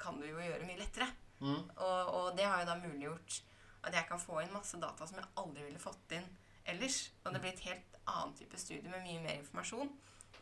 kan 0.00 0.16
du 0.20 0.24
jo 0.26 0.38
gjøre 0.40 0.64
mye 0.64 0.80
lettere. 0.80 1.08
Mm. 1.40 1.66
Og, 1.76 1.98
og 2.16 2.30
det 2.36 2.46
har 2.48 2.62
jo 2.62 2.68
da 2.70 2.76
muliggjort 2.80 3.36
at 3.84 3.96
jeg 3.98 4.08
kan 4.08 4.20
få 4.20 4.38
inn 4.40 4.54
masse 4.54 4.78
data 4.80 5.06
som 5.06 5.18
jeg 5.20 5.32
aldri 5.40 5.66
ville 5.66 5.82
fått 5.82 6.14
inn 6.16 6.26
ellers. 6.72 7.10
Og 7.24 7.34
det 7.34 7.42
blir 7.42 7.52
et 7.52 7.66
helt 7.68 7.98
annen 8.08 8.32
type 8.38 8.60
studie 8.60 8.88
med 8.88 9.04
mye 9.04 9.22
mer 9.24 9.40
informasjon. 9.40 9.90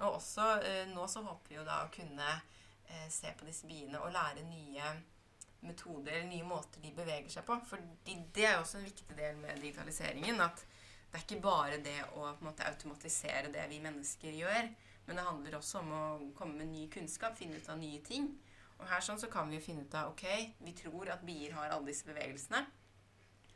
Og 0.01 0.19
også 0.19 0.49
eh, 0.67 0.85
nå 0.91 1.07
så 1.11 1.25
håper 1.27 1.51
vi 1.51 1.59
jo 1.59 1.67
da 1.67 1.81
å 1.83 1.91
kunne 1.95 2.29
eh, 2.31 3.09
se 3.11 3.33
på 3.39 3.49
disse 3.49 3.67
biene 3.67 4.01
og 4.03 4.15
lære 4.15 4.47
nye 4.47 4.93
metoder 5.63 6.17
eller 6.17 6.31
nye 6.31 6.47
måter 6.47 6.83
de 6.83 6.95
beveger 6.95 7.31
seg 7.31 7.47
på. 7.47 7.59
For 7.69 7.83
det 8.07 8.47
er 8.47 8.57
jo 8.57 8.63
også 8.65 8.81
en 8.81 8.89
viktig 8.89 9.19
del 9.19 9.39
med 9.43 9.63
digitaliseringen. 9.63 10.41
At 10.43 10.63
det 11.13 11.19
er 11.19 11.27
ikke 11.27 11.45
bare 11.45 11.83
det 11.85 11.99
å 12.17 12.33
måte 12.43 12.67
automatisere 12.67 13.53
det 13.53 13.67
vi 13.71 13.83
mennesker 13.85 14.39
gjør. 14.43 14.71
Men 15.07 15.19
det 15.19 15.27
handler 15.27 15.59
også 15.59 15.81
om 15.83 15.93
å 15.93 16.05
komme 16.39 16.63
med 16.63 16.71
ny 16.73 16.87
kunnskap, 16.93 17.37
finne 17.39 17.59
ut 17.59 17.71
av 17.73 17.81
nye 17.81 18.01
ting. 18.07 18.29
Og 18.79 18.87
her 18.91 19.03
sånn 19.05 19.21
så 19.21 19.31
kan 19.31 19.51
vi 19.51 19.59
jo 19.59 19.65
finne 19.65 19.85
ut 19.87 19.97
av 19.99 20.13
ok, 20.13 20.27
vi 20.63 20.75
tror 20.79 21.11
at 21.15 21.25
bier 21.27 21.55
har 21.57 21.71
alle 21.71 21.91
disse 21.91 22.07
bevegelsene. 22.09 22.63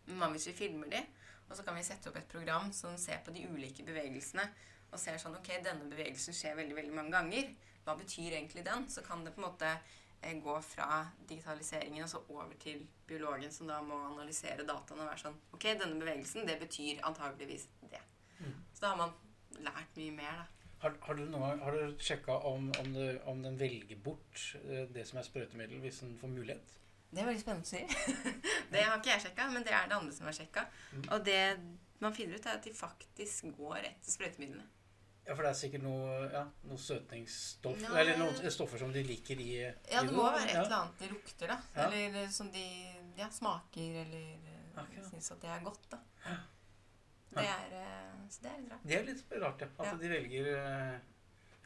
Men 0.07 0.21
hva 0.23 0.31
hvis 0.35 0.49
vi 0.51 0.59
filmer 0.61 0.91
de? 0.91 1.03
Og 1.47 1.55
så 1.59 1.65
kan 1.67 1.79
vi 1.79 1.85
sette 1.87 2.11
opp 2.11 2.19
et 2.19 2.31
program 2.31 2.73
som 2.75 2.97
ser 2.99 3.23
på 3.27 3.35
de 3.35 3.47
ulike 3.51 3.87
bevegelsene. 3.87 4.47
Og 4.93 5.01
ser 5.03 5.19
sånn 5.23 5.35
ok, 5.39 5.51
denne 5.67 5.87
bevegelsen 5.91 6.35
skjer 6.35 6.59
veldig 6.59 6.77
veldig 6.79 6.95
mange 6.95 7.15
ganger. 7.15 7.55
Hva 7.87 7.95
betyr 7.99 8.39
egentlig 8.39 8.65
den? 8.67 8.87
Så 8.91 9.03
kan 9.07 9.23
det 9.27 9.35
på 9.35 9.43
en 9.43 9.49
måte 9.49 9.71
eh, 10.21 10.35
gå 10.43 10.57
fra 10.67 11.05
digitaliseringen 11.29 12.07
og 12.07 12.11
så 12.11 12.23
over 12.35 12.55
til 12.63 12.83
biologen 13.07 13.55
som 13.55 13.71
da 13.71 13.79
må 13.83 13.99
analysere 14.09 14.67
dataene 14.67 15.05
og 15.05 15.11
være 15.13 15.23
sånn 15.23 15.39
Ok, 15.55 15.69
denne 15.79 15.99
bevegelsen, 16.01 16.47
det 16.49 16.59
betyr 16.63 17.03
antageligvis 17.07 17.69
det. 17.91 18.03
Så 18.75 18.83
da 18.83 18.93
har 18.93 19.01
man 19.01 19.15
lært 19.63 19.99
mye 19.99 20.15
mer, 20.15 20.43
da. 20.43 20.56
Har, 20.83 20.93
har, 21.01 21.15
du 21.17 21.25
gang, 21.33 21.61
har 21.65 21.73
du 21.73 21.97
sjekka 22.05 22.35
om, 22.51 22.69
om, 22.81 22.93
det- 22.95 23.21
om 23.25 23.43
den 23.43 23.57
velger 23.59 23.97
bort 24.05 24.43
eh, 24.65 24.85
det 24.93 25.07
som 25.09 25.19
er 25.19 25.25
sprøytemiddel, 25.27 25.81
hvis 25.81 26.03
den 26.05 26.17
får 26.21 26.29
mulighet? 26.35 26.73
Det 27.11 27.23
er 27.23 27.29
veldig 27.31 27.41
spennende 27.41 27.65
å 27.65 27.71
si. 27.71 28.23
det 28.73 28.83
har 28.85 28.99
ikke 28.99 29.13
jeg 29.15 29.23
sjekka, 29.29 29.47
men 29.55 29.65
det 29.65 29.73
er 29.73 29.87
det 29.89 29.97
andre 29.97 30.13
som 30.13 30.27
har 30.29 30.37
sjekka. 30.37 30.67
Og 31.15 31.23
det 31.25 31.41
man 32.03 32.13
finner 32.13 32.37
ut, 32.37 32.47
er 32.47 32.59
at 32.59 32.67
de 32.67 32.75
faktisk 32.77 33.47
går 33.57 33.79
etter 33.89 34.11
sprøytemidlene. 34.13 34.67
Ja, 35.27 35.35
for 35.35 35.43
det 35.43 35.51
er 35.51 35.57
sikkert 35.59 35.83
noe, 35.83 36.11
ja, 36.31 36.43
noe 36.71 36.79
søtningsstoff 36.79 37.81
ja, 37.83 37.89
Eller 37.99 38.21
noen 38.21 38.37
stoffer 38.55 38.79
som 38.79 38.93
de 38.95 39.01
liker 39.03 39.41
i 39.43 39.49
Ja, 39.59 40.05
det 40.07 40.13
må 40.13 40.21
jo, 40.21 40.27
være 40.29 40.45
et 40.45 40.53
Ja. 40.55 40.61
eller 40.61 40.77
annet 40.77 41.01
de 41.03 41.09
lukter, 41.11 41.51
da. 41.51 41.57
Eller 41.87 42.21
eh, 42.21 42.29
som 42.31 42.51
de 42.55 42.63
ja, 43.19 43.27
smaker, 43.35 43.97
eller 44.05 44.53
okay. 44.85 45.03
Syns 45.09 45.33
at 45.35 45.41
det 45.43 45.51
er 45.51 45.65
godt, 45.67 45.89
da. 45.91 45.99
Det 47.35 47.43
er, 47.45 47.75
eh, 47.81 48.23
så 48.31 48.43
det 48.43 48.51
er 48.53 48.61
litt 48.63 48.71
rart. 48.73 48.87
Det 48.87 48.97
er 49.01 49.05
litt 49.11 49.37
rart, 49.43 49.61
ja. 49.61 49.69
At 49.79 49.87
Ja. 49.87 49.97
de 50.01 50.09
velger 50.13 50.47
eh, 50.55 50.99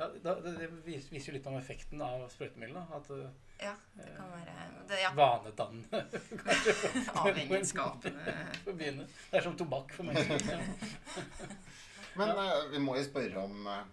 ja, 0.00 0.06
det, 0.08 0.34
det 0.56 0.68
vis- 0.86 1.10
viser 1.12 1.30
jo 1.32 1.36
litt 1.36 1.46
om 1.50 1.58
effekten 1.58 2.00
av 2.02 2.22
sprøytemiddel. 2.32 2.74
da, 2.78 2.86
At 2.96 3.10
uh, 3.10 3.30
Ja, 3.60 3.74
det 3.98 4.06
kan 4.16 4.30
være 4.32 4.86
det, 4.88 5.00
ja, 5.02 5.10
vanedannende 5.12 6.00
avhengighetsskapende. 7.20 8.34
for 8.64 8.72
biene. 8.80 9.04
Det 9.30 9.38
er 9.38 9.44
som 9.44 9.56
tobakk 9.60 9.92
for 9.92 10.04
mennesker. 10.08 10.40
Ja. 10.48 10.60
Men 12.16 12.32
eh, 12.32 12.70
vi 12.72 12.80
må 12.82 12.96
jo 12.96 13.04
spørre 13.06 13.44
om 13.44 13.66
eh, 13.70 13.84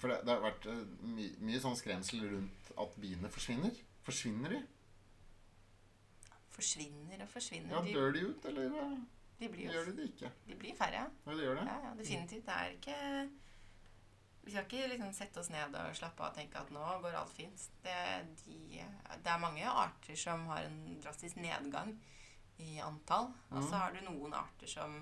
For 0.00 0.08
det, 0.08 0.22
det 0.26 0.32
har 0.32 0.40
vært 0.42 0.64
eh, 0.72 0.80
my, 1.12 1.28
mye 1.44 1.60
sånn 1.62 1.76
skremsel 1.78 2.24
rundt 2.32 2.72
at 2.80 2.96
biene 3.04 3.28
forsvinner. 3.30 3.76
Forsvinner 4.08 4.56
de? 4.56 4.62
Forsvinner 6.52 7.22
og 7.24 7.28
forsvinner. 7.32 7.72
Ja, 7.76 7.82
De, 7.86 7.92
Dør 7.96 8.12
de 8.16 8.24
ut, 8.32 8.48
eller 8.50 8.74
eh, 8.82 8.96
de 9.42 9.48
blir 9.52 9.66
jo 9.68 9.72
gjør 9.76 9.90
de 9.90 9.96
det 10.00 10.08
ikke? 10.12 10.30
de 10.48 10.56
blir 10.64 10.74
færre, 10.78 11.02
ja. 11.02 11.06
Ja, 11.26 11.36
de 11.38 11.46
gjør 11.46 11.58
det. 11.60 11.66
Ja, 11.68 11.78
ja, 11.88 11.94
definitivt. 11.98 12.46
Det 12.46 12.54
er 12.58 12.76
ikke 12.78 13.30
Vi 14.44 14.50
skal 14.50 14.64
ikke 14.66 14.88
liksom 14.90 15.12
sette 15.14 15.38
oss 15.38 15.50
ned 15.54 15.74
og 15.78 15.94
slappe 15.94 16.22
av 16.24 16.32
og 16.32 16.34
tenke 16.34 16.58
at 16.58 16.70
nå 16.74 16.82
går 17.04 17.14
alt 17.14 17.30
fint. 17.36 17.68
Det, 17.84 17.98
de, 18.46 18.82
det 19.22 19.30
er 19.30 19.38
mange 19.38 19.62
arter 19.70 20.16
som 20.18 20.46
har 20.50 20.64
en 20.66 20.80
drastisk 21.04 21.36
nedgang 21.38 21.92
i 22.58 22.80
antall. 22.82 23.28
Og 23.52 23.62
så 23.62 23.70
Mhm. 23.70 23.78
har 23.78 23.92
du 23.92 24.00
noen 24.08 24.34
arter 24.34 24.66
som 24.66 24.96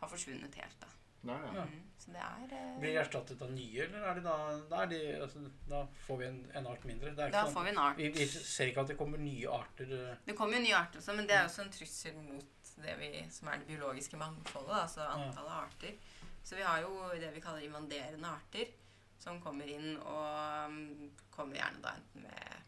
har 0.00 0.08
forsvunnet 0.08 0.54
helt. 0.54 0.80
Da. 0.80 0.86
Det 1.24 1.32
er 1.32 1.42
det. 1.44 1.52
Ja. 1.58 1.64
Mm, 1.64 1.82
så 1.98 2.10
det 2.12 2.20
er 2.20 2.56
eh, 2.56 2.78
Blir 2.80 2.92
de 2.92 2.98
erstattet 3.02 3.42
av 3.42 3.50
nye, 3.52 3.82
eller 3.84 4.02
er 4.10 4.14
de 4.14 4.20
da 4.24 4.34
Da, 4.70 4.82
er 4.82 4.86
de, 4.86 4.98
altså, 5.22 5.44
da 5.68 5.86
får 6.06 6.18
vi 6.18 6.26
en, 6.26 6.40
en 6.54 6.66
art 6.66 6.84
mindre? 6.84 7.10
Det 7.14 7.18
er 7.18 7.26
ikke 7.28 7.32
Da 7.32 7.44
sånn- 7.46 7.54
får 7.54 7.64
vi 7.64 7.70
en 7.70 7.78
art. 7.78 7.96
vi, 7.96 8.08
vi 8.08 8.26
ser 8.26 8.66
ikke 8.72 8.80
at 8.80 8.88
det 8.88 8.98
kommer 8.98 9.18
nye 9.18 9.46
arter. 9.48 9.92
eh, 10.10 10.16
Det 10.26 10.36
kommer 10.36 10.56
jo 10.56 10.62
nye 10.62 10.74
arter 10.76 10.98
også, 11.00 11.16
men 11.16 11.26
det 11.26 11.36
er 11.36 11.44
også 11.48 11.62
en 11.64 11.70
trussel 11.70 12.14
mot 12.16 12.44
det 12.82 12.96
vi, 12.98 13.10
som 13.30 13.48
er 13.48 13.60
det 13.60 13.68
biologiske 13.68 14.18
mangfoldet, 14.20 14.76
altså 14.80 15.06
antallet 15.06 15.58
arter. 15.60 15.94
Så 16.44 16.56
vi 16.58 16.62
har 16.66 16.82
jo 16.84 17.10
det 17.20 17.30
vi 17.34 17.40
kaller 17.40 17.64
invanderende 17.64 18.28
arter, 18.28 18.72
som 19.18 19.40
kommer 19.40 19.68
inn 19.70 19.94
og 20.02 20.68
um, 20.68 21.10
kommer 21.32 21.56
gjerne 21.56 21.80
da 21.84 21.94
enten 21.96 22.26
med 22.26 22.64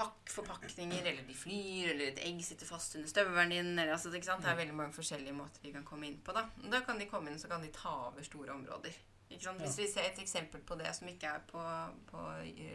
pakk, 0.00 0.30
forpakninger, 0.32 1.04
eller 1.04 1.26
de 1.28 1.34
flyr, 1.36 1.90
eller 1.92 2.12
et 2.12 2.22
egg 2.24 2.40
sitter 2.44 2.68
fast 2.68 2.94
under 2.96 3.10
støvelen 3.10 3.52
din. 3.52 3.72
Eller, 3.74 3.92
altså? 3.92 4.12
Det 4.12 4.22
er 4.28 4.56
veldig 4.56 4.76
mange 4.76 4.96
forskjellige 4.96 5.36
måter 5.36 5.64
de 5.64 5.72
kan 5.74 5.84
komme 5.84 6.08
inn 6.08 6.20
på. 6.24 6.32
Da 6.36 6.46
Da 6.62 6.80
kan 6.86 7.00
de 7.00 7.08
komme 7.10 7.30
inn, 7.30 7.38
så 7.38 7.48
kan 7.48 7.62
de 7.62 7.72
ta 7.74 7.92
over 8.08 8.22
store 8.24 8.54
områder. 8.54 8.96
Hvis 9.30 9.78
vi 9.78 9.86
ser 9.92 10.08
et 10.08 10.18
eksempel 10.18 10.60
på 10.66 10.74
det 10.74 10.94
som 10.96 11.08
ikke 11.08 11.26
er 11.26 11.42
på, 11.46 11.62
på 12.10 12.22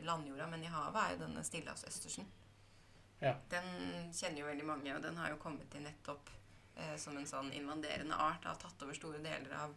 landjorda, 0.08 0.48
men 0.48 0.64
i 0.64 0.72
havet, 0.72 1.02
er 1.02 1.16
jo 1.16 1.24
denne 1.26 1.44
stillehavsøstersen. 1.44 2.28
Ja. 3.26 3.36
Den 3.52 4.12
kjenner 4.14 4.44
jo 4.44 4.50
veldig 4.50 4.68
mange, 4.68 4.96
og 4.96 5.04
den 5.04 5.18
har 5.18 5.34
jo 5.34 5.42
kommet 5.42 5.70
til 5.74 5.86
nettopp 5.86 6.30
eh, 6.78 6.96
som 7.02 7.18
en 7.18 7.30
sånn 7.30 7.52
invaderende 7.58 8.18
art. 8.18 8.46
Har 8.46 8.60
tatt 8.62 8.86
over 8.86 8.98
store 8.98 9.22
deler 9.24 9.56
av, 9.58 9.76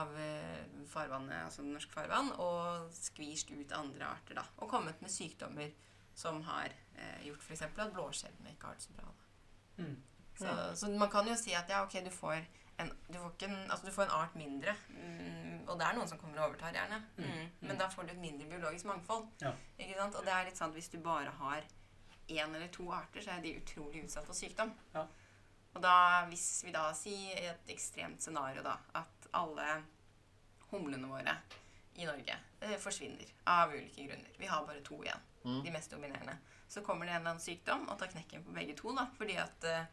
av 0.00 0.14
eh, 0.22 0.66
farvannet, 0.90 1.48
altså 1.48 1.66
norsk 1.66 1.94
farvann, 1.96 2.32
og 2.42 2.92
skvist 2.94 3.50
ut 3.54 3.74
andre 3.76 4.10
arter. 4.12 4.38
da. 4.38 4.46
Og 4.60 4.70
kommet 4.70 5.02
med 5.02 5.12
sykdommer 5.12 5.72
som 6.16 6.40
har 6.46 6.70
eh, 6.96 7.26
gjort 7.28 7.42
f.eks. 7.44 7.66
at 7.66 7.96
blåskjellene 7.96 8.54
ikke 8.54 8.70
har 8.70 8.78
det 8.78 8.86
så 8.86 8.94
bra. 8.96 9.10
Mm. 9.76 9.96
Så, 10.36 10.52
så 10.76 10.88
man 10.92 11.10
kan 11.12 11.28
jo 11.28 11.34
si 11.36 11.52
at 11.56 11.68
ja, 11.72 11.82
ok, 11.84 11.98
du 12.04 12.12
får 12.12 12.38
en, 12.76 12.90
du 13.08 13.16
får 13.18 13.46
en, 13.48 13.56
altså 13.70 13.86
du 13.88 13.92
får 13.92 14.06
en 14.06 14.14
art 14.18 14.34
mindre. 14.36 14.74
Mm, 14.92 15.64
og 15.66 15.78
det 15.78 15.86
er 15.86 15.96
noen 15.96 16.08
som 16.08 16.20
kommer 16.20 16.42
og 16.42 16.50
overtar, 16.50 16.76
gjerne. 16.76 17.00
Mm. 17.16 17.24
Mm. 17.24 17.48
Men 17.68 17.80
da 17.80 17.88
får 17.92 18.06
du 18.06 18.12
et 18.14 18.22
mindre 18.22 18.48
biologisk 18.50 18.88
mangfold. 18.88 19.26
Ja. 19.42 19.52
Ikke 19.78 19.96
sant? 19.98 20.18
Og 20.18 20.26
det 20.28 20.34
er 20.34 20.48
litt 20.48 20.60
sånn 20.60 20.72
at 20.72 20.78
hvis 20.78 20.92
du 20.92 20.98
bare 21.04 21.32
har 21.40 21.68
én 22.28 22.54
eller 22.54 22.68
to 22.74 22.88
arter, 22.92 23.20
så 23.22 23.30
er 23.36 23.42
de 23.44 23.54
utrolig 23.60 24.04
utsatt 24.04 24.26
for 24.26 24.34
sykdom. 24.34 24.72
Ja. 24.94 25.06
Og 25.76 25.82
da, 25.84 26.24
hvis 26.30 26.64
vi 26.64 26.72
da 26.72 26.88
sier 26.96 27.50
et 27.52 27.68
ekstremt 27.74 28.22
scenario 28.24 28.62
da, 28.64 28.78
at 28.96 29.28
alle 29.36 29.82
humlene 30.70 31.08
våre 31.10 31.36
i 31.96 32.04
Norge 32.08 32.36
eh, 32.60 32.76
forsvinner 32.80 33.28
av 33.52 33.72
ulike 33.74 34.06
grunner 34.08 34.32
Vi 34.38 34.46
har 34.50 34.66
bare 34.66 34.82
to 34.84 35.02
igjen, 35.04 35.20
Mm. 35.46 35.60
de 35.62 35.70
mest 35.70 35.90
dominerende. 35.90 36.32
Så 36.68 36.80
kommer 36.82 37.06
det 37.06 37.12
en 37.12 37.20
eller 37.20 37.30
annen 37.30 37.40
sykdom 37.44 37.84
og 37.88 37.98
tar 38.00 38.08
knekken 38.10 38.42
på 38.44 38.50
begge 38.52 38.74
to. 38.74 38.90
da, 38.96 39.04
Fordi 39.16 39.36
at 39.38 39.64
eh, 39.64 39.84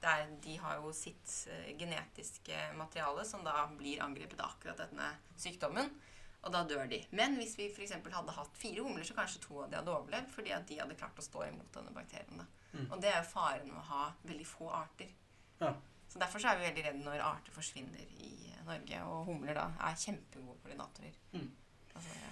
det 0.00 0.08
er, 0.10 0.32
de 0.42 0.56
har 0.58 0.74
jo 0.80 0.90
sitt 0.92 1.46
eh, 1.52 1.68
genetiske 1.78 2.56
materiale 2.74 3.24
som 3.24 3.44
da 3.46 3.66
blir 3.78 4.02
angrepet 4.02 4.40
av 4.40 4.56
akkurat 4.56 4.76
denne 4.82 5.12
sykdommen. 5.36 5.92
Og 6.46 6.52
da 6.54 6.62
dør 6.70 6.86
de. 6.90 7.00
Men 7.18 7.34
hvis 7.36 7.56
vi 7.58 7.66
f.eks. 7.72 7.96
hadde 7.98 8.34
hatt 8.36 8.58
fire 8.58 8.84
humler, 8.84 9.04
så 9.04 9.16
kanskje 9.16 9.42
to 9.42 9.58
av 9.64 9.70
de 9.70 9.78
hadde 9.80 9.94
overlevd 9.94 10.30
fordi 10.32 10.54
at 10.54 10.66
de 10.68 10.78
hadde 10.80 10.96
klart 10.98 11.18
å 11.18 11.24
stå 11.24 11.44
imot 11.48 11.72
denne 11.74 11.94
bakterien. 11.96 12.44
Mm. 12.72 12.86
Og 12.86 12.98
det 13.02 13.10
er 13.10 13.18
jo 13.20 13.30
faren 13.32 13.66
med 13.66 13.78
å 13.80 13.86
ha 13.90 14.04
veldig 14.28 14.46
få 14.46 14.70
arter. 14.70 15.10
Ja. 15.58 15.72
Så 16.08 16.20
Derfor 16.22 16.40
så 16.40 16.52
er 16.52 16.60
vi 16.60 16.68
veldig 16.68 16.84
redde 16.86 17.04
når 17.04 17.24
arter 17.26 17.52
forsvinner 17.52 18.12
i 18.24 18.52
Norge. 18.68 19.00
Og 19.10 19.32
humler 19.32 19.58
da 19.58 19.66
er 19.88 19.98
kjempegode 19.98 20.60
pollinatorer. 20.62 21.18
Mm. 21.34 21.50
Altså, 21.94 22.14
ja. 22.22 22.30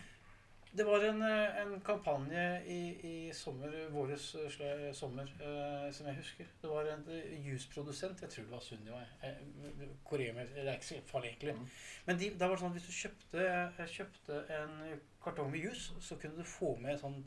Det 0.73 0.85
var 0.85 1.01
en, 1.05 1.23
eh, 1.23 1.61
en 1.63 1.81
kampanje 1.81 2.63
i, 2.67 2.81
i 3.09 3.33
sommer, 3.33 3.73
våres 3.91 4.35
eh, 4.35 4.93
sommer, 4.93 5.31
eh, 5.41 5.93
som 5.93 6.07
jeg 6.07 6.17
husker. 6.19 6.51
Det 6.63 6.69
var 6.71 6.85
en 6.93 7.05
jusprodusent, 7.07 7.47
juiceprodusent, 7.47 8.23
jeg 8.23 8.31
tror 8.31 8.45
det 8.45 8.53
var 8.53 8.61
Sunniva. 8.61 9.01
det 9.23 10.67
er 10.67 10.73
ikke 10.75 10.87
så 10.87 11.01
farlig 11.07 11.31
egentlig. 11.31 11.55
Mm. 11.55 11.67
Men 12.07 12.19
de, 12.21 12.31
da 12.39 12.47
var 12.51 12.57
det 12.57 12.61
sånn 12.65 12.75
at 12.75 12.79
hvis 12.81 12.91
du 12.91 12.99
kjøpte, 12.99 13.47
eh, 13.79 13.95
kjøpte 13.95 14.43
en 14.59 14.77
kartong 15.25 15.51
med 15.55 15.65
jus, 15.65 15.93
så 16.01 16.19
kunne 16.21 16.37
du 16.37 16.45
få 16.45 16.75
med 16.83 17.01
sånn 17.01 17.23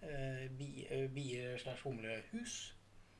eh, 0.00 0.46
bi- 0.58 0.86
eh, 0.88 1.04
bie-slash-humlehus 1.12 2.56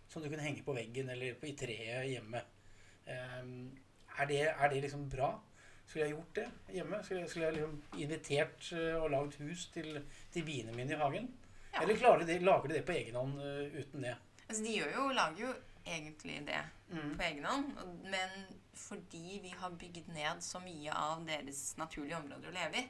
som 0.09 0.23
du 0.23 0.29
kunne 0.31 0.45
henge 0.47 0.65
på 0.65 0.73
veggen 0.77 1.11
eller 1.13 1.35
på, 1.41 1.51
i 1.51 1.57
treet 1.59 2.09
hjemme. 2.09 2.41
Eh, 3.05 3.43
er, 4.17 4.27
det, 4.31 4.41
er 4.49 4.69
det 4.73 4.81
liksom 4.87 5.11
bra? 5.13 5.35
Skulle 5.87 6.05
jeg 6.07 6.15
gjort 6.15 6.35
det 6.39 6.47
hjemme? 6.75 7.01
Skulle 7.05 7.21
jeg, 7.21 7.31
skulle 7.31 7.47
jeg 7.47 7.57
liksom 7.59 7.75
invitert 8.03 8.71
eh, 8.73 8.95
og 9.03 9.11
lagd 9.13 9.37
hus 9.43 9.67
til, 9.75 10.01
til 10.33 10.47
biene 10.47 10.73
mine 10.77 10.97
i 10.97 11.01
hagen? 11.01 11.29
Ja. 11.75 11.83
Eller 11.83 12.25
de, 12.27 12.39
lager 12.41 12.69
de 12.71 12.75
det 12.79 12.85
på 12.89 12.95
egen 12.97 13.15
hånd 13.19 13.39
eh, 13.43 13.79
uten 13.81 14.07
det? 14.07 14.15
Altså, 14.49 14.63
de 14.65 14.75
gjør 14.79 14.95
jo, 14.97 15.09
lager 15.17 15.47
jo 15.49 15.55
egentlig 15.85 16.41
det 16.49 16.63
Mm. 16.95 17.15
på 17.17 17.23
egen 17.25 17.45
hånd. 17.49 17.71
Men 18.13 18.35
fordi 18.77 19.41
vi 19.43 19.49
har 19.59 19.71
bygd 19.81 20.09
ned 20.13 20.43
så 20.45 20.61
mye 20.61 20.93
av 20.95 21.23
deres 21.27 21.63
naturlige 21.81 22.19
områder 22.19 22.51
å 22.51 22.55
leve 22.55 22.83
i, 22.83 22.85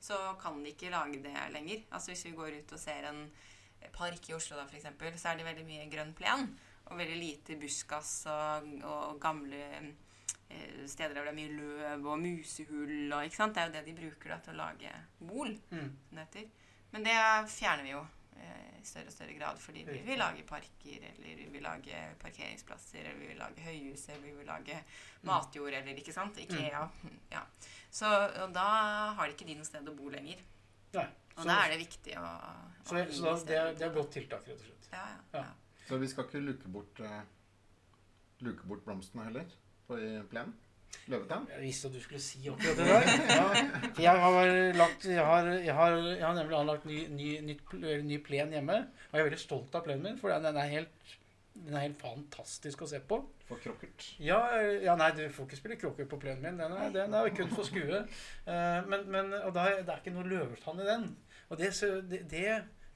så 0.00 0.16
kan 0.40 0.62
de 0.62 0.70
ikke 0.70 0.92
lage 0.92 1.18
det 1.24 1.34
lenger. 1.52 1.82
Altså 1.90 2.12
Hvis 2.12 2.24
vi 2.28 2.36
går 2.38 2.54
ut 2.60 2.72
og 2.72 2.80
ser 2.80 3.08
en 3.10 3.24
park 3.92 4.30
i 4.30 4.36
Oslo, 4.36 4.56
da, 4.56 4.64
for 4.70 4.78
eksempel, 4.78 5.12
så 5.18 5.32
er 5.32 5.40
det 5.40 5.48
veldig 5.48 5.66
mye 5.66 5.88
grønn 5.92 6.14
plen. 6.16 6.46
Og 6.90 6.96
veldig 7.02 7.18
lite 7.20 7.58
buskas 7.60 8.14
og, 8.30 8.70
og 8.86 9.20
gamle 9.20 9.60
steder 10.90 11.14
der 11.14 11.28
det 11.28 11.32
er 11.32 11.36
mye 11.36 11.56
løv 11.56 12.06
og 12.12 12.22
musehull. 12.22 13.12
Og, 13.12 13.26
ikke 13.26 13.38
sant? 13.38 13.54
Det 13.56 13.62
er 13.62 13.68
jo 13.68 13.74
det 13.76 13.84
de 13.88 13.98
bruker 13.98 14.32
da, 14.34 14.38
til 14.44 14.56
å 14.56 14.60
lage 14.60 14.94
bol. 15.18 15.52
Mm. 15.70 15.92
Men 16.90 17.06
det 17.06 17.16
fjerner 17.52 17.86
vi 17.86 17.92
jo 17.92 18.00
eh, 18.40 18.80
i 18.80 18.86
større 18.86 19.12
og 19.12 19.14
større 19.14 19.36
grad 19.38 19.60
fordi 19.62 19.84
vi 19.86 20.00
vil 20.06 20.18
lage 20.18 20.42
parker, 20.48 21.06
eller 21.12 21.38
vi 21.38 21.46
vil 21.54 21.64
lage 21.64 22.02
parkeringsplasser, 22.22 23.04
eller 23.04 23.20
vi 23.20 23.30
vil 23.30 23.40
lage 23.40 23.66
høyhus, 23.66 24.08
eller 24.08 24.26
vi 24.26 24.34
vil 24.40 24.50
lage 24.50 24.82
matjord, 25.28 25.76
eller 25.80 26.02
ikke 26.02 26.16
sant? 26.16 26.40
Ikea. 26.42 26.84
Ja. 27.30 27.44
Så 27.90 28.10
og 28.10 28.54
da 28.54 28.68
har 29.18 29.32
ikke 29.32 29.46
de 29.48 29.58
noe 29.60 29.68
sted 29.68 29.86
å 29.86 29.96
bo 29.96 30.10
lenger. 30.12 30.42
Nei. 30.96 31.08
Og 31.36 31.44
Så, 31.44 31.46
da 31.46 31.56
er 31.62 31.70
det 31.72 31.80
viktig 31.84 32.14
å, 32.18 32.28
så, 32.82 32.96
å 32.98 33.04
Så, 33.06 33.14
så 33.16 33.24
da, 33.24 33.34
det, 33.46 33.58
er, 33.58 33.74
det 33.78 33.84
er 33.86 33.92
godt 33.94 34.10
tiltak, 34.16 34.48
rett 34.50 34.58
og 34.58 34.66
slett. 34.66 34.88
Ja, 34.92 35.04
ja, 35.14 35.18
Ja. 35.38 35.42
ja. 35.46 35.86
Så 35.86 35.96
vi 35.98 36.06
skal 36.10 36.26
ikke 36.26 36.40
luke 36.42 36.68
bort, 36.70 37.00
uh, 37.02 37.22
luke 38.46 38.66
bort 38.70 38.84
blomstene 38.86 39.24
heller 39.26 39.46
på 39.90 39.98
plenen? 40.32 40.56
Løvetann? 41.10 41.46
Jeg 41.50 41.62
visste 41.64 41.88
at 41.88 41.94
du 41.96 42.00
skulle 42.02 42.20
si 42.22 42.40
akkurat 42.50 42.78
det 42.78 42.86
der. 42.86 43.06
Ja. 44.00 44.12
Jeg 44.12 44.20
har, 44.22 44.50
lagt, 44.78 45.04
jeg, 45.06 45.24
har, 45.26 45.46
jeg, 45.54 45.74
har, 45.74 45.96
jeg 46.10 46.22
har 46.26 46.34
nemlig 46.38 46.56
anlagt 46.58 46.84
ny, 46.86 46.98
ny, 47.14 47.28
ny, 47.46 47.56
ny 48.06 48.18
plen 48.26 48.52
hjemme. 48.54 48.76
Og 49.10 49.16
jeg 49.18 49.24
er 49.24 49.28
veldig 49.30 49.40
stolt 49.42 49.74
av 49.78 49.84
plenen 49.86 50.04
min, 50.06 50.18
for 50.20 50.30
den 50.34 50.58
er 50.60 50.70
helt, 50.70 51.14
den 51.54 51.74
er 51.78 51.84
helt 51.88 51.98
fantastisk 52.02 52.84
å 52.86 52.88
se 52.90 53.00
på. 53.10 53.18
For 53.48 53.58
krokkert? 53.64 54.06
Ja, 54.22 54.38
ja, 54.84 54.94
nei, 54.98 55.08
du 55.16 55.24
får 55.34 55.48
ikke 55.48 55.58
spille 55.58 55.78
krokker 55.80 56.06
på 56.10 56.20
plenen 56.22 56.44
min. 56.46 56.60
Den 56.62 56.76
er, 56.78 56.92
den 56.94 57.16
er 57.18 57.32
kun 57.34 57.50
for 57.54 57.66
skue. 57.66 58.04
Eh, 58.46 58.78
men, 58.90 59.06
men, 59.10 59.34
og 59.40 59.50
da, 59.56 59.66
er- 59.72 59.82
det 59.82 59.94
er 59.96 60.02
ikke 60.04 60.14
noe 60.14 60.30
løvetann 60.30 60.82
i 60.84 60.88
den. 60.90 61.08
Og 61.50 61.58
det, 61.58 61.72
det, 62.12 62.22
det 62.30 62.46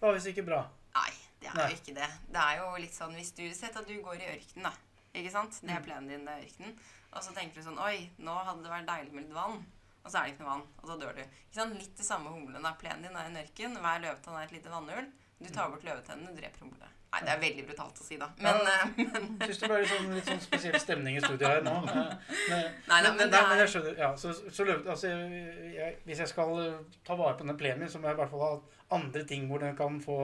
var 0.02 0.14
visst 0.14 0.30
ikke 0.30 0.46
bra. 0.46 0.60
Nei, 0.94 1.10
det 1.42 1.50
er 1.50 1.72
jo 1.72 1.80
ikke 1.80 1.96
det. 1.98 2.10
Det 2.30 2.42
er 2.46 2.60
jo 2.62 2.70
litt 2.78 2.94
sånn 2.94 3.14
hvis 3.18 3.34
du 3.34 3.42
Sett 3.54 3.74
at 3.80 3.88
du 3.90 3.96
går 4.06 4.20
i 4.22 4.28
ørkenen, 4.36 4.68
da. 4.70 4.74
Ikke 5.14 5.30
sant? 5.30 5.60
Det 5.62 5.70
er 5.70 5.78
Mm. 5.80 5.84
plenen 5.86 6.08
din, 6.08 6.24
det 6.26 6.34
er 6.34 6.44
ørkenen. 6.48 6.76
Og 7.14 7.22
så 7.22 7.32
tenker 7.34 7.54
du 7.54 7.62
sånn 7.68 7.78
Oi, 7.78 8.10
nå 8.18 8.34
hadde 8.44 8.62
det 8.64 8.70
vært 8.72 8.86
deilig 8.90 9.12
med 9.12 9.24
litt 9.24 9.34
vann. 9.34 9.64
Og 10.04 10.10
så 10.12 10.18
er 10.18 10.24
det 10.26 10.32
ikke 10.34 10.44
noe 10.44 10.50
vann, 10.58 10.66
og 10.82 10.88
da 10.90 10.96
dør 11.06 11.14
du. 11.16 11.20
Ikke 11.22 11.54
sant? 11.54 11.74
Litt 11.78 11.96
det 11.96 12.04
samme 12.06 12.28
humlen. 12.34 12.62
da. 12.62 12.72
Plenen 12.74 13.02
din 13.02 13.16
er 13.16 13.24
en 13.30 13.36
ørken. 13.40 13.76
Hver 13.80 14.00
løvetann 14.02 14.36
er 14.40 14.44
et 14.44 14.52
lite 14.52 14.68
vannhull. 14.72 15.06
Du 15.40 15.48
tar 15.50 15.70
bort 15.70 15.82
løvetennene, 15.84 16.34
du 16.34 16.40
dreper 16.40 16.60
humle. 16.60 16.88
Nei, 17.14 17.20
det 17.20 17.30
er 17.30 17.40
veldig 17.40 17.64
brutalt 17.68 17.98
å 18.00 18.04
si, 18.04 18.16
da. 18.16 18.28
Men, 18.38 18.54
Ja. 18.54 18.72
eh, 18.82 18.90
men 18.96 19.38
Jeg 19.38 19.48
syns 19.48 19.58
det 19.60 19.68
ble 19.70 19.78
litt 19.80 19.88
sånn, 19.90 20.14
litt 20.14 20.24
sånn 20.26 20.40
spesiell 20.40 20.78
stemning 20.80 21.16
i 21.16 21.20
studiet 21.20 21.46
her 21.48 21.62
nå. 21.62 21.74
Eh, 21.88 22.16
Men, 22.50 22.74
Nei, 22.88 23.02
men, 23.02 23.16
nei, 23.16 23.16
men 23.16 23.30
nei, 23.30 23.42
men 23.48 23.58
jeg 23.58 23.68
skjønner. 23.68 23.96
Ja, 23.98 24.10
så, 24.16 24.32
så 24.50 24.64
løv, 24.66 24.86
altså, 24.86 25.06
jeg, 25.08 25.96
hvis 26.04 26.18
jeg 26.18 26.28
skal 26.28 26.58
eh, 26.60 26.78
ta 27.04 27.14
vare 27.14 27.36
på 27.38 27.46
den 27.46 27.56
plenen 27.56 27.78
min, 27.80 27.88
så 27.88 27.98
må 28.00 28.08
jeg 28.10 28.18
i 28.18 28.20
hvert 28.20 28.30
fall 28.30 28.40
ha 28.40 28.96
andre 28.98 29.24
ting 29.24 29.46
hvor 29.48 29.60
den 29.60 29.76
kan 29.76 30.00
få, 30.00 30.18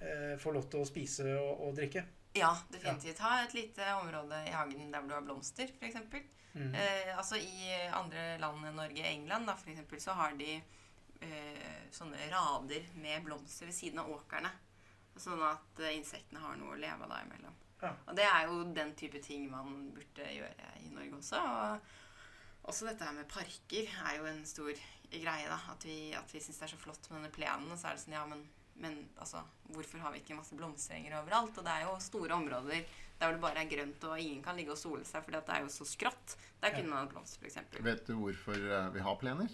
eh, 0.00 0.36
få 0.38 0.52
lov 0.54 0.70
til 0.70 0.80
å 0.80 0.86
spise 0.86 1.26
og, 1.38 1.60
og 1.68 1.74
drikke. 1.76 2.04
Ja, 2.32 2.52
definitivt. 2.72 3.20
Ha 3.24 3.42
et 3.42 3.54
lite 3.54 3.88
område 4.00 4.38
i 4.48 4.54
hagen 4.54 4.92
der 4.92 5.08
du 5.08 5.14
har 5.14 5.24
blomster, 5.26 5.70
f.eks. 5.80 5.98
Mm. 6.52 6.74
Eh, 6.74 7.16
altså 7.16 7.38
I 7.40 7.72
andre 7.96 8.36
land 8.40 8.66
enn 8.68 8.76
Norge, 8.76 9.04
England 9.08 9.48
da, 9.48 9.56
for 9.56 9.72
eksempel, 9.72 10.00
så 10.00 10.16
har 10.16 10.36
de 10.36 10.56
eh, 10.56 11.72
sånne 11.92 12.28
rader 12.32 12.88
med 13.00 13.24
blomster 13.24 13.68
ved 13.68 13.76
siden 13.76 14.02
av 14.02 14.12
åkrene. 14.12 14.52
Sånn 15.20 15.42
at 15.44 15.82
eh, 15.82 15.96
insektene 15.98 16.40
har 16.44 16.56
noe 16.60 16.76
å 16.76 16.80
leve 16.80 17.04
av 17.04 17.12
da 17.12 17.20
imellom. 17.24 17.58
Ja. 17.82 17.92
Og 18.06 18.16
det 18.16 18.28
er 18.28 18.46
jo 18.48 18.62
den 18.76 18.94
type 18.98 19.20
ting 19.24 19.48
man 19.50 19.90
burde 19.96 20.28
gjøre 20.30 20.72
i 20.84 20.92
Norge 20.92 21.18
også. 21.18 21.40
Og 21.42 22.70
også 22.70 22.86
dette 22.86 23.06
her 23.08 23.16
med 23.16 23.30
parker 23.30 23.88
er 24.06 24.18
jo 24.20 24.28
en 24.30 24.44
stor 24.46 24.72
greie. 25.10 25.48
da, 25.50 25.58
At 25.72 25.84
vi, 25.84 26.12
at 26.14 26.30
vi 26.32 26.40
syns 26.40 26.60
det 26.60 26.68
er 26.68 26.74
så 26.76 26.80
flott 26.80 27.08
med 27.10 27.18
denne 27.18 27.34
plenen. 27.34 27.70
Og 27.72 27.80
så 27.80 27.90
er 27.90 27.98
det 27.98 28.04
sånn, 28.04 28.16
ja, 28.16 28.22
men, 28.30 28.44
men 28.80 28.96
altså, 29.20 29.42
hvorfor 29.74 30.02
har 30.02 30.14
vi 30.14 30.22
ikke 30.22 30.36
masse 30.38 30.56
blomsterenger 30.58 31.18
overalt? 31.20 31.58
Og 31.58 31.66
det 31.66 31.72
er 31.72 31.86
jo 31.86 31.96
store 32.02 32.36
områder 32.38 32.84
der 33.22 33.28
hvor 33.28 33.36
det 33.36 33.42
bare 33.44 33.62
er 33.62 33.68
grønt, 33.70 34.04
og 34.08 34.20
ingen 34.20 34.40
kan 34.42 34.56
ligge 34.58 34.74
og 34.74 34.80
sole 34.80 35.04
seg 35.06 35.22
for 35.22 35.34
det 35.34 35.42
er 35.54 35.66
jo 35.66 35.68
så 35.70 35.86
skrått. 35.86 36.36
Der 36.62 36.74
kunne 36.74 36.90
man 36.90 37.04
hatt 37.04 37.12
blomster, 37.12 37.42
f.eks. 37.44 37.60
Vet 37.84 38.08
du 38.08 38.16
hvorfor 38.18 38.56
eh, 38.58 38.88
vi 38.96 39.04
har 39.04 39.18
plener? 39.20 39.52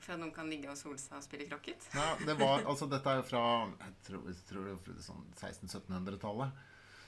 For 0.00 0.16
at 0.16 0.20
noen 0.20 0.32
kan 0.34 0.48
ligge 0.48 0.68
og 0.72 0.76
sole 0.80 0.98
seg 1.00 1.18
og 1.18 1.24
spille 1.24 1.46
krokket. 1.48 1.86
Ja, 1.96 2.10
det 2.26 2.36
var, 2.40 2.64
altså 2.70 2.88
Dette 2.90 3.12
er 3.12 3.22
jo 3.22 3.28
fra 3.30 3.44
jeg 3.70 3.96
tror, 4.08 4.28
jeg 4.28 4.44
tror 4.50 4.98
det 4.98 5.06
sånn 5.06 5.24
1600-1700-tallet. 5.38 6.60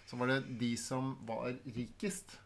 Så 0.09 0.19
var 0.21 0.33
det 0.33 0.41
de 0.61 0.73
som 0.81 1.15
var 1.29 1.53
rikest. 1.77 2.39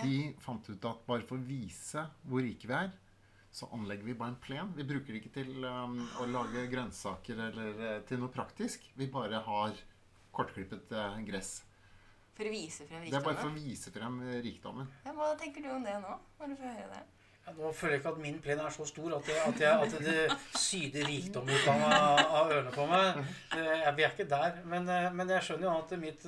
De 0.00 0.32
fant 0.40 0.64
ut 0.68 0.88
at 0.88 1.06
bare 1.06 1.24
for 1.28 1.36
å 1.36 1.44
vise 1.44 2.06
hvor 2.24 2.44
rike 2.44 2.68
vi 2.68 2.76
er, 2.76 2.92
så 3.50 3.66
anlegger 3.74 4.06
vi 4.06 4.14
bare 4.14 4.34
en 4.34 4.40
plen. 4.42 4.72
Vi 4.76 4.86
bruker 4.86 5.12
det 5.12 5.22
ikke 5.24 5.32
til 5.40 5.64
um, 5.64 5.98
å 6.22 6.26
lage 6.30 6.68
grønnsaker 6.70 7.40
eller 7.48 7.80
eh, 7.86 7.96
til 8.06 8.20
noe 8.22 8.30
praktisk. 8.32 8.84
Vi 8.94 9.10
bare 9.10 9.42
har 9.46 9.80
kortklippet 10.34 10.92
uh, 10.94 11.18
gress. 11.26 11.56
For 12.36 12.46
å 12.46 12.52
vise 12.54 12.86
frem 12.86 13.02
rikdommen? 13.02 13.10
Det 13.10 13.18
er 13.18 13.24
bare 13.26 13.40
for 13.40 13.50
å 13.50 13.56
vise 13.56 13.94
frem 13.94 14.20
eh, 14.28 14.36
rikdommen. 14.44 14.92
Ja, 15.04 15.14
hva 15.16 15.32
tenker 15.40 15.66
du 15.66 15.72
om 15.74 15.82
det 15.84 15.96
nå? 15.98 16.14
Bare 16.38 16.54
for 16.54 16.68
å 16.68 16.76
høre 16.76 16.92
det? 16.94 17.02
Ja, 17.40 17.54
nå 17.56 17.72
føler 17.74 17.96
jeg 17.96 18.02
ikke 18.02 18.12
at 18.14 18.22
min 18.22 18.38
plen 18.44 18.62
er 18.62 18.74
så 18.76 18.86
stor 18.86 19.16
at, 19.16 19.28
jeg, 19.32 19.42
at, 19.50 19.60
jeg, 19.64 19.86
at 19.88 20.06
det 20.06 20.60
syder 20.60 21.08
rikdom 21.08 21.50
ut 21.50 21.68
av, 21.72 21.84
av 22.20 22.52
ørene 22.52 22.74
på 22.74 22.86
meg. 22.86 23.22
Vi 23.96 24.04
er 24.06 24.12
ikke 24.12 24.28
der. 24.30 24.60
Men, 24.70 24.86
men 25.16 25.34
jeg 25.34 25.48
skjønner 25.48 25.66
jo 25.66 25.74
at 25.74 25.96
mitt 25.98 26.26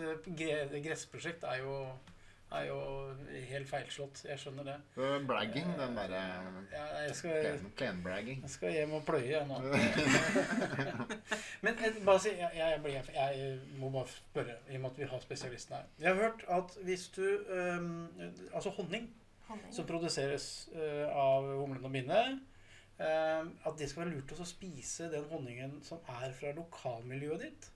gressprosjekt 0.88 1.46
er 1.46 1.62
jo, 1.62 1.76
er 2.58 2.64
jo 2.68 2.78
helt 3.48 3.68
feilslått. 3.70 4.20
Jeg 4.28 4.38
skjønner 4.42 4.64
det. 4.68 4.74
Blagging, 4.94 5.26
bragging, 5.28 5.70
den 5.78 5.96
derre 5.96 6.20
Ja, 6.72 6.84
jeg 7.06 7.14
skal, 7.16 7.32
jeg 8.44 8.50
skal 8.54 8.72
hjem 8.76 8.92
og 8.98 9.04
pløye, 9.08 9.30
jeg 9.32 9.48
nå. 9.48 9.56
Men 11.64 11.78
eh, 11.78 11.98
bare 12.06 12.20
si, 12.22 12.32
jeg, 12.38 12.50
jeg, 12.56 12.78
blir, 12.84 13.10
jeg 13.14 13.58
må 13.80 13.90
bare 13.94 14.08
spørre, 14.12 14.56
i 14.70 14.76
og 14.78 14.84
med 14.84 14.90
at 14.92 14.98
vi 15.02 15.08
har 15.12 15.20
spesialisten 15.24 15.76
her. 15.76 15.84
Jeg 16.02 16.14
har 16.14 16.20
hørt 16.22 16.44
at 16.60 16.78
hvis 16.86 17.08
du 17.16 17.24
um, 17.50 17.90
Altså 18.54 18.70
honning 18.78 19.10
Honning. 19.48 19.74
som 19.74 19.86
produseres 19.88 20.46
uh, 20.74 21.06
av 21.12 21.48
humlene 21.60 21.86
og 21.88 21.92
biene. 21.92 22.22
eh, 23.02 23.42
at 23.66 23.78
det 23.78 23.88
skal 23.90 24.04
være 24.04 24.14
lurt 24.16 24.32
å 24.38 24.46
spise 24.46 25.08
den 25.12 25.24
honningen 25.32 25.78
som 25.84 25.98
er 26.22 26.32
fra 26.36 26.52
lokalmiljøet 26.56 27.42
ditt. 27.48 27.70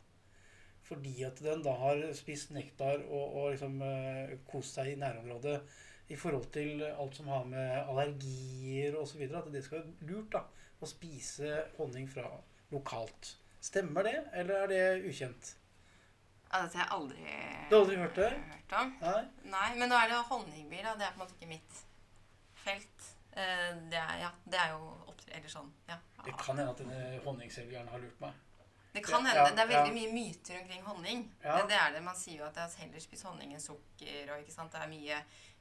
Fordi 0.86 1.16
at 1.26 1.40
den 1.42 1.62
da 1.66 1.72
har 1.80 2.02
spist 2.14 2.52
nektar 2.54 3.00
og, 3.08 3.24
og 3.40 3.50
liksom 3.54 3.80
uh, 3.82 4.36
kost 4.46 4.76
seg 4.78 4.92
i 4.92 4.98
nærområdet 5.00 5.56
i 6.14 6.16
forhold 6.18 6.46
til 6.54 6.84
alt 6.86 7.16
som 7.18 7.26
har 7.32 7.44
med 7.50 7.72
allergier 7.90 8.94
osv. 9.00 9.24
At 9.26 9.48
det 9.50 9.64
skal 9.66 9.80
være 9.82 10.10
lurt 10.12 10.30
da, 10.36 10.44
å 10.78 10.86
spise 10.86 11.56
honning 11.80 12.06
fra 12.10 12.28
lokalt. 12.70 13.32
Stemmer 13.66 14.06
det, 14.06 14.14
eller 14.38 14.62
er 14.62 14.70
det 14.70 15.10
ukjent? 15.10 15.56
Ja, 16.46 16.60
dette 16.62 16.78
har 16.78 16.84
jeg 16.86 16.94
aldri, 16.94 17.24
Du 17.66 17.74
har 17.74 17.80
aldri 17.82 17.96
hørt 17.98 18.18
det? 18.20 18.30
hørt 18.52 18.74
om. 18.78 18.92
Nei? 19.02 19.22
Nei, 19.50 19.68
men 19.80 19.90
nå 19.90 19.98
er 19.98 20.12
det 20.12 20.20
honningbier. 20.30 20.92
Det 20.94 21.08
er 21.08 21.16
på 21.16 21.18
en 21.18 21.24
måte 21.24 21.34
ikke 21.34 21.50
mitt 21.50 21.80
felt. 22.62 23.08
Eh, 23.34 23.72
Det 23.90 23.98
er, 23.98 24.12
ja, 24.22 24.30
det 24.46 24.60
er 24.62 24.76
jo 24.76 24.92
opptil 25.10 25.34
Eller 25.36 25.50
sånn, 25.52 25.72
ja. 25.90 25.98
Det 26.24 26.36
kan 26.38 26.56
hende 26.56 26.70
at 26.70 26.78
denne 26.84 27.00
honningselgeren 27.26 27.90
har 27.90 27.98
lurt 28.02 28.22
meg. 28.22 28.38
Det 28.96 29.04
kan 29.04 29.20
hende. 29.20 29.36
ja, 29.38 29.50
Det 29.52 29.64
er 29.64 29.72
veldig 29.72 29.92
ja. 29.92 29.98
mye 29.98 30.12
myter 30.14 30.62
omkring 30.62 30.86
honning. 30.86 31.26
Ja. 31.44 31.60
Det 31.68 31.76
er 31.76 31.96
det. 31.96 32.04
Man 32.06 32.16
sier 32.18 32.40
jo 32.40 32.48
at 32.48 32.56
jeg 32.56 32.70
er 32.70 32.86
heller 32.86 33.04
spist 33.04 33.28
honning 33.28 33.52
enn 33.56 33.62
sukker. 33.62 34.32
Og 34.32 34.40
ikke 34.40 34.56
sant? 34.56 34.72
det 34.72 34.82
er 34.82 34.92
mye 34.92 35.20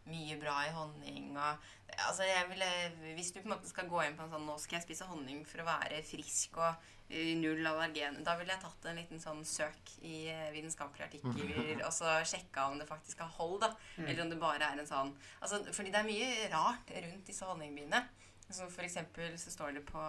mye 0.10 0.38
bra 0.42 0.56
i 0.68 0.74
honning. 0.74 1.32
Og, 1.34 1.70
altså 2.08 2.26
ville, 2.50 2.68
hvis 3.16 3.32
du 3.34 3.40
på 3.40 3.48
en 3.50 3.56
måte 3.56 3.70
skal 3.70 3.90
gå 3.90 4.04
inn 4.06 4.18
på 4.18 4.26
en 4.26 4.36
sånn 4.36 4.46
Nå 4.48 4.58
skal 4.62 4.80
jeg 4.80 4.88
spise 4.88 5.08
honning 5.10 5.42
for 5.48 5.64
å 5.64 5.68
være 5.68 6.02
frisk 6.06 6.60
og 6.62 6.86
eh, 7.10 7.34
null 7.40 7.66
allergen. 7.66 8.22
Da 8.26 8.36
ville 8.40 8.54
jeg 8.54 8.64
tatt 8.64 8.90
en 8.90 9.00
liten 9.02 9.22
sånn 9.22 9.42
søk 9.48 9.96
i 10.06 10.28
eh, 10.34 10.52
vitenskapelige 10.54 11.10
artikler 11.10 11.82
og 11.88 11.94
så 11.96 12.20
sjekka 12.28 12.68
om 12.70 12.78
det 12.82 12.90
faktisk 12.90 13.24
har 13.26 13.34
hold. 13.40 13.60
da, 13.66 13.74
Eller 14.04 14.26
om 14.26 14.34
det 14.34 14.42
bare 14.42 14.70
er 14.70 14.84
en 14.84 14.90
sånn 14.90 15.16
altså, 15.40 15.64
Fordi 15.72 15.94
det 15.94 16.02
er 16.02 16.12
mye 16.12 16.52
rart 16.54 16.94
rundt 17.08 17.32
disse 17.32 17.50
honningbiene. 17.50 18.06
Som 18.46 18.70
for 18.70 18.86
eksempel 18.86 19.34
så 19.42 19.50
står 19.50 19.80
det 19.80 19.88
på 19.90 20.02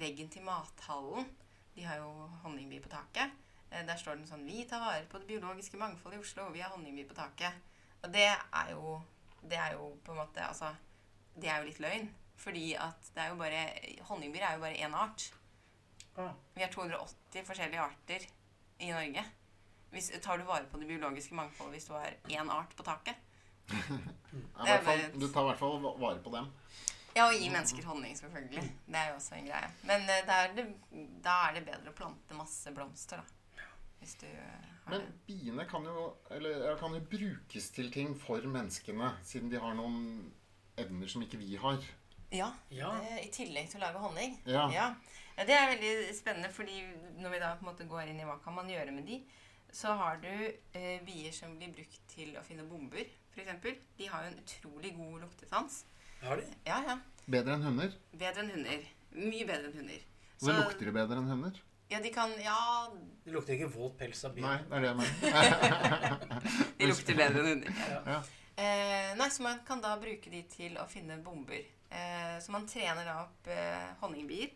veggen 0.00 0.30
til 0.32 0.44
mathallen. 0.46 1.28
De 1.74 1.82
har 1.84 1.96
jo 2.02 2.10
honningbi 2.42 2.80
på 2.84 2.88
taket. 2.92 3.30
Eh, 3.70 3.84
Der 3.86 3.96
står 3.96 4.16
den 4.18 4.26
sånn 4.28 4.44
Vi 4.46 4.64
tar 4.68 4.80
vare 4.84 5.06
på 5.08 5.18
det 5.18 5.26
biologiske 5.30 5.76
mangfoldet 5.80 6.18
i 6.18 6.22
Oslo. 6.22 6.48
Vi 6.52 6.60
har 6.60 6.70
honningbi 6.74 7.04
på 7.08 7.14
taket. 7.16 7.52
Og 8.02 8.12
det 8.12 8.26
er 8.28 8.70
jo 8.74 9.02
Det 9.42 9.56
er 9.58 9.72
jo 9.72 9.96
på 10.04 10.12
en 10.12 10.18
måte 10.18 10.42
Altså 10.48 10.74
Det 11.36 11.48
er 11.48 11.58
jo 11.62 11.68
litt 11.70 11.80
løgn. 11.80 12.10
Fordi 12.36 12.74
at 12.74 13.10
det 13.14 13.22
er 13.22 13.28
jo 13.30 13.36
bare 13.36 13.62
Honningbier 14.08 14.42
er 14.48 14.54
jo 14.56 14.60
bare 14.60 14.76
én 14.84 14.94
art. 14.94 15.32
Ah. 16.18 16.32
Vi 16.54 16.60
har 16.62 16.68
280 16.68 17.44
forskjellige 17.46 17.80
arter 17.80 18.26
i 18.80 18.90
Norge. 18.90 19.24
Hvis, 19.92 20.10
tar 20.24 20.38
du 20.38 20.44
vare 20.44 20.64
på 20.64 20.78
det 20.80 20.88
biologiske 20.88 21.34
mangfoldet 21.34 21.72
hvis 21.78 21.84
du 21.88 21.92
har 21.94 22.12
én 22.28 22.50
art 22.50 22.74
på 22.76 22.82
taket? 22.82 23.16
Ja, 24.32 24.64
Det 24.64 24.70
er 24.72 24.82
fall, 24.82 24.98
bare- 24.98 25.20
du 25.20 25.26
tar 25.32 25.42
i 25.42 25.48
hvert 25.50 25.58
fall 25.58 25.80
vare 26.00 26.18
på 26.24 26.30
dem. 26.32 26.46
Ja, 27.16 27.26
og 27.28 27.34
gi 27.36 27.48
mennesker 27.52 27.84
honning, 27.90 28.16
selvfølgelig. 28.16 28.62
Det 28.88 28.96
er 28.98 29.08
jo 29.10 29.16
også 29.18 29.34
en 29.36 29.46
greie. 29.50 29.70
Men 29.88 30.04
eh, 30.08 30.22
da 30.28 30.38
er 30.46 30.54
det, 30.56 30.66
da 31.24 31.38
er 31.48 31.56
det 31.58 31.64
bedre 31.66 31.92
å 31.92 31.96
plante 31.98 32.36
masse 32.38 32.72
blomster, 32.74 33.20
da. 33.22 33.64
Hvis 34.02 34.16
du 34.18 34.26
eh, 34.26 34.70
har 34.86 34.94
Men 34.96 35.04
biene 35.28 35.66
kan 35.70 35.84
jo, 35.86 36.06
eller, 36.34 36.64
kan 36.80 36.94
jo 36.96 37.02
brukes 37.12 37.68
til 37.76 37.92
ting 37.94 38.16
for 38.18 38.42
menneskene, 38.50 39.12
siden 39.22 39.52
de 39.52 39.60
har 39.62 39.76
noen 39.78 40.00
evner 40.80 41.12
som 41.12 41.22
ikke 41.22 41.38
vi 41.42 41.54
har. 41.60 41.78
Ja, 42.32 42.48
Ja. 42.72 42.94
det, 43.04 43.20
i 43.26 43.30
tillegg 43.30 43.68
til 43.70 43.82
å 43.82 43.84
lage 43.84 44.00
honning. 44.02 44.38
Ja. 44.48 44.64
Ja. 44.72 44.88
Ja, 45.36 45.44
Det 45.48 45.54
er 45.54 45.70
veldig 45.70 46.16
spennende, 46.16 46.50
fordi 46.52 46.80
når 47.20 47.30
vi 47.30 47.38
da 47.44 47.54
på 47.56 47.64
en 47.66 47.70
måte 47.70 47.86
går 47.88 48.08
inn 48.10 48.20
i 48.20 48.26
hva 48.28 48.38
kan 48.42 48.56
man 48.56 48.68
gjøre 48.72 48.92
med 48.92 49.06
de, 49.08 49.20
så 49.72 49.94
har 49.96 50.18
du 50.20 50.28
eh, 50.28 50.98
bier 51.04 51.32
som 51.32 51.54
blir 51.56 51.70
brukt 51.72 52.00
til 52.08 52.34
å 52.36 52.42
finne 52.44 52.66
bomber, 52.68 53.06
f.eks. 53.32 53.78
De 53.96 54.08
har 54.12 54.24
jo 54.26 54.32
en 54.32 54.42
utrolig 54.42 54.90
god 54.96 55.22
luktesans. 55.24 55.84
Har 56.22 56.36
de? 56.36 56.44
Ja, 56.64 56.78
ja. 56.86 56.98
Bedre 57.26 57.56
enn 57.56 57.64
hunder. 57.66 57.94
Bedre 58.14 58.44
enn 58.44 58.50
hunder. 58.54 58.82
Mye 59.18 59.46
bedre 59.48 59.70
enn 59.70 59.78
hunder. 59.80 60.02
Så, 60.36 60.46
Men 60.46 60.60
lukter 60.60 60.88
de 60.88 60.94
bedre 60.94 61.18
enn 61.18 61.30
hunder. 61.30 61.58
Ja, 61.92 61.98
de 62.00 62.12
kan 62.14 62.30
Ja, 62.40 62.88
Det 63.24 63.34
lukter 63.34 63.56
ikke 63.56 63.68
våt 63.74 63.98
pels 63.98 64.22
av 64.24 64.36
bier. 64.36 64.46
Nei, 64.46 64.58
det 64.68 64.78
er 64.78 64.84
det 64.84 64.90
jeg 64.90 64.98
mener. 65.02 66.38
de 66.78 66.90
lukter 66.90 67.18
bedre 67.18 67.42
enn 67.42 67.50
hunder. 67.50 67.82
Ja. 68.06 68.20
Eh, 68.62 69.10
nei, 69.18 69.28
så 69.34 69.44
man 69.46 69.62
kan 69.66 69.82
da 69.82 69.96
bruke 70.00 70.30
de 70.32 70.42
til 70.52 70.78
å 70.78 70.86
finne 70.90 71.18
bomber. 71.24 71.66
Eh, 71.92 72.36
så 72.44 72.54
man 72.54 72.68
trener 72.70 73.08
da 73.08 73.18
opp 73.24 73.50
eh, 73.50 73.90
honningbier 74.02 74.54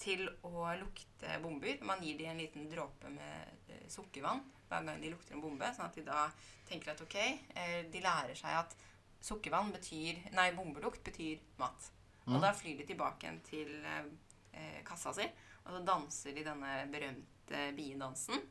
til 0.00 0.26
å 0.46 0.68
lukte 0.80 1.40
bomber. 1.42 1.80
Man 1.86 2.04
gir 2.04 2.20
dem 2.20 2.34
en 2.34 2.44
liten 2.44 2.68
dråpe 2.70 3.12
med 3.12 3.72
eh, 3.72 3.86
sukkervann 3.90 4.44
hver 4.70 4.86
gang 4.86 5.00
de 5.02 5.10
lukter 5.10 5.34
en 5.34 5.42
bombe, 5.42 5.66
sånn 5.74 5.88
at 5.88 5.96
de 5.98 6.04
da 6.06 6.28
tenker 6.68 6.92
at 6.92 7.00
ok, 7.02 7.16
eh, 7.58 7.80
de 7.90 8.04
lærer 8.04 8.36
seg 8.38 8.54
at 8.60 8.76
sukkervann 9.24 9.72
betyr 9.74 10.20
Nei, 10.36 10.50
bombelukt 10.56 11.02
betyr 11.06 11.40
mat. 11.60 11.90
Og 12.30 12.38
da 12.42 12.52
flyr 12.54 12.78
de 12.78 12.86
tilbake 12.86 13.26
igjen 13.26 13.40
til 13.42 13.70
eh, 13.84 14.80
kassa 14.86 15.12
si, 15.16 15.26
og 15.64 15.74
så 15.74 15.80
danser 15.86 16.36
de 16.36 16.44
denne 16.46 16.74
berømte 16.92 17.62
biedansen. 17.76 18.42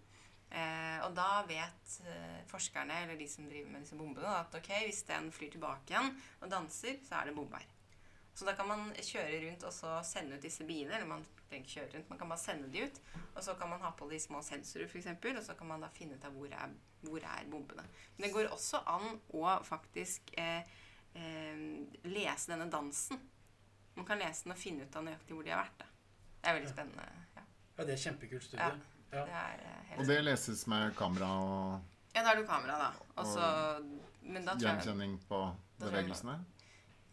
Eh, 0.50 0.98
og 1.06 1.14
da 1.18 1.44
vet 1.48 2.00
eh, 2.10 2.40
forskerne, 2.50 3.04
eller 3.06 3.20
de 3.20 3.28
som 3.30 3.48
driver 3.48 3.72
med 3.72 3.86
disse 3.86 3.98
bombene, 4.00 4.32
at 4.42 4.56
ok, 4.58 4.72
hvis 4.88 5.04
den 5.08 5.30
flyr 5.34 5.54
tilbake 5.54 5.94
igjen 5.94 6.16
og 6.42 6.52
danser, 6.52 6.98
så 7.06 7.22
er 7.22 7.30
det 7.30 7.38
bombe 7.38 7.62
her. 7.62 7.79
Så 8.40 8.46
da 8.48 8.54
kan 8.56 8.68
man 8.70 8.86
kjøre 8.96 9.40
rundt 9.44 9.64
og 9.68 9.74
så 9.76 9.98
sende 10.08 10.38
ut 10.38 10.44
disse 10.46 10.64
biene. 10.64 10.94
Eller 10.96 11.08
man 11.10 11.26
trenger 11.50 11.66
ikke 11.66 11.74
kjøre 11.74 11.90
rundt, 11.98 12.10
man 12.14 12.20
kan 12.22 12.30
bare 12.32 12.40
sende 12.40 12.70
de 12.72 12.86
ut. 12.86 13.00
Og 13.36 13.42
så 13.44 13.56
kan 13.60 13.68
man 13.74 13.82
ha 13.84 13.90
på 14.00 14.06
de 14.08 14.20
små 14.24 14.40
sensorer, 14.46 14.88
f.eks., 14.88 15.10
og 15.12 15.42
så 15.44 15.56
kan 15.60 15.68
man 15.68 15.82
da 15.84 15.90
finne 15.92 16.16
ut 16.16 16.28
av 16.30 16.38
hvor 16.38 16.54
er, 16.56 16.76
hvor 17.04 17.26
er 17.34 17.50
bombene. 17.52 17.84
Men 18.16 18.24
det 18.30 18.30
går 18.38 18.48
også 18.56 18.80
an 18.88 19.18
å 19.36 19.58
faktisk 19.68 20.32
eh, 20.40 20.64
eh, 21.20 21.66
lese 22.08 22.54
denne 22.54 22.70
dansen. 22.72 23.20
Man 23.98 24.08
kan 24.08 24.22
lese 24.22 24.46
den 24.48 24.56
og 24.56 24.62
finne 24.62 24.86
ut 24.88 24.96
av 24.96 25.04
nøyaktig 25.10 25.36
hvor 25.36 25.44
de 25.44 25.52
har 25.52 25.66
vært. 25.66 25.82
Da. 25.84 25.90
Det 26.40 26.48
er 26.54 26.58
veldig 26.62 26.72
spennende. 26.72 27.10
Ja, 27.36 27.44
Ja, 27.80 27.86
det 27.88 27.94
er 27.98 28.00
kjempekult 28.06 28.44
studie. 28.44 28.70
Ja. 29.10 29.26
det 29.26 29.36
er 29.42 29.62
eh, 29.66 29.98
Og 30.00 30.08
det 30.08 30.18
leses 30.24 30.64
med 30.72 30.96
kamera 30.96 31.28
og 31.44 31.98
Ja, 32.16 32.22
da 32.24 32.30
har 32.32 32.40
du 32.40 32.46
kamera, 32.48 32.78
da. 32.78 32.90
Og 33.20 33.84
Men 34.24 34.46
da 34.46 34.54
tror 34.56 34.70
jeg 34.70 34.80
gjenkjenning 34.80 35.18
på 35.28 35.40
Da 35.42 35.86
tror 35.90 35.92
jeg- 35.92 36.06
bevegelsene. 36.08 36.38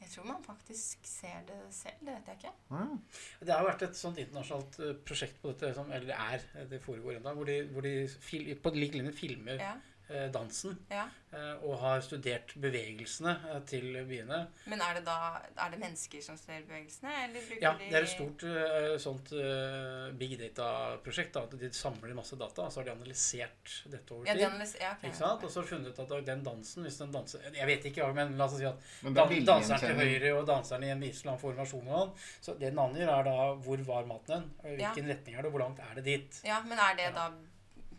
Jeg 0.00 0.10
tror 0.12 0.26
man 0.28 0.42
faktisk 0.44 1.06
ser 1.08 1.40
det 1.48 1.56
selv. 1.74 2.00
Det 2.04 2.12
vet 2.12 2.26
jeg 2.30 2.36
ikke. 2.42 2.52
Ah, 2.70 2.94
Det 3.40 3.52
har 3.54 3.64
vært 3.64 3.82
et 3.88 3.96
sånt 3.96 4.18
internasjonalt 4.20 4.78
eh, 4.84 4.94
prosjekt 5.08 5.40
på 5.42 5.50
dette, 5.54 5.72
som, 5.74 5.90
eller 5.92 6.06
det 6.12 6.16
er, 6.20 6.66
det 6.70 6.82
foregår 6.84 7.16
ennå, 7.18 7.32
hvor 7.38 7.48
de, 7.48 7.56
hvor 7.72 7.86
de 7.86 7.94
fil, 8.08 8.50
på 8.60 8.72
lik 8.76 8.94
linje 8.98 9.12
filmer 9.16 9.62
Ja, 9.62 9.72
eh, 9.72 9.92
dansen 10.30 10.76
ja. 10.90 11.08
eh, 11.34 11.64
og 11.66 11.78
har 11.82 12.00
studert 12.04 12.52
bevegelsene 12.62 13.32
eh, 13.50 13.60
til 13.66 13.88
byene. 14.06 14.38
Men 14.70 14.82
er 14.84 14.98
det 14.98 15.04
da 15.06 15.16
Er 15.64 15.72
det 15.72 15.80
mennesker 15.82 16.22
som 16.22 16.36
ser 16.38 16.62
bevegelsene, 16.68 17.12
eller 17.24 17.62
Ja, 17.62 17.72
det 17.80 17.92
er 17.92 18.06
et 18.06 18.12
stort 18.12 18.44
eh, 18.46 18.94
sånt 19.02 19.32
eh, 19.34 20.12
big 20.18 20.36
data-prosjekt. 20.38 21.32
da, 21.34 21.42
at 21.48 21.56
De 21.58 21.70
samler 21.74 22.14
masse 22.14 22.38
data, 22.38 22.68
og 22.68 22.72
så 22.72 22.80
har 22.80 22.88
de 22.90 22.94
analysert 22.94 23.74
dette 23.90 24.14
over 24.14 24.26
Ja, 24.28 24.34
tid. 24.34 24.44
de 24.46 24.84
ja, 24.84 24.92
okay. 24.92 25.08
Ikke 25.10 25.20
sant? 25.22 25.42
Og 25.42 25.50
så 25.50 25.60
har 25.60 25.66
de 25.68 25.74
funnet 25.74 25.90
ut 25.92 26.00
at 26.04 26.26
den 26.26 26.44
dansen, 26.46 26.82
hvis 26.86 26.98
den 27.02 27.12
danser 27.12 27.40
Jeg 27.52 27.66
vet 27.66 27.84
ikke, 27.90 28.04
ja, 28.04 28.12
men 28.12 28.36
la 28.38 28.46
oss 28.46 28.56
si 28.60 28.64
at 28.64 28.78
dan 29.02 29.34
danseren 29.50 29.80
til 29.82 30.00
høyre 30.00 30.34
og 30.38 30.46
danseren 30.46 30.84
i 30.86 30.92
en 30.94 31.02
viss 31.02 31.22
eller 31.22 31.34
annen 31.34 31.42
formasjon 31.42 31.88
og 31.88 31.98
sånn, 31.98 32.30
Så 32.40 32.54
det 32.60 32.70
den 32.70 32.78
angir, 32.78 33.08
er 33.08 33.26
da 33.26 33.36
hvor 33.64 33.82
var 33.86 34.06
maten 34.06 34.34
hen? 34.36 34.48
Ja. 34.62 34.90
hvilken 34.92 35.10
retning 35.10 35.36
er 35.36 35.42
det, 35.42 35.50
og 35.50 35.56
hvor 35.56 35.64
langt 35.66 35.78
er 35.82 35.94
det 35.98 36.04
dit? 36.04 36.40
Ja, 36.46 36.60
men 36.66 36.78
er 36.78 36.94
det 36.98 37.12
da 37.14 37.30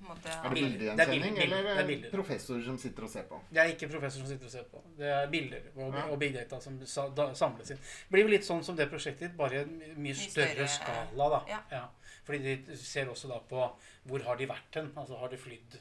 på 0.08 0.16
en 0.16 0.20
måte 0.22 0.34
Er 0.34 0.43
det 0.49 0.55
Bilder. 0.58 0.95
Det 1.01 1.08
bildegjenkjenning, 1.12 1.43
eller 1.43 1.64
Det 1.68 1.84
er 1.84 1.88
bilder. 1.91 2.12
professor 2.16 2.62
som 2.66 2.78
sitter 2.82 3.03
og 3.03 3.10
ser 3.14 3.24
på? 3.30 3.41
Det 3.51 3.62
er 3.64 3.74
ikke 3.76 3.89
professor 3.91 4.20
som 4.24 4.28
sitter 4.32 4.45
og 4.45 4.51
ser 4.55 4.64
på. 4.72 4.82
Det 4.97 5.12
er 5.18 5.28
bilder 5.34 5.68
og, 5.76 5.93
Ja. 5.93 6.05
og 6.12 6.20
big 6.20 6.34
data 6.34 6.60
som 6.62 6.80
da, 6.80 7.34
samles 7.34 7.72
inn. 7.72 7.78
Det 7.78 8.12
blir 8.16 8.24
jo 8.26 8.32
litt 8.34 8.47
sånn 8.47 8.64
som 8.64 8.76
det 8.76 8.89
prosjektet 8.89 9.20
ditt, 9.30 9.38
bare 9.38 9.53
i 9.53 9.64
en 9.66 10.01
mye 10.01 10.16
større, 10.16 10.68
større, 10.68 10.68
skala. 10.68 11.30
da. 11.30 11.62
ja. 11.72 11.84
Fordi 12.26 12.55
de 12.66 12.76
ser 12.78 13.05
også 13.08 13.28
da 13.30 13.39
på 13.39 13.70
hvor 14.08 14.24
har 14.24 14.36
de 14.38 14.45
vært 14.47 14.76
hen. 14.76 14.91
Altså 14.95 15.18
har 15.20 15.30
de 15.30 15.38
flydd 15.38 15.78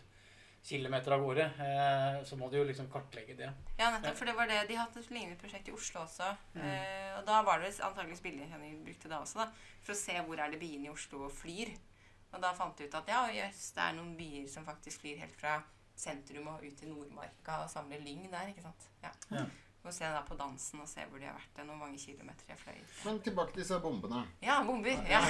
kilometer 0.66 1.12
av 1.14 1.20
gårde. 1.22 1.44
Eh, 1.62 2.24
så 2.26 2.36
må 2.38 2.48
de 2.50 2.58
jo 2.58 2.64
liksom 2.66 2.88
kartlegge 2.90 3.36
det. 3.38 3.50
Ja, 3.78 3.90
nettopp. 3.94 4.16
For 4.18 4.26
det 4.26 4.34
var 4.36 4.46
det. 4.50 4.60
De 4.68 4.74
hadde 4.78 4.98
et 4.98 5.10
lignende 5.14 5.38
prosjekt 5.38 5.68
i 5.68 5.72
Oslo 5.72 6.00
også. 6.02 6.32
Mm. 6.56 6.62
Eh, 6.66 7.18
og 7.20 7.26
da 7.28 7.42
var 7.46 7.60
det 7.62 7.70
antakeligvis 7.78 8.22
bildegjenkjenning 8.24 8.72
de 8.80 8.84
brukte 8.92 9.08
da 9.12 9.20
også, 9.22 9.44
da. 9.44 9.46
For 9.86 9.92
å 9.94 9.96
se 10.00 10.12
hvor 10.26 10.38
er 10.42 10.50
det 10.50 10.58
biene 10.60 10.86
i 10.88 10.90
Oslo 10.94 11.28
flyr. 11.30 11.70
Og 12.34 12.42
da 12.42 12.52
fant 12.56 12.78
de 12.78 12.88
ut 12.88 12.98
at 12.98 13.12
ja, 13.12 13.22
jøss, 13.32 13.70
det 13.76 13.84
er 13.84 13.94
noen 13.96 14.16
byer 14.18 14.48
som 14.50 14.66
faktisk 14.66 15.04
flyr 15.04 15.22
helt 15.22 15.38
fra 15.38 15.60
sentrum 15.96 16.50
og 16.52 16.64
ut 16.64 16.74
til 16.76 16.90
Nordmarka 16.92 17.62
og 17.62 17.70
samler 17.72 18.02
lyng 18.04 18.26
der, 18.32 18.50
ikke 18.52 18.66
sant. 18.66 18.90
Ja. 19.04 19.12
Ja. 19.32 19.46
Og 19.86 19.94
se 19.94 20.08
da 20.10 20.20
på 20.26 20.34
dansen 20.34 20.80
og 20.82 20.88
se 20.90 21.04
hvor 21.06 21.20
de 21.22 21.28
har 21.28 21.36
vært 21.36 21.60
hen, 21.60 21.68
hvor 21.70 21.78
mange 21.78 22.00
kilometer 22.02 22.48
jeg 22.50 22.58
fløy. 22.58 22.80
Men 23.06 23.20
tilbake 23.22 23.54
til 23.54 23.62
disse 23.62 23.78
bombene. 23.80 24.24
Ja, 24.42 24.58
bomber. 24.66 24.98
Ja. 25.06 25.20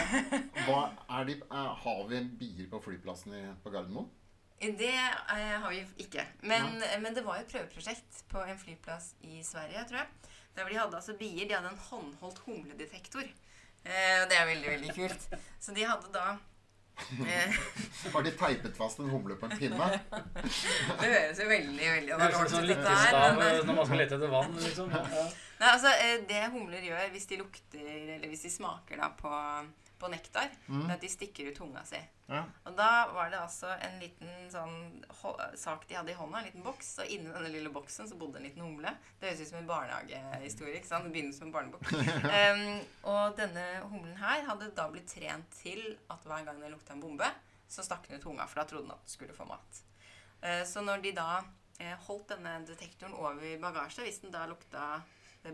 Hva 0.64 0.78
er 1.18 1.28
de, 1.28 1.36
eh, 1.44 1.72
har 1.82 2.06
vi 2.08 2.22
bier 2.40 2.70
på 2.72 2.80
flyplassen 2.86 3.36
i, 3.36 3.42
på 3.62 3.72
Gardermoen? 3.74 4.08
Det 4.56 4.88
eh, 4.88 5.60
har 5.60 5.68
vi 5.68 5.82
ikke. 6.06 6.24
Men, 6.48 6.80
men 7.02 7.14
det 7.14 7.26
var 7.26 7.36
jo 7.36 7.44
et 7.44 7.52
prøveprosjekt 7.52 8.22
på 8.32 8.40
en 8.40 8.58
flyplass 8.58 9.12
i 9.28 9.42
Sverige, 9.44 9.84
tror 9.90 10.00
jeg. 10.00 10.32
Der 10.56 10.64
hvor 10.64 10.72
de 10.72 10.78
hadde 10.80 10.96
altså 10.96 11.16
bier. 11.20 11.44
De 11.44 11.54
hadde 11.54 11.74
en 11.74 11.86
håndholdt 11.90 12.40
humledetektor. 12.46 13.28
Eh, 13.84 14.16
og 14.22 14.30
det 14.30 14.38
er 14.40 14.48
veldig, 14.48 14.70
veldig 14.70 14.94
kult. 14.96 15.26
Så 15.60 15.76
de 15.76 15.84
hadde 15.84 16.08
da 16.14 16.30
eh, 16.32 16.44
Har 18.12 18.22
de 18.22 18.30
teipet 18.40 18.76
fast 18.76 18.98
en 19.02 19.10
humle 19.10 19.36
på 19.38 19.46
en 19.46 19.58
pinne? 19.58 19.88
Det 21.00 21.10
høres 21.10 21.40
jo 21.42 21.48
veldig, 21.50 21.88
veldig 21.92 22.12
Det 22.12 22.28
høres 22.32 22.52
sånn 22.54 22.64
ut, 22.64 22.70
lyttestav 22.70 23.36
Men, 23.36 23.42
eh, 23.46 23.58
eh, 23.58 23.64
når 23.68 23.78
man 23.80 23.88
skal 23.90 24.00
lete 24.02 24.18
etter 24.18 24.32
vann. 24.32 24.54
liksom. 24.64 24.94
Ja. 24.96 25.24
nei, 25.60 25.72
altså, 25.72 25.92
eh, 26.02 26.16
det 26.30 26.44
humler 26.54 26.86
gjør 26.88 27.10
hvis 27.14 27.28
de 27.32 27.40
lukter, 27.42 27.90
eller 28.16 28.28
hvis 28.32 28.46
de 28.48 28.52
smaker 28.56 29.02
da 29.02 29.10
på, 29.20 29.32
på 29.98 30.10
nektar, 30.12 30.50
det 30.66 30.82
er 30.90 30.94
at 30.96 31.02
de 31.04 31.08
stikker 31.10 31.48
ut 31.50 31.56
tunga 31.56 31.82
si. 31.88 31.98
Ja. 32.26 32.42
Og 32.66 32.74
da 32.76 32.88
var 33.14 33.30
det 33.30 33.38
altså 33.38 33.70
en 33.86 34.00
liten 34.02 34.48
sånn 34.50 35.04
sak 35.56 35.86
de 35.88 35.96
hadde 35.96 36.10
i 36.12 36.16
hånda, 36.18 36.40
en 36.40 36.48
liten 36.48 36.64
boks, 36.66 36.90
og 37.02 37.12
inni 37.14 37.30
denne 37.30 37.52
lille 37.52 37.70
boksen 37.72 38.10
så 38.10 38.18
bodde 38.18 38.40
en 38.40 38.48
liten 38.48 38.64
humle. 38.64 38.92
Det 39.20 39.30
høres 39.30 39.42
ut 39.44 39.52
som 39.52 39.60
en 39.60 39.70
barnehagehistorie, 39.70 40.76
ikke 40.80 40.90
sant? 40.90 41.06
Det 41.06 41.14
begynner 41.14 41.36
som 41.36 41.48
en 41.48 41.54
barnebok. 41.54 41.92
um, 42.40 42.64
og 43.12 43.36
denne 43.38 43.66
humlen 43.86 44.16
her 44.20 44.44
hadde 44.50 44.72
da 44.76 44.88
blitt 44.92 45.08
trent 45.14 45.60
til 45.62 45.84
at 46.12 46.26
hver 46.26 46.48
gang 46.48 46.60
den 46.62 46.74
lukta 46.74 46.96
en 46.96 47.04
bombe, 47.04 47.30
så 47.70 47.86
stakk 47.86 48.10
den 48.10 48.18
ut 48.20 48.26
tunga, 48.26 48.48
for 48.50 48.60
da 48.60 48.66
trodde 48.68 48.88
den 48.88 48.96
at 48.96 49.06
den 49.06 49.16
skulle 49.16 49.36
få 49.36 49.46
mat. 49.48 49.84
Uh, 50.42 50.64
Så 50.66 50.82
når 50.84 51.06
de 51.06 51.14
da 51.16 51.40
uh, 51.40 51.94
holdt 52.08 52.34
denne 52.34 52.58
detektoren 52.66 53.14
over 53.14 53.46
i 53.46 53.56
bagasje, 53.62 54.02
hvis 54.04 54.20
den 54.24 54.34
da 54.34 54.48
lukta 54.50 54.96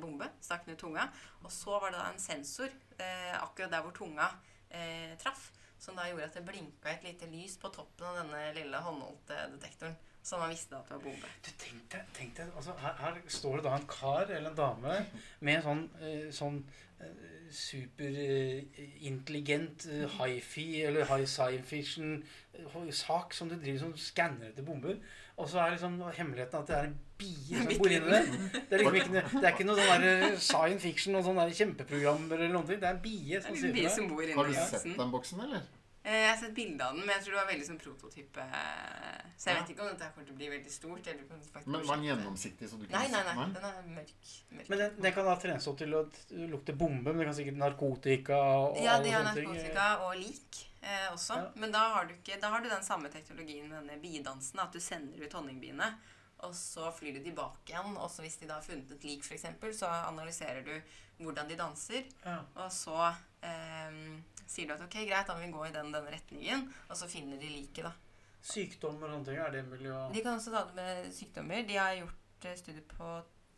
bombe, 0.00 0.28
stakk 0.40 0.68
ned 0.68 0.78
tunga, 0.80 1.08
og 1.42 1.52
så 1.52 1.80
var 1.82 1.92
det 1.92 2.00
da 2.00 2.12
en 2.12 2.22
sensor 2.22 2.70
eh, 2.98 3.34
akkurat 3.40 3.72
der 3.72 3.84
hvor 3.84 3.96
tunga 3.96 4.30
eh, 4.70 5.12
traff, 5.20 5.50
som 5.82 5.98
da 5.98 6.06
gjorde 6.08 6.30
at 6.30 6.38
det 6.38 6.46
blinka 6.46 6.92
et 6.92 7.04
lite 7.04 7.28
lys 7.32 7.58
på 7.58 7.72
toppen 7.74 8.06
av 8.06 8.22
denne 8.22 8.46
lille 8.56 8.80
håndholdte 8.84 9.48
detektoren. 9.56 9.98
Så 10.22 10.38
man 10.38 10.52
visste 10.52 10.78
at 10.78 10.86
det 10.86 10.94
var 10.94 11.02
bombe. 11.02 11.30
Du, 11.42 11.48
tenk 11.58 11.86
deg, 11.90 12.10
tenk 12.14 12.36
deg 12.36 12.52
altså, 12.54 12.76
her, 12.78 12.92
her 13.00 13.16
står 13.26 13.58
det 13.58 13.64
da 13.66 13.72
en 13.74 13.88
kar 13.90 14.30
eller 14.30 14.52
en 14.52 14.60
dame 14.60 15.00
med 15.42 15.56
en 15.56 15.64
sånn, 15.66 15.82
eh, 15.98 16.28
sånn 16.36 16.60
superintelligent 17.52 19.86
uh, 19.90 20.20
hifi 20.20 20.84
eller 20.86 21.04
high 21.04 21.26
science 21.26 21.68
fiction-sak 21.68 23.34
som 23.34 23.48
du 23.50 23.56
driver 23.56 23.78
som 23.78 23.96
skanner 23.98 24.46
etter 24.48 24.62
bomber. 24.66 24.96
Og 25.40 25.48
så 25.48 25.58
er 25.62 25.70
liksom 25.74 25.94
hemmeligheten 26.12 26.58
at 26.60 26.66
det 26.68 26.76
er 26.76 26.88
en 26.90 26.96
bie 27.18 27.56
som 27.56 27.70
bor 27.78 27.88
inni 27.88 28.10
der. 28.12 28.26
Det 28.52 28.72
er 28.76 28.82
liksom 28.82 28.96
ikke, 29.00 29.12
noe- 29.14 29.40
det 29.40 29.44
er 29.48 29.52
ikke 29.54 29.66
noe 29.68 29.76
sånn 29.78 30.02
der 30.06 30.36
science 30.44 30.82
fiction 30.84 31.14
og 31.18 31.24
sånne 31.24 31.46
kjempeprogrammer 31.56 32.36
eller 32.36 32.52
noe. 32.52 32.66
Det 32.68 32.82
er 32.82 32.90
en 32.96 33.00
bie 33.04 33.40
som 33.42 33.54
en 33.56 33.72
bie 33.78 33.90
som 33.90 34.08
bor 34.10 34.22
Har 34.36 34.50
du 34.50 34.58
sett 34.58 34.84
den 34.98 35.10
boksen, 35.14 35.40
eller? 35.46 35.62
Eh, 36.04 36.10
Jeg 36.18 36.28
har 36.28 36.36
sett 36.42 36.54
bilde 36.56 36.82
av 36.84 36.96
den, 36.96 37.06
men 37.06 37.14
jeg 37.14 37.22
tror 37.24 37.34
det 37.36 37.40
var 37.40 37.50
veldig 37.52 37.66
sånn 37.68 37.78
prototype. 37.78 38.44
Så 39.38 39.50
jeg 39.50 39.58
vet 39.60 39.68
ikke 39.70 39.84
om 39.84 39.90
dette 39.92 40.08
kommer 40.14 40.26
til 40.26 40.34
å 40.34 40.38
bli 40.40 40.48
veldig 40.50 40.72
stort. 40.74 41.06
Men 41.66 41.86
var 41.86 41.96
den 42.00 42.06
gjennomsiktig? 42.08 42.68
så 42.68 42.78
du 42.80 42.84
kunne 42.86 42.98
Nei, 42.98 43.08
nei, 43.12 43.22
nei. 43.22 43.46
Den 43.54 43.64
er 43.68 43.86
mørk. 43.96 44.10
mørk. 44.50 44.68
Men 44.68 44.78
den, 44.82 44.96
den 45.06 45.12
kan 45.14 45.24
da 45.30 45.36
trenes 45.38 45.68
opp 45.70 45.78
til 45.78 45.94
å 45.94 46.02
lukte 46.50 46.74
bombe, 46.76 47.06
men 47.14 47.22
det 47.22 47.28
kan 47.30 47.38
sikkert 47.38 47.56
narkotika 47.62 48.36
og 48.66 48.82
Ja, 48.82 48.98
alle 48.98 49.04
ting 49.06 49.12
Ja, 49.14 49.22
det 49.22 49.30
er 49.30 49.46
narkotika 49.46 49.86
og 50.08 50.16
lik 50.18 50.62
eh, 50.82 51.12
også. 51.12 51.38
Ja. 51.38 51.50
Men 51.54 51.72
da 51.74 51.84
har, 51.94 52.08
du 52.08 52.16
ikke, 52.16 52.38
da 52.42 52.50
har 52.52 52.60
du 52.62 52.68
den 52.70 52.84
samme 52.84 53.10
teknologien 53.12 53.68
med 53.70 53.80
denne 53.80 54.00
bidansen, 54.02 54.60
At 54.60 54.74
du 54.74 54.80
sender 54.80 55.22
ut 55.24 55.32
honningbiene, 55.38 55.88
og 56.42 56.54
så 56.58 56.90
flyr 56.92 57.14
de 57.14 57.24
tilbake 57.24 57.72
igjen. 57.72 57.96
Og 57.96 58.10
så 58.10 58.24
hvis 58.24 58.38
de 58.40 58.50
da 58.50 58.58
har 58.58 58.66
funnet 58.66 58.90
et 58.90 59.06
lik, 59.06 59.24
f.eks., 59.24 59.46
så 59.78 59.90
analyserer 60.10 60.64
du 60.66 60.74
hvordan 61.22 61.48
de 61.48 61.58
danser. 61.58 62.08
Ja. 62.24 62.38
Og 62.64 62.72
så 62.74 62.96
eh, 63.46 63.98
sier 64.46 64.68
du 64.68 64.74
at 64.74 64.84
ok, 64.84 65.02
greit, 65.06 65.28
da 65.28 65.36
må 65.36 65.44
vi 65.46 65.52
gå 65.54 65.66
i 65.68 65.74
den, 65.74 65.92
den 65.94 66.08
retningen. 66.14 66.66
Og 66.88 66.96
så 66.98 67.10
finner 67.10 67.38
de 67.38 67.50
liket, 67.52 67.86
da. 67.86 67.94
Sykdommer 68.42 69.06
og 69.06 69.20
sånne 69.20 69.28
ting, 69.28 69.38
er 69.38 69.52
det 69.54 69.66
mulig 69.68 69.92
å 69.94 70.08
De 70.10 70.22
kan 70.24 70.34
også 70.34 70.50
ta 70.50 70.64
det 70.66 70.74
med 70.80 71.12
sykdommer. 71.14 71.62
De 71.68 71.78
har 71.78 71.94
gjort 72.00 72.48
eh, 72.48 72.56
studier 72.58 72.88
på 72.90 73.12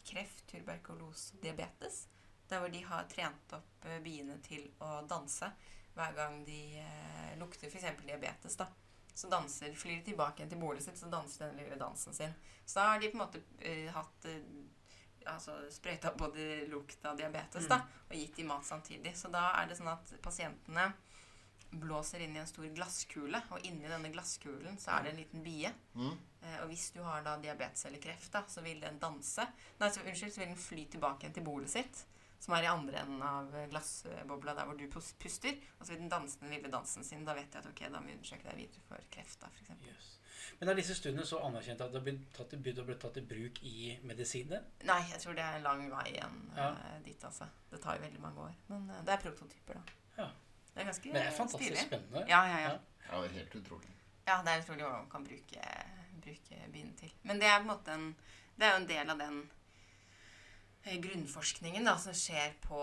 kreft, 0.04 0.44
tuberkulose 0.50 1.40
diabetes. 1.40 2.02
Der 2.50 2.60
hvor 2.60 2.68
de 2.68 2.82
har 2.84 3.06
trent 3.08 3.56
opp 3.56 3.86
eh, 3.88 4.02
biene 4.04 4.36
til 4.44 4.66
å 4.84 4.98
danse 5.08 5.48
hver 5.94 6.16
gang 6.16 6.40
de 6.46 6.60
eh, 6.82 7.34
lukter 7.40 7.70
f.eks. 7.70 7.86
diabetes. 8.06 8.56
da. 8.56 8.68
Så 9.14 9.30
danser, 9.30 9.74
flyr 9.78 10.00
de 10.00 10.10
tilbake 10.10 10.42
igjen 10.42 10.50
til 10.50 10.58
bordet 10.58 10.82
sitt, 10.82 10.98
så 10.98 11.10
danser 11.10 11.52
den 11.52 11.62
lille 11.62 11.78
dansen 11.78 12.14
sin. 12.14 12.34
Så 12.64 12.80
da 12.80 12.88
har 12.88 13.00
de 13.02 13.12
på 13.12 13.18
en 13.18 13.22
måte 13.22 13.42
eh, 13.62 13.86
hatt 13.94 14.26
eh, 14.26 14.40
altså 15.30 15.56
sprøyta 15.70 16.12
både 16.18 16.66
lukt 16.68 17.04
av 17.06 17.16
diabetes 17.18 17.68
da, 17.70 17.78
og 18.08 18.16
gitt 18.18 18.36
de 18.36 18.46
mat 18.48 18.66
samtidig. 18.66 19.14
Så 19.16 19.30
da 19.32 19.52
er 19.60 19.70
det 19.70 19.78
sånn 19.78 19.92
at 19.92 20.16
pasientene 20.24 20.90
blåser 21.74 22.22
inn 22.22 22.36
i 22.36 22.40
en 22.42 22.48
stor 22.48 22.66
glasskule, 22.74 23.40
og 23.50 23.66
inni 23.66 23.90
denne 23.90 24.10
glasskulen 24.14 24.78
så 24.78 24.96
er 24.96 25.06
det 25.06 25.12
en 25.12 25.20
liten 25.22 25.44
bie. 25.46 25.70
Mm. 25.94 26.12
Eh, 26.42 26.58
og 26.62 26.68
hvis 26.70 26.90
du 26.94 27.00
har 27.06 27.24
da 27.26 27.36
diabetes 27.42 27.86
eller 27.88 28.02
kreft, 28.02 28.30
da, 28.34 28.44
så 28.48 28.62
vil 28.64 28.82
den 28.82 29.00
danse 29.02 29.46
Nei, 29.80 29.90
så, 29.90 30.02
unnskyld, 30.04 30.34
så 30.34 30.42
vil 30.42 30.52
den 30.52 30.60
fly 30.60 30.86
tilbake 30.92 31.24
igjen 31.24 31.38
til 31.38 31.46
bordet 31.46 31.72
sitt, 31.72 32.04
som 32.40 32.54
er 32.54 32.62
i 32.66 32.70
andre 32.72 32.98
enden 33.00 33.22
av 33.24 33.52
glassbobla 33.70 34.54
der 34.58 34.66
hvor 34.68 34.76
du 34.76 34.86
puster. 34.92 35.54
Og 35.78 35.86
så 35.86 35.92
vil 35.94 36.02
den 36.02 36.10
danse 36.12 36.40
den 36.40 36.50
lille 36.52 36.68
dansen 36.72 37.04
sin. 37.04 37.24
Da 37.24 37.34
vet 37.34 37.54
jeg 37.54 37.62
at 37.64 37.70
ok, 37.70 37.80
da 37.92 38.00
må 38.00 38.06
vi 38.10 38.16
undersøke 38.18 38.48
deg 38.50 38.56
videre 38.64 38.82
for 38.88 39.06
kreft, 39.14 39.38
da, 39.40 39.48
for 39.48 39.64
eksempel. 39.64 39.88
Jøss. 39.94 40.10
Men 40.60 40.68
er 40.70 40.76
disse 40.78 40.94
studiene 40.94 41.24
så 41.26 41.38
anerkjent 41.46 41.80
at 41.80 41.90
det 41.92 41.98
har 41.98 42.04
blitt 42.04 42.26
tatt 42.36 42.52
bli 42.62 42.96
tatt 43.00 43.16
i 43.16 43.22
bruk 43.26 43.62
i 43.64 43.94
medisiner? 44.06 44.62
Nei, 44.84 45.00
jeg 45.10 45.20
tror 45.24 45.34
det 45.38 45.42
er 45.44 45.56
en 45.58 45.64
lang 45.66 45.86
vei 45.90 46.04
igjen 46.12 46.36
Ja. 46.56 46.68
eh, 46.70 46.98
dit, 47.06 47.24
altså. 47.24 47.48
Det 47.70 47.80
tar 47.82 47.96
jo 47.96 48.02
veldig 48.04 48.20
mange 48.20 48.40
år. 48.48 48.54
Men 48.68 48.90
eh, 48.90 49.00
det 49.08 49.14
er 49.16 49.22
prototyper, 49.24 49.80
da. 49.80 49.82
Ja. 50.18 50.28
Det 50.74 50.82
er 50.82 50.84
ganske 50.90 51.08
Men 51.10 51.14
det 51.20 51.24
er 51.26 51.36
fantastisk 51.38 51.64
stilig. 51.70 51.86
spennende. 51.88 52.24
Ja, 52.28 52.44
ja, 52.50 52.58
ja. 52.68 52.78
Ja, 53.08 53.20
det 53.22 53.30
er 53.30 53.34
helt 53.40 53.54
utrolig. 53.62 53.90
Ja, 54.26 54.36
det 54.44 54.52
er 54.52 54.62
utrolig 54.62 54.84
hva 54.86 54.92
man 55.00 55.10
kan 55.10 55.24
bruke, 55.24 55.66
bruke 56.24 56.60
byen 56.72 56.94
til. 56.96 57.12
Men 57.22 57.40
det 57.40 57.46
er 57.50 57.58
på 57.58 57.62
en 57.66 57.72
måte 57.72 57.92
en, 57.94 58.06
det 58.56 58.66
er 58.66 58.72
jo 58.76 58.80
en 58.82 58.88
del 58.88 59.10
av 59.10 59.18
den 59.18 59.42
grunnforskningen 60.84 61.86
da, 61.86 61.96
som 61.98 62.16
skjer 62.16 62.54
på 62.64 62.80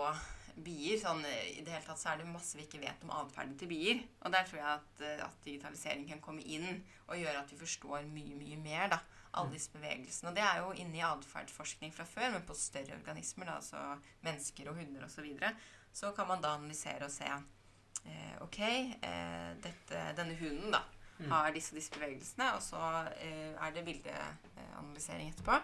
bier. 0.56 0.98
Sånn, 1.00 1.24
eh, 1.24 1.58
I 1.58 1.64
det 1.64 1.72
hele 1.74 1.86
tatt 1.86 2.00
så 2.00 2.12
er 2.12 2.20
det 2.20 2.28
masse 2.28 2.58
vi 2.58 2.66
ikke 2.66 2.82
vet 2.82 3.04
om 3.06 3.12
atferden 3.16 3.56
til 3.58 3.70
bier. 3.70 4.02
Og 4.22 4.34
der 4.34 4.46
tror 4.48 4.60
jeg 4.60 4.68
at, 4.68 5.00
eh, 5.00 5.24
at 5.24 5.44
digitalisering 5.44 6.08
kan 6.08 6.20
komme 6.20 6.44
inn 6.44 6.82
og 7.08 7.16
gjøre 7.16 7.40
at 7.40 7.50
vi 7.52 7.60
forstår 7.60 8.08
mye, 8.10 8.36
mye 8.36 8.58
mer. 8.60 8.88
da, 8.88 9.00
Alle 9.32 9.54
disse 9.54 9.72
bevegelsene. 9.72 10.28
Og 10.28 10.36
det 10.36 10.42
er 10.44 10.58
jo 10.60 10.72
inne 10.76 10.98
i 10.98 11.06
atferdsforskning 11.06 11.92
fra 11.94 12.04
før, 12.04 12.32
men 12.32 12.42
på 12.44 12.54
større 12.54 12.98
organismer, 12.98 13.46
da, 13.46 13.54
altså 13.56 13.98
mennesker 14.20 14.68
og 14.68 14.76
hunder 14.76 15.04
osv. 15.06 15.14
Så, 15.14 15.22
videre, 15.22 15.54
så 15.92 16.12
kan 16.12 16.28
man 16.28 16.42
da 16.42 16.56
analysere 16.58 17.04
og 17.04 17.10
se 17.10 17.24
eh, 17.24 18.34
Ok, 18.42 18.58
eh, 18.60 19.54
dette, 19.62 20.02
denne 20.18 20.36
hunden 20.36 20.70
da, 20.72 20.82
har 21.30 21.52
disse, 21.54 21.74
disse 21.74 21.92
bevegelsene, 21.94 22.52
og 22.56 22.62
så 22.62 22.80
eh, 23.22 23.54
er 23.54 23.72
det 23.72 23.84
bildeanalysering 23.86 25.30
etterpå. 25.30 25.60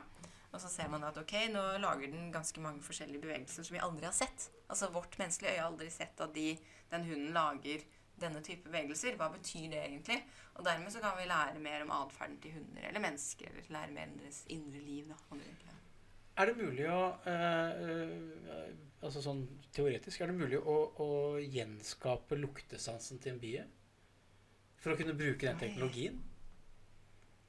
Og 0.48 0.60
så 0.62 0.70
ser 0.72 0.88
man 0.88 1.04
at 1.04 1.18
ok, 1.20 1.34
nå 1.52 1.62
lager 1.82 2.10
den 2.12 2.32
ganske 2.32 2.62
mange 2.64 2.82
forskjellige 2.84 3.20
bevegelser 3.20 3.66
som 3.66 3.76
vi 3.76 3.84
aldri 3.84 4.08
har 4.08 4.16
sett. 4.16 4.48
Altså 4.68 4.88
Vårt 4.94 5.18
menneskelige 5.20 5.54
øye 5.54 5.60
har 5.60 5.70
aldri 5.70 5.90
sett 5.92 6.20
at 6.24 6.34
de, 6.34 6.48
den 6.92 7.04
hunden 7.04 7.32
lager 7.36 7.84
denne 8.18 8.40
type 8.44 8.64
bevegelser. 8.66 9.18
Hva 9.20 9.28
betyr 9.34 9.68
det 9.74 9.82
egentlig? 9.84 10.18
Og 10.56 10.64
dermed 10.66 10.90
så 10.94 11.02
kan 11.04 11.18
vi 11.20 11.28
lære 11.28 11.62
mer 11.62 11.84
om 11.84 11.92
atferden 12.00 12.38
til 12.42 12.56
hunder 12.56 12.88
eller 12.88 13.04
mennesker. 13.04 13.52
Eller 13.52 13.74
lære 13.76 13.94
mer 13.94 14.10
om 14.10 14.20
deres 14.22 14.44
indre 14.56 14.80
liv. 14.80 15.08
da. 15.12 15.18
om 15.30 15.42
det 15.42 15.52
er. 15.52 16.46
Det 16.48 16.54
mulig 16.54 16.86
å 16.86 17.00
eh, 17.26 17.80
eh, 17.82 18.68
Altså 18.98 19.20
sånn 19.22 19.44
teoretisk, 19.70 20.20
er 20.20 20.32
det 20.32 20.40
mulig 20.40 20.58
å, 20.58 20.76
å 20.98 21.10
gjenskape 21.38 22.34
luktesansen 22.34 23.20
til 23.22 23.36
en 23.36 23.38
bie? 23.42 23.66
For 24.82 24.90
å 24.90 24.98
kunne 24.98 25.14
bruke 25.14 25.46
den 25.46 25.54
Oi. 25.54 25.60
teknologien? 25.62 26.16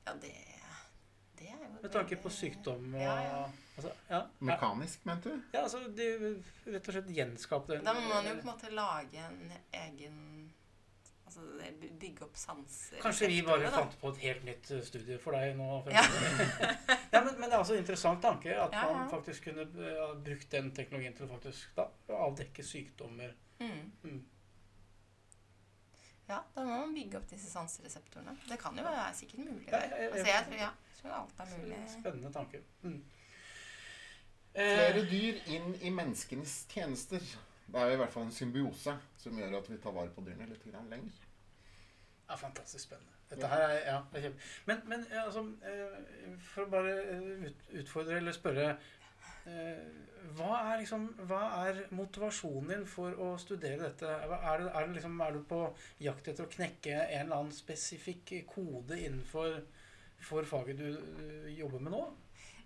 Ja, 0.06 0.14
det, 0.22 0.30
Med 1.82 1.92
tanke 1.92 2.16
på 2.20 2.30
sykdom 2.30 2.94
og 2.96 3.02
Ja, 3.02 3.16
ja. 3.24 3.42
Altså, 3.80 3.92
ja. 4.10 4.22
Mekanisk, 4.44 5.06
mente 5.08 5.30
du? 5.32 5.42
ja, 5.54 5.62
altså 5.64 5.80
de, 5.96 6.08
rett 6.68 6.88
og 6.90 6.94
slett 6.98 7.12
gjenskape 7.16 7.68
det. 7.78 7.84
Da 7.86 7.94
må 7.96 8.02
man 8.10 8.26
jo 8.28 8.34
på 8.36 8.44
en 8.44 8.50
måte 8.54 8.72
lage 8.76 9.22
en 9.26 9.52
egen 9.74 10.18
Altså 11.30 11.44
bygge 12.02 12.24
opp 12.26 12.36
sanser. 12.42 12.98
Kanskje 13.04 13.28
vi 13.30 13.42
bare 13.46 13.68
da. 13.68 13.70
fant 13.76 13.94
på 14.02 14.10
et 14.10 14.18
helt 14.24 14.44
nytt 14.48 14.72
eh, 14.74 14.80
studie 14.82 15.20
for 15.22 15.38
deg 15.38 15.52
nå? 15.60 15.68
Ja. 15.94 16.02
ja, 17.14 17.22
men, 17.22 17.36
men 17.38 17.44
det 17.46 17.54
er 17.54 17.60
altså 17.60 17.76
en 17.76 17.84
interessant 17.84 18.18
tanke 18.24 18.50
at 18.50 18.74
Ja, 18.74 18.82
ja. 18.90 18.96
man 18.98 19.12
faktisk 19.12 19.44
kunne 19.46 19.62
eh, 19.62 20.16
brukt 20.26 20.50
den 20.52 20.72
teknologien 20.74 21.14
til 21.14 21.28
å 21.28 21.30
faktisk 21.36 21.76
da, 21.78 21.86
avdekke 22.18 22.66
sykdommer. 22.66 23.36
Mm. 23.62 23.92
Mm. 24.04 24.24
Ja, 26.30 26.42
da 26.56 26.64
må 26.66 26.76
man 26.82 26.94
bygge 26.98 27.18
opp 27.22 27.30
disse 27.30 27.50
sansereseptorene. 27.50 28.34
Det 28.50 28.58
kan 28.62 28.78
jo 28.78 28.84
være 28.90 29.14
sikkert 29.18 29.46
mulig. 29.46 29.64
Ja, 29.72 29.80
jeg- 29.86 29.92
jeg- 30.02 30.12
altså, 30.12 30.28
jeg 30.34 30.46
tror, 30.50 30.58
ja, 30.66 30.72
jeg 31.08 31.16
alt 31.16 31.40
er 31.40 31.54
mulig. 31.58 31.80
Spennende 31.94 32.34
tanke. 32.34 32.62
Mm. 32.82 33.00
Flere 34.54 35.00
Eh, 35.00 35.12
dyr 35.12 35.38
inn 35.56 35.76
i 35.82 35.92
menneskenes 35.94 36.66
tjenester. 36.72 37.24
Det 37.70 37.80
er 37.80 37.92
jo 37.92 38.00
i 38.00 38.02
hvert 38.02 38.14
fall 38.14 38.26
en 38.26 38.34
symbiose 38.34 38.96
som 39.22 39.38
gjør 39.38 39.60
at 39.60 39.70
vi 39.70 39.78
tar 39.78 39.94
vare 39.94 40.10
på 40.16 40.26
dyrene 40.26 40.50
litt 40.50 40.66
grann 40.66 40.90
lenger. 40.90 41.26
ja, 42.30 42.36
fantastisk 42.36 42.84
spennende. 42.84 43.14
Dette 43.30 43.48
her 43.48 43.62
er, 43.62 43.76
ja, 43.86 43.98
det 44.12 44.18
er 44.18 44.22
kjempe... 44.22 44.46
Men, 44.66 44.78
men 44.90 45.06
ja, 45.12 45.26
altså, 45.26 45.44
eh, 45.70 46.38
for 46.42 46.66
å 46.66 46.72
bare 46.74 46.94
eh, 47.14 47.52
utfordre 47.82 48.18
eller 48.18 48.34
spørre 48.34 48.70
eh, 48.74 49.84
hva, 50.38 50.50
er 50.72 50.82
liksom, 50.82 51.06
hva 51.30 51.42
er 51.68 51.84
motivasjonen 51.94 52.72
din 52.74 52.88
for 52.90 53.18
å 53.22 53.32
studere 53.42 53.84
dette? 53.84 54.10
Er, 54.10 54.30
det, 54.34 54.72
er, 54.72 54.88
det 54.88 54.96
liksom, 54.98 55.22
er 55.26 55.38
du 55.38 55.44
på 55.50 55.62
jakt 56.02 56.32
etter 56.32 56.48
å 56.48 56.54
knekke 56.56 56.96
en 56.96 57.28
eller 57.28 57.38
annen 57.38 57.54
spesifikk 57.56 58.34
kode 58.50 58.98
innenfor 58.98 59.62
for 60.22 60.44
faget 60.48 60.78
du 60.78 60.88
eh, 60.90 61.54
jobber 61.60 61.80
med 61.80 61.92
nå? 61.96 62.02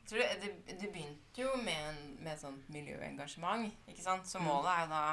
Tror 0.08 0.20
det, 0.42 0.50
det, 0.68 0.90
begynte 0.92 1.42
jo 1.42 1.54
med, 1.64 1.78
en, 1.90 2.00
med 2.20 2.34
et 2.34 2.42
sånt 2.42 2.66
miljøengasjement. 2.70 3.70
ikke 3.88 4.04
sant? 4.04 4.28
Så 4.28 4.40
Mm. 4.40 4.46
målet 4.50 4.72
er 4.72 4.82
jo 4.82 4.90
da 4.92 5.04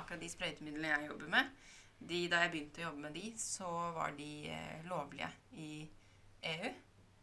akkurat 0.00 0.20
de 0.22 0.28
sprøytemidlene 0.32 0.88
jeg 0.88 1.08
jobber 1.10 1.28
med. 1.34 1.50
De, 1.98 2.28
da 2.32 2.40
jeg 2.42 2.50
begynte 2.54 2.80
å 2.80 2.86
jobbe 2.86 3.02
med 3.04 3.12
de, 3.14 3.26
så 3.38 3.68
var 3.98 4.14
de 4.16 4.30
eh, 4.50 4.80
lovlige 4.88 5.28
i 5.52 5.68
EU. 6.54 6.72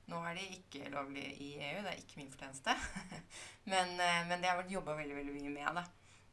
Nå 0.09 0.21
er 0.25 0.37
de 0.37 0.45
ikke 0.55 0.89
lovlige 0.93 1.33
i 1.33 1.49
EU. 1.57 1.81
Det 1.83 1.91
er 1.91 1.97
ikke 2.03 2.21
min 2.21 2.31
fortjeneste. 2.31 2.75
men, 3.73 3.95
eh, 3.99 4.21
men 4.29 4.39
det 4.41 4.49
har 4.51 4.61
jeg 4.63 4.77
jobba 4.77 4.95
veldig 5.01 5.17
veldig 5.17 5.33
mye 5.35 5.55
med. 5.57 5.81
da. 5.81 5.83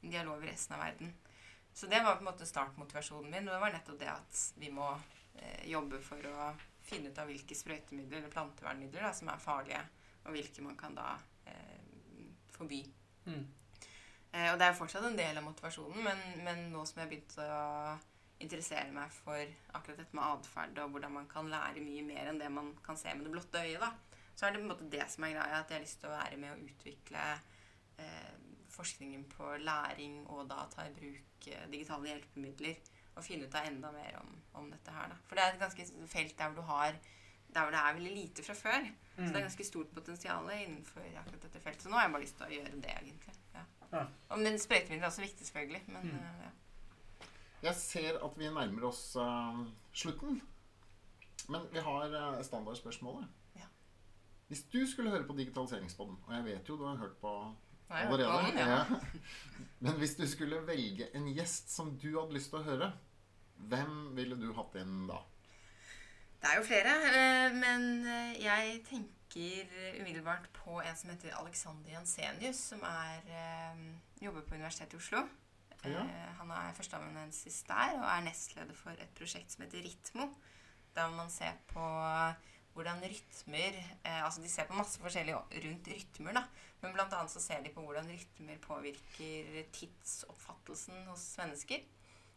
De 0.03 0.15
har 0.17 0.29
lov 0.29 0.45
i 0.45 0.51
resten 0.53 0.77
av 0.77 0.85
verden. 0.85 1.15
Så 1.77 1.89
det 1.91 2.05
var 2.05 2.15
på 2.17 2.25
en 2.25 2.31
måte 2.31 2.47
startmotivasjonen 2.49 3.31
min. 3.33 3.49
Og 3.49 3.55
det 3.57 3.61
var 3.65 3.73
nettopp 3.75 3.99
det 4.01 4.13
at 4.13 4.45
vi 4.61 4.71
må 4.73 4.93
eh, 5.41 5.67
jobbe 5.73 6.01
for 6.05 6.31
å 6.31 6.53
finne 6.87 7.11
ut 7.11 7.21
av 7.21 7.31
hvilke 7.31 7.59
sprøytemidler 7.59 8.21
eller 8.21 8.33
plantevernmidler 8.33 9.07
da, 9.09 9.13
som 9.17 9.31
er 9.33 9.43
farlige, 9.43 9.83
og 10.27 10.35
hvilke 10.35 10.65
man 10.65 10.77
kan 10.79 10.97
da 10.97 11.13
eh, 11.51 12.27
forby. 12.55 12.83
Mm. 13.27 13.47
Eh, 14.33 14.51
og 14.53 14.59
det 14.61 14.69
er 14.69 14.79
fortsatt 14.79 15.07
en 15.09 15.19
del 15.19 15.39
av 15.39 15.47
motivasjonen, 15.47 16.03
men, 16.05 16.23
men 16.47 16.69
nå 16.73 16.85
som 16.87 17.01
jeg 17.01 17.07
har 17.07 17.13
begynt 17.13 17.39
å 17.43 17.63
interessere 18.43 18.93
meg 18.93 19.13
for 19.17 19.41
akkurat 19.79 20.03
dette 20.03 20.17
med 20.17 20.27
atferd 20.27 20.79
og 20.83 20.91
hvordan 20.93 21.15
man 21.15 21.29
kan 21.31 21.47
lære 21.49 21.81
mye 21.81 22.03
mer 22.05 22.29
enn 22.29 22.41
det 22.41 22.51
man 22.53 22.75
kan 22.85 22.99
se 23.01 23.15
med 23.15 23.25
det 23.25 23.33
blotte 23.33 23.63
øyet, 23.65 23.81
da, 23.81 23.93
så 24.37 24.47
er 24.47 24.53
det 24.53 24.61
på 24.61 24.67
en 24.67 24.73
måte 24.75 24.91
det 24.93 25.07
som 25.09 25.25
er 25.25 25.33
greia, 25.39 25.61
at 25.63 25.71
jeg 25.73 25.79
har 25.79 25.87
lyst 25.87 26.03
til 26.03 26.11
å 26.11 26.17
være 26.19 26.41
med 26.43 26.53
å 26.53 26.67
utvikle 26.67 27.23
eh, 28.05 28.35
forskningen 28.77 29.25
på 29.33 29.55
læring 29.63 30.19
og 30.35 30.45
da 30.51 30.67
ta 30.73 30.85
i 30.85 30.93
bruk 30.93 31.49
eh, 31.49 31.65
digitale 31.73 32.13
hjelpemidler 32.13 32.93
og 33.17 33.25
finne 33.25 33.47
ut 33.49 33.55
av 33.57 33.67
enda 33.71 33.91
mer 33.93 34.19
om, 34.21 34.33
om 34.61 34.71
dette 34.71 34.93
her. 34.93 35.09
Da. 35.09 35.17
For 35.29 35.35
det 35.39 35.45
er 35.45 35.55
et 35.55 35.61
ganske 35.63 35.87
felt 36.13 36.37
der 36.39 36.51
hvor 36.53 36.61
du 36.63 36.67
har 36.69 36.93
der 37.57 37.63
hvor 37.63 37.71
det 37.73 37.79
er 37.81 37.95
veldig 37.97 38.13
lite 38.17 38.43
fra 38.45 38.55
før. 38.55 38.85
Så 39.17 39.23
Mm. 39.23 39.27
det 39.33 39.37
er 39.37 39.41
ganske 39.47 39.65
stort 39.65 39.91
potensial 39.95 40.51
innenfor 40.53 41.01
akkurat 41.17 41.43
dette 41.43 41.61
feltet. 41.61 41.83
Så 41.83 41.89
nå 41.89 41.97
har 41.97 42.03
jeg 42.05 42.13
bare 42.13 42.23
lyst 42.23 42.37
til 42.37 42.47
å 42.47 42.51
gjøre 42.53 42.81
det, 42.85 42.91
egentlig. 43.01 43.35
Ja. 43.55 43.63
Ja. 43.93 44.03
Og, 44.29 44.39
men 44.43 44.59
sprøytemidler 44.61 45.07
er 45.07 45.11
også 45.11 45.23
viktig, 45.25 45.47
selvfølgelig. 45.47 45.83
Men 45.89 46.03
Mm. 46.11 46.19
eh, 46.19 46.43
ja. 46.45 46.51
Jeg 47.63 47.75
ser 47.75 48.19
at 48.25 48.37
vi 48.39 48.45
nærmer 48.53 48.85
oss 48.91 49.17
uh, 49.17 49.63
slutten. 49.97 50.43
Men 51.49 51.61
vi 51.73 51.79
har 51.81 52.13
uh, 52.37 52.43
standardspørsmålet. 52.45 53.29
Ja. 53.57 53.71
Hvis 54.49 54.63
du 54.73 54.87
skulle 54.87 55.11
høre 55.11 55.25
på 55.25 55.37
Digitaliseringspodden, 55.39 56.19
og 56.27 56.35
jeg 56.35 56.45
vet 56.45 56.69
jo 56.69 56.77
du 56.77 56.85
har 56.87 56.97
hørt 56.97 57.17
på 57.21 57.33
på 57.89 57.95
allerede 57.95 58.47
den, 58.51 58.59
ja. 58.59 58.67
ja. 58.69 58.85
Men 59.81 59.93
hvis 59.93 60.17
du 60.19 60.27
skulle 60.29 60.61
velge 60.67 61.07
en 61.17 61.29
gjest 61.35 61.71
som 61.71 61.93
du 61.99 62.09
hadde 62.21 62.35
lyst 62.35 62.51
til 62.51 62.59
å 62.59 62.63
høre, 62.67 62.93
hvem 63.71 63.95
ville 64.17 64.39
du 64.41 64.51
hatt 64.57 64.77
inn 64.81 65.07
da? 65.09 65.21
Det 66.41 66.51
er 66.51 66.59
jo 66.61 66.67
flere, 66.69 66.95
eh, 67.11 67.55
men 67.57 68.07
eh, 68.07 68.37
jeg 68.45 68.83
tenker 68.87 69.73
umiddelbart 70.01 70.47
på 70.55 70.79
en 70.81 70.97
som 70.97 71.11
heter 71.11 71.35
Alexander 71.41 71.91
Jansenius, 71.97 72.61
som 72.73 72.85
er, 72.87 73.25
eh, 73.27 73.81
jobber 74.23 74.45
på 74.47 74.55
Universitetet 74.55 74.95
i 74.95 75.01
Oslo. 75.01 75.25
Ja. 75.87 76.03
Han 76.41 76.51
er 76.51 76.75
førsteamanuensis 76.75 77.61
der 77.69 77.93
og 78.01 78.07
er 78.11 78.25
nestleder 78.27 78.75
for 78.75 78.97
et 78.99 79.13
prosjekt 79.15 79.53
som 79.53 79.63
heter 79.63 79.85
Ritmo. 79.85 80.33
Der 80.97 81.11
man 81.15 81.31
ser 81.31 81.53
på 81.71 81.85
hvordan 82.77 83.01
rytmer 83.01 83.77
eh, 84.05 84.25
Altså 84.25 84.43
de 84.43 84.51
ser 84.53 84.69
på 84.69 84.77
masse 84.77 85.01
forskjellig 85.01 85.35
rundt 85.35 85.89
rytmer, 85.89 86.37
da. 86.37 86.45
Men 86.83 86.93
blant 86.97 87.15
annet 87.17 87.33
så 87.33 87.41
ser 87.41 87.63
de 87.65 87.73
på 87.73 87.85
hvordan 87.85 88.09
rytmer 88.13 88.59
påvirker 88.63 89.63
tidsoppfattelsen 89.73 91.07
hos 91.09 91.25
mennesker. 91.41 91.87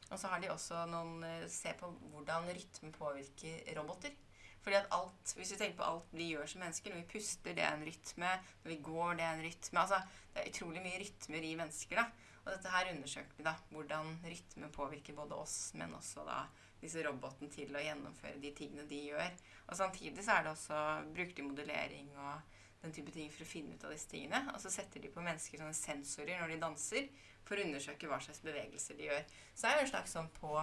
Og 0.10 0.20
så 0.20 0.32
har 0.32 0.42
de 0.42 0.50
også 0.52 0.86
noen 0.90 1.24
eh, 1.26 1.46
Se 1.52 1.74
på 1.78 1.92
hvordan 2.14 2.50
rytmen 2.50 2.96
påvirker 2.96 3.70
roboter. 3.78 4.16
Fordi 4.60 4.76
at 4.76 4.90
alt, 4.92 5.36
Hvis 5.36 5.54
vi 5.54 5.58
tenker 5.60 5.78
på 5.80 5.88
alt 5.88 6.10
vi 6.12 6.32
gjør 6.34 6.50
som 6.50 6.64
mennesker, 6.64 6.92
når 6.92 7.04
vi 7.04 7.12
puster, 7.14 7.54
det 7.56 7.64
er 7.64 7.78
en 7.78 7.86
rytme. 7.88 8.32
Når 8.64 8.74
vi 8.74 8.80
går, 8.84 9.14
det 9.20 9.26
er 9.26 9.38
en 9.38 9.46
rytme. 9.46 9.80
altså 9.80 10.02
Det 10.34 10.42
er 10.42 10.50
utrolig 10.52 10.82
mye 10.84 11.00
rytmer 11.04 11.46
i 11.48 11.56
mennesker. 11.56 11.96
da, 11.96 12.06
Og 12.46 12.52
dette 12.52 12.74
her 12.74 12.92
undersøkte 12.94 13.38
vi 13.38 13.48
da, 13.48 13.56
hvordan 13.72 14.12
rytme 14.26 14.72
påvirker 14.72 15.16
både 15.16 15.36
oss, 15.36 15.74
men 15.74 15.94
også 15.94 16.26
da 16.28 16.44
disse 16.82 17.04
robotene 17.04 17.52
til 17.52 17.76
å 17.76 17.84
gjennomføre 17.84 18.40
de 18.40 18.52
tingene 18.56 18.88
de 18.88 19.02
gjør. 19.10 19.34
Og 19.68 19.76
samtidig 19.78 20.24
så 20.24 20.38
er 20.38 20.46
det 20.46 20.54
også, 20.54 20.84
bruker 21.16 21.36
de 21.36 21.48
modellering 21.48 22.14
og 22.18 22.56
den 22.82 22.94
type 22.96 23.12
ting 23.12 23.28
for 23.32 23.44
å 23.44 23.50
finne 23.50 23.76
ut 23.76 23.84
av 23.84 23.92
disse 23.92 24.08
tingene. 24.12 24.46
Og 24.54 24.62
så 24.64 24.72
setter 24.72 25.04
de 25.04 25.12
på 25.12 25.24
mennesker 25.24 25.60
sånne 25.60 25.76
sensorer 25.76 26.40
når 26.40 26.54
de 26.54 26.62
danser, 26.64 27.10
for 27.50 27.58
å 27.60 27.66
undersøke 27.66 28.08
hva 28.12 28.20
slags 28.22 28.44
bevegelser 28.46 28.98
de 29.00 29.10
gjør. 29.10 29.26
Så 29.56 29.66
det 29.66 29.72
er 29.74 29.80
jo 29.82 29.86
en 29.88 29.94
slags 29.96 30.16
sånn 30.18 30.30
på 30.40 30.54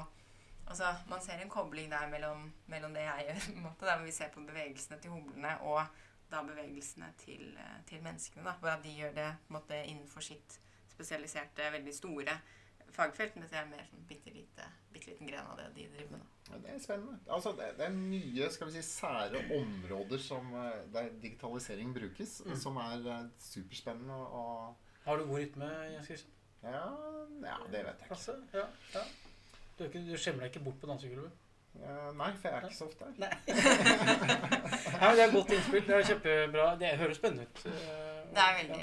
Altså, 0.66 0.89
Man 1.07 1.20
ser 1.22 1.39
en 1.39 1.51
kobling 1.53 1.91
der 1.93 2.09
mellom, 2.11 2.49
mellom 2.66 2.95
det 2.97 3.05
jeg 3.05 3.26
gjør, 3.28 3.37
på 3.47 3.53
en 3.57 3.62
måte, 3.68 3.87
der 3.87 4.01
vi 4.03 4.11
ser 4.16 4.32
på 4.34 4.41
bevegelsene 4.49 4.97
til 4.99 5.12
humlene 5.14 5.53
og 5.62 5.82
da 6.30 6.41
bevegelsene 6.43 7.07
til, 7.22 7.53
eh, 7.55 7.76
til 7.87 8.03
menneskene. 8.03 8.43
da, 8.49 8.57
Hvor 8.59 8.80
de 8.82 8.95
gjør 8.97 9.12
det 9.14 9.28
på 9.47 9.53
en 9.53 9.59
måte 9.61 9.78
innenfor 9.87 10.24
sitt 10.26 10.57
spesialiserte, 10.91 11.68
veldig 11.72 11.95
store 11.95 12.34
fagfelt. 12.97 13.37
Men 13.37 13.45
dette 13.47 13.61
er 13.61 13.68
mer 13.70 13.84
sånn 13.87 14.03
bitte, 14.11 14.32
lite, 14.34 14.66
bitte 14.93 15.12
liten 15.12 15.30
gren 15.30 15.47
av 15.53 15.57
det 15.61 15.68
de 15.76 15.87
driver 15.95 16.16
med. 16.16 16.24
da. 16.26 16.51
Ja, 16.51 16.59
det 16.64 16.74
er 16.74 16.82
spennende. 16.82 17.18
Altså, 17.37 17.53
det, 17.59 17.70
det 17.78 17.87
er 17.87 17.95
nye 17.95 18.51
skal 18.55 18.66
vi 18.70 18.74
si, 18.80 18.82
sære 18.89 19.45
områder 19.61 20.18
som, 20.22 20.51
eh, 20.64 20.80
der 20.95 21.12
digitalisering 21.22 21.95
brukes, 21.95 22.41
Mm. 22.47 22.57
som 22.57 22.76
er 22.82 23.07
eh, 23.14 23.28
superspennende. 23.39 24.18
Og, 24.43 24.74
Har 25.07 25.16
du 25.16 25.26
god 25.30 25.39
rytme, 25.45 25.70
Jens 25.93 26.07
Christian? 26.11 26.32
Ja, 26.63 26.85
ja, 27.43 27.57
det 27.73 27.85
vet 27.85 28.01
jeg 28.01 28.11
ikke. 28.11 28.37
Ja. 28.55 28.67
ja. 28.95 29.03
Du, 29.79 29.85
er 29.85 29.89
ikke, 29.91 30.05
du 30.11 30.17
skjemmer 30.17 30.41
deg 30.47 30.55
ikke 30.55 30.65
bort 30.65 30.81
på 30.81 30.87
dansegulvet? 30.91 31.31
Uh, 31.77 32.09
nei, 32.17 32.31
for 32.41 32.49
jeg 32.49 32.57
er 32.57 32.65
ikke 32.65 32.77
så 32.79 32.87
ofte 32.89 33.05
her. 33.05 33.13
Nei. 33.21 33.29
Nei, 34.97 35.09
men 35.09 35.17
Det 35.19 35.25
er 35.27 35.33
godt 35.35 35.51
innspill. 35.53 35.85
Det 35.87 35.97
er 35.99 36.07
kjempebra. 36.11 36.69
Det 36.81 36.93
høres 37.03 37.19
spennende 37.21 37.45
ut. 37.51 37.67
Eh, 37.69 37.75
Det 38.33 38.43
er 38.45 38.55
veldig, 38.63 38.79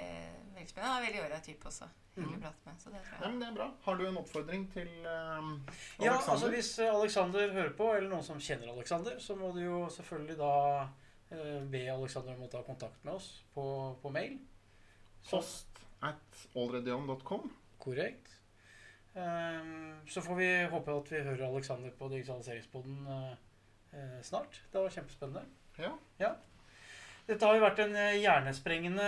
veldig 0.53 0.69
spennende. 0.69 0.91
Han 0.91 0.97
er 0.99 1.05
veldig 1.07 1.23
ålreit 1.23 1.47
type 1.49 1.65
også. 1.71 1.87
Hyggelig 2.13 2.29
å 2.29 2.37
Mhm. 2.37 2.41
prate 2.43 2.67
med. 2.67 2.75
Så 2.83 2.91
det 2.93 3.01
tror 3.07 3.23
Ja, 3.25 3.29
men 3.31 3.39
det 3.41 3.47
er 3.49 3.55
bra. 3.57 3.67
Har 3.87 3.95
du 3.97 4.03
en 4.07 4.17
oppfordring 4.21 4.67
til 4.75 4.91
Alexander? 5.07 6.05
Ja, 6.05 6.13
altså 6.35 6.49
Hvis 6.53 6.69
eh, 6.79 6.93
Alexander 6.93 7.51
hører 7.57 7.73
på, 7.77 7.89
eller 7.97 8.09
noen 8.13 8.23
som 8.23 8.37
kjenner 8.39 8.69
Alexander, 8.75 9.17
så 9.19 9.35
må 9.35 9.49
du 9.55 9.63
jo 9.63 9.79
selvfølgelig 9.89 10.37
da 10.37 10.51
uh, 11.33 11.63
be 11.73 11.81
Alexander 11.89 12.35
om 12.37 12.43
å 12.45 12.51
ta 12.53 12.61
kontakt 12.61 13.03
med 13.03 13.15
oss 13.15 13.31
på, 13.55 13.65
på 14.03 14.11
mail. 14.13 14.37
Så, 15.23 15.39
Post 15.39 15.81
at 16.03 16.45
alreadyon.com. 16.55 17.49
korrekt. 17.83 18.31
Ehm, 19.19 19.99
så 20.09 20.23
får 20.25 20.39
vi 20.39 20.49
håpe 20.71 20.95
at 20.97 21.11
vi 21.11 21.21
hører 21.27 21.45
Alexander 21.49 21.93
på 21.99 22.09
digitaliseringspodden 22.13 23.03
eh, 23.17 23.35
eh, 23.93 24.17
snart. 24.25 24.61
Det 24.71 24.81
var 24.81 24.95
kjempespennende. 24.95 25.45
Ja. 25.77 26.31
Dette 27.27 27.47
har 27.47 27.55
jo 27.55 27.63
vært 27.63 27.83
en 27.85 27.95
eh, 27.95 28.17
hjernesprengende 28.23 29.05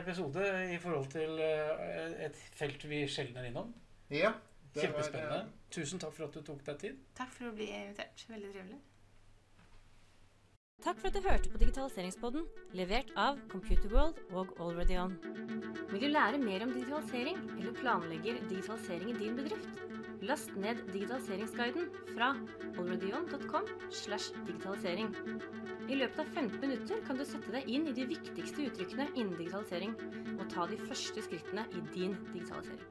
episode 0.00 0.50
i 0.74 0.80
forhold 0.82 1.08
til 1.14 1.38
et 1.40 2.36
felt 2.58 2.84
vi 2.90 3.06
sjelden 3.08 3.40
er 3.40 3.50
innom. 3.52 3.72
ja 4.10 4.34
Kjempespennende. 4.76 5.30
var, 5.30 5.46
eh, 5.46 5.70
Tusen 5.70 6.00
takk 6.00 6.12
for 6.14 6.26
at 6.28 6.34
du 6.36 6.42
tok 6.44 6.60
deg 6.66 6.78
tid. 6.82 6.98
Takk 7.16 7.32
for 7.32 7.48
å 7.48 7.54
bli 7.56 7.68
invitert. 7.72 8.26
Veldig 8.28 8.50
trivelig. 8.52 8.78
Takk 10.84 11.00
for 11.00 11.08
at 11.08 11.16
du 11.16 11.24
hørte 11.24 11.50
på 11.50 11.58
Digitaliseringspodden, 11.58 12.44
levert 12.78 13.08
av 13.18 13.40
Computerworld 13.50 14.18
og 14.38 14.52
Already 14.62 14.98
On. 15.02 15.16
Vil 15.90 16.04
du 16.04 16.06
lære 16.12 16.38
mer 16.38 16.62
om 16.62 16.74
digitalisering, 16.74 17.40
eller 17.56 17.74
planlegger 17.80 18.38
digitalisering 18.50 19.10
i 19.10 19.16
din 19.18 19.38
bedrift? 19.38 19.80
Last 20.22 20.52
ned 20.56 20.84
digitaliseringsguiden 20.92 21.88
fra 22.12 22.28
alreadyon.com 22.78 23.66
slash 23.90 24.36
digitalisering. 24.46 25.10
I 25.88 25.98
løpet 25.98 26.22
av 26.22 26.30
15 26.34 26.60
minutter 26.60 27.02
kan 27.08 27.18
du 27.18 27.24
sette 27.26 27.50
deg 27.56 27.66
inn 27.66 27.88
i 27.90 27.96
de 27.96 28.06
viktigste 28.12 28.68
uttrykkene 28.68 29.08
innen 29.16 29.34
digitalisering, 29.40 29.96
og 30.36 30.46
ta 30.54 30.68
de 30.70 30.78
første 30.86 31.24
skrittene 31.26 31.66
i 31.74 31.82
din 31.96 32.14
digitalisering. 32.30 32.86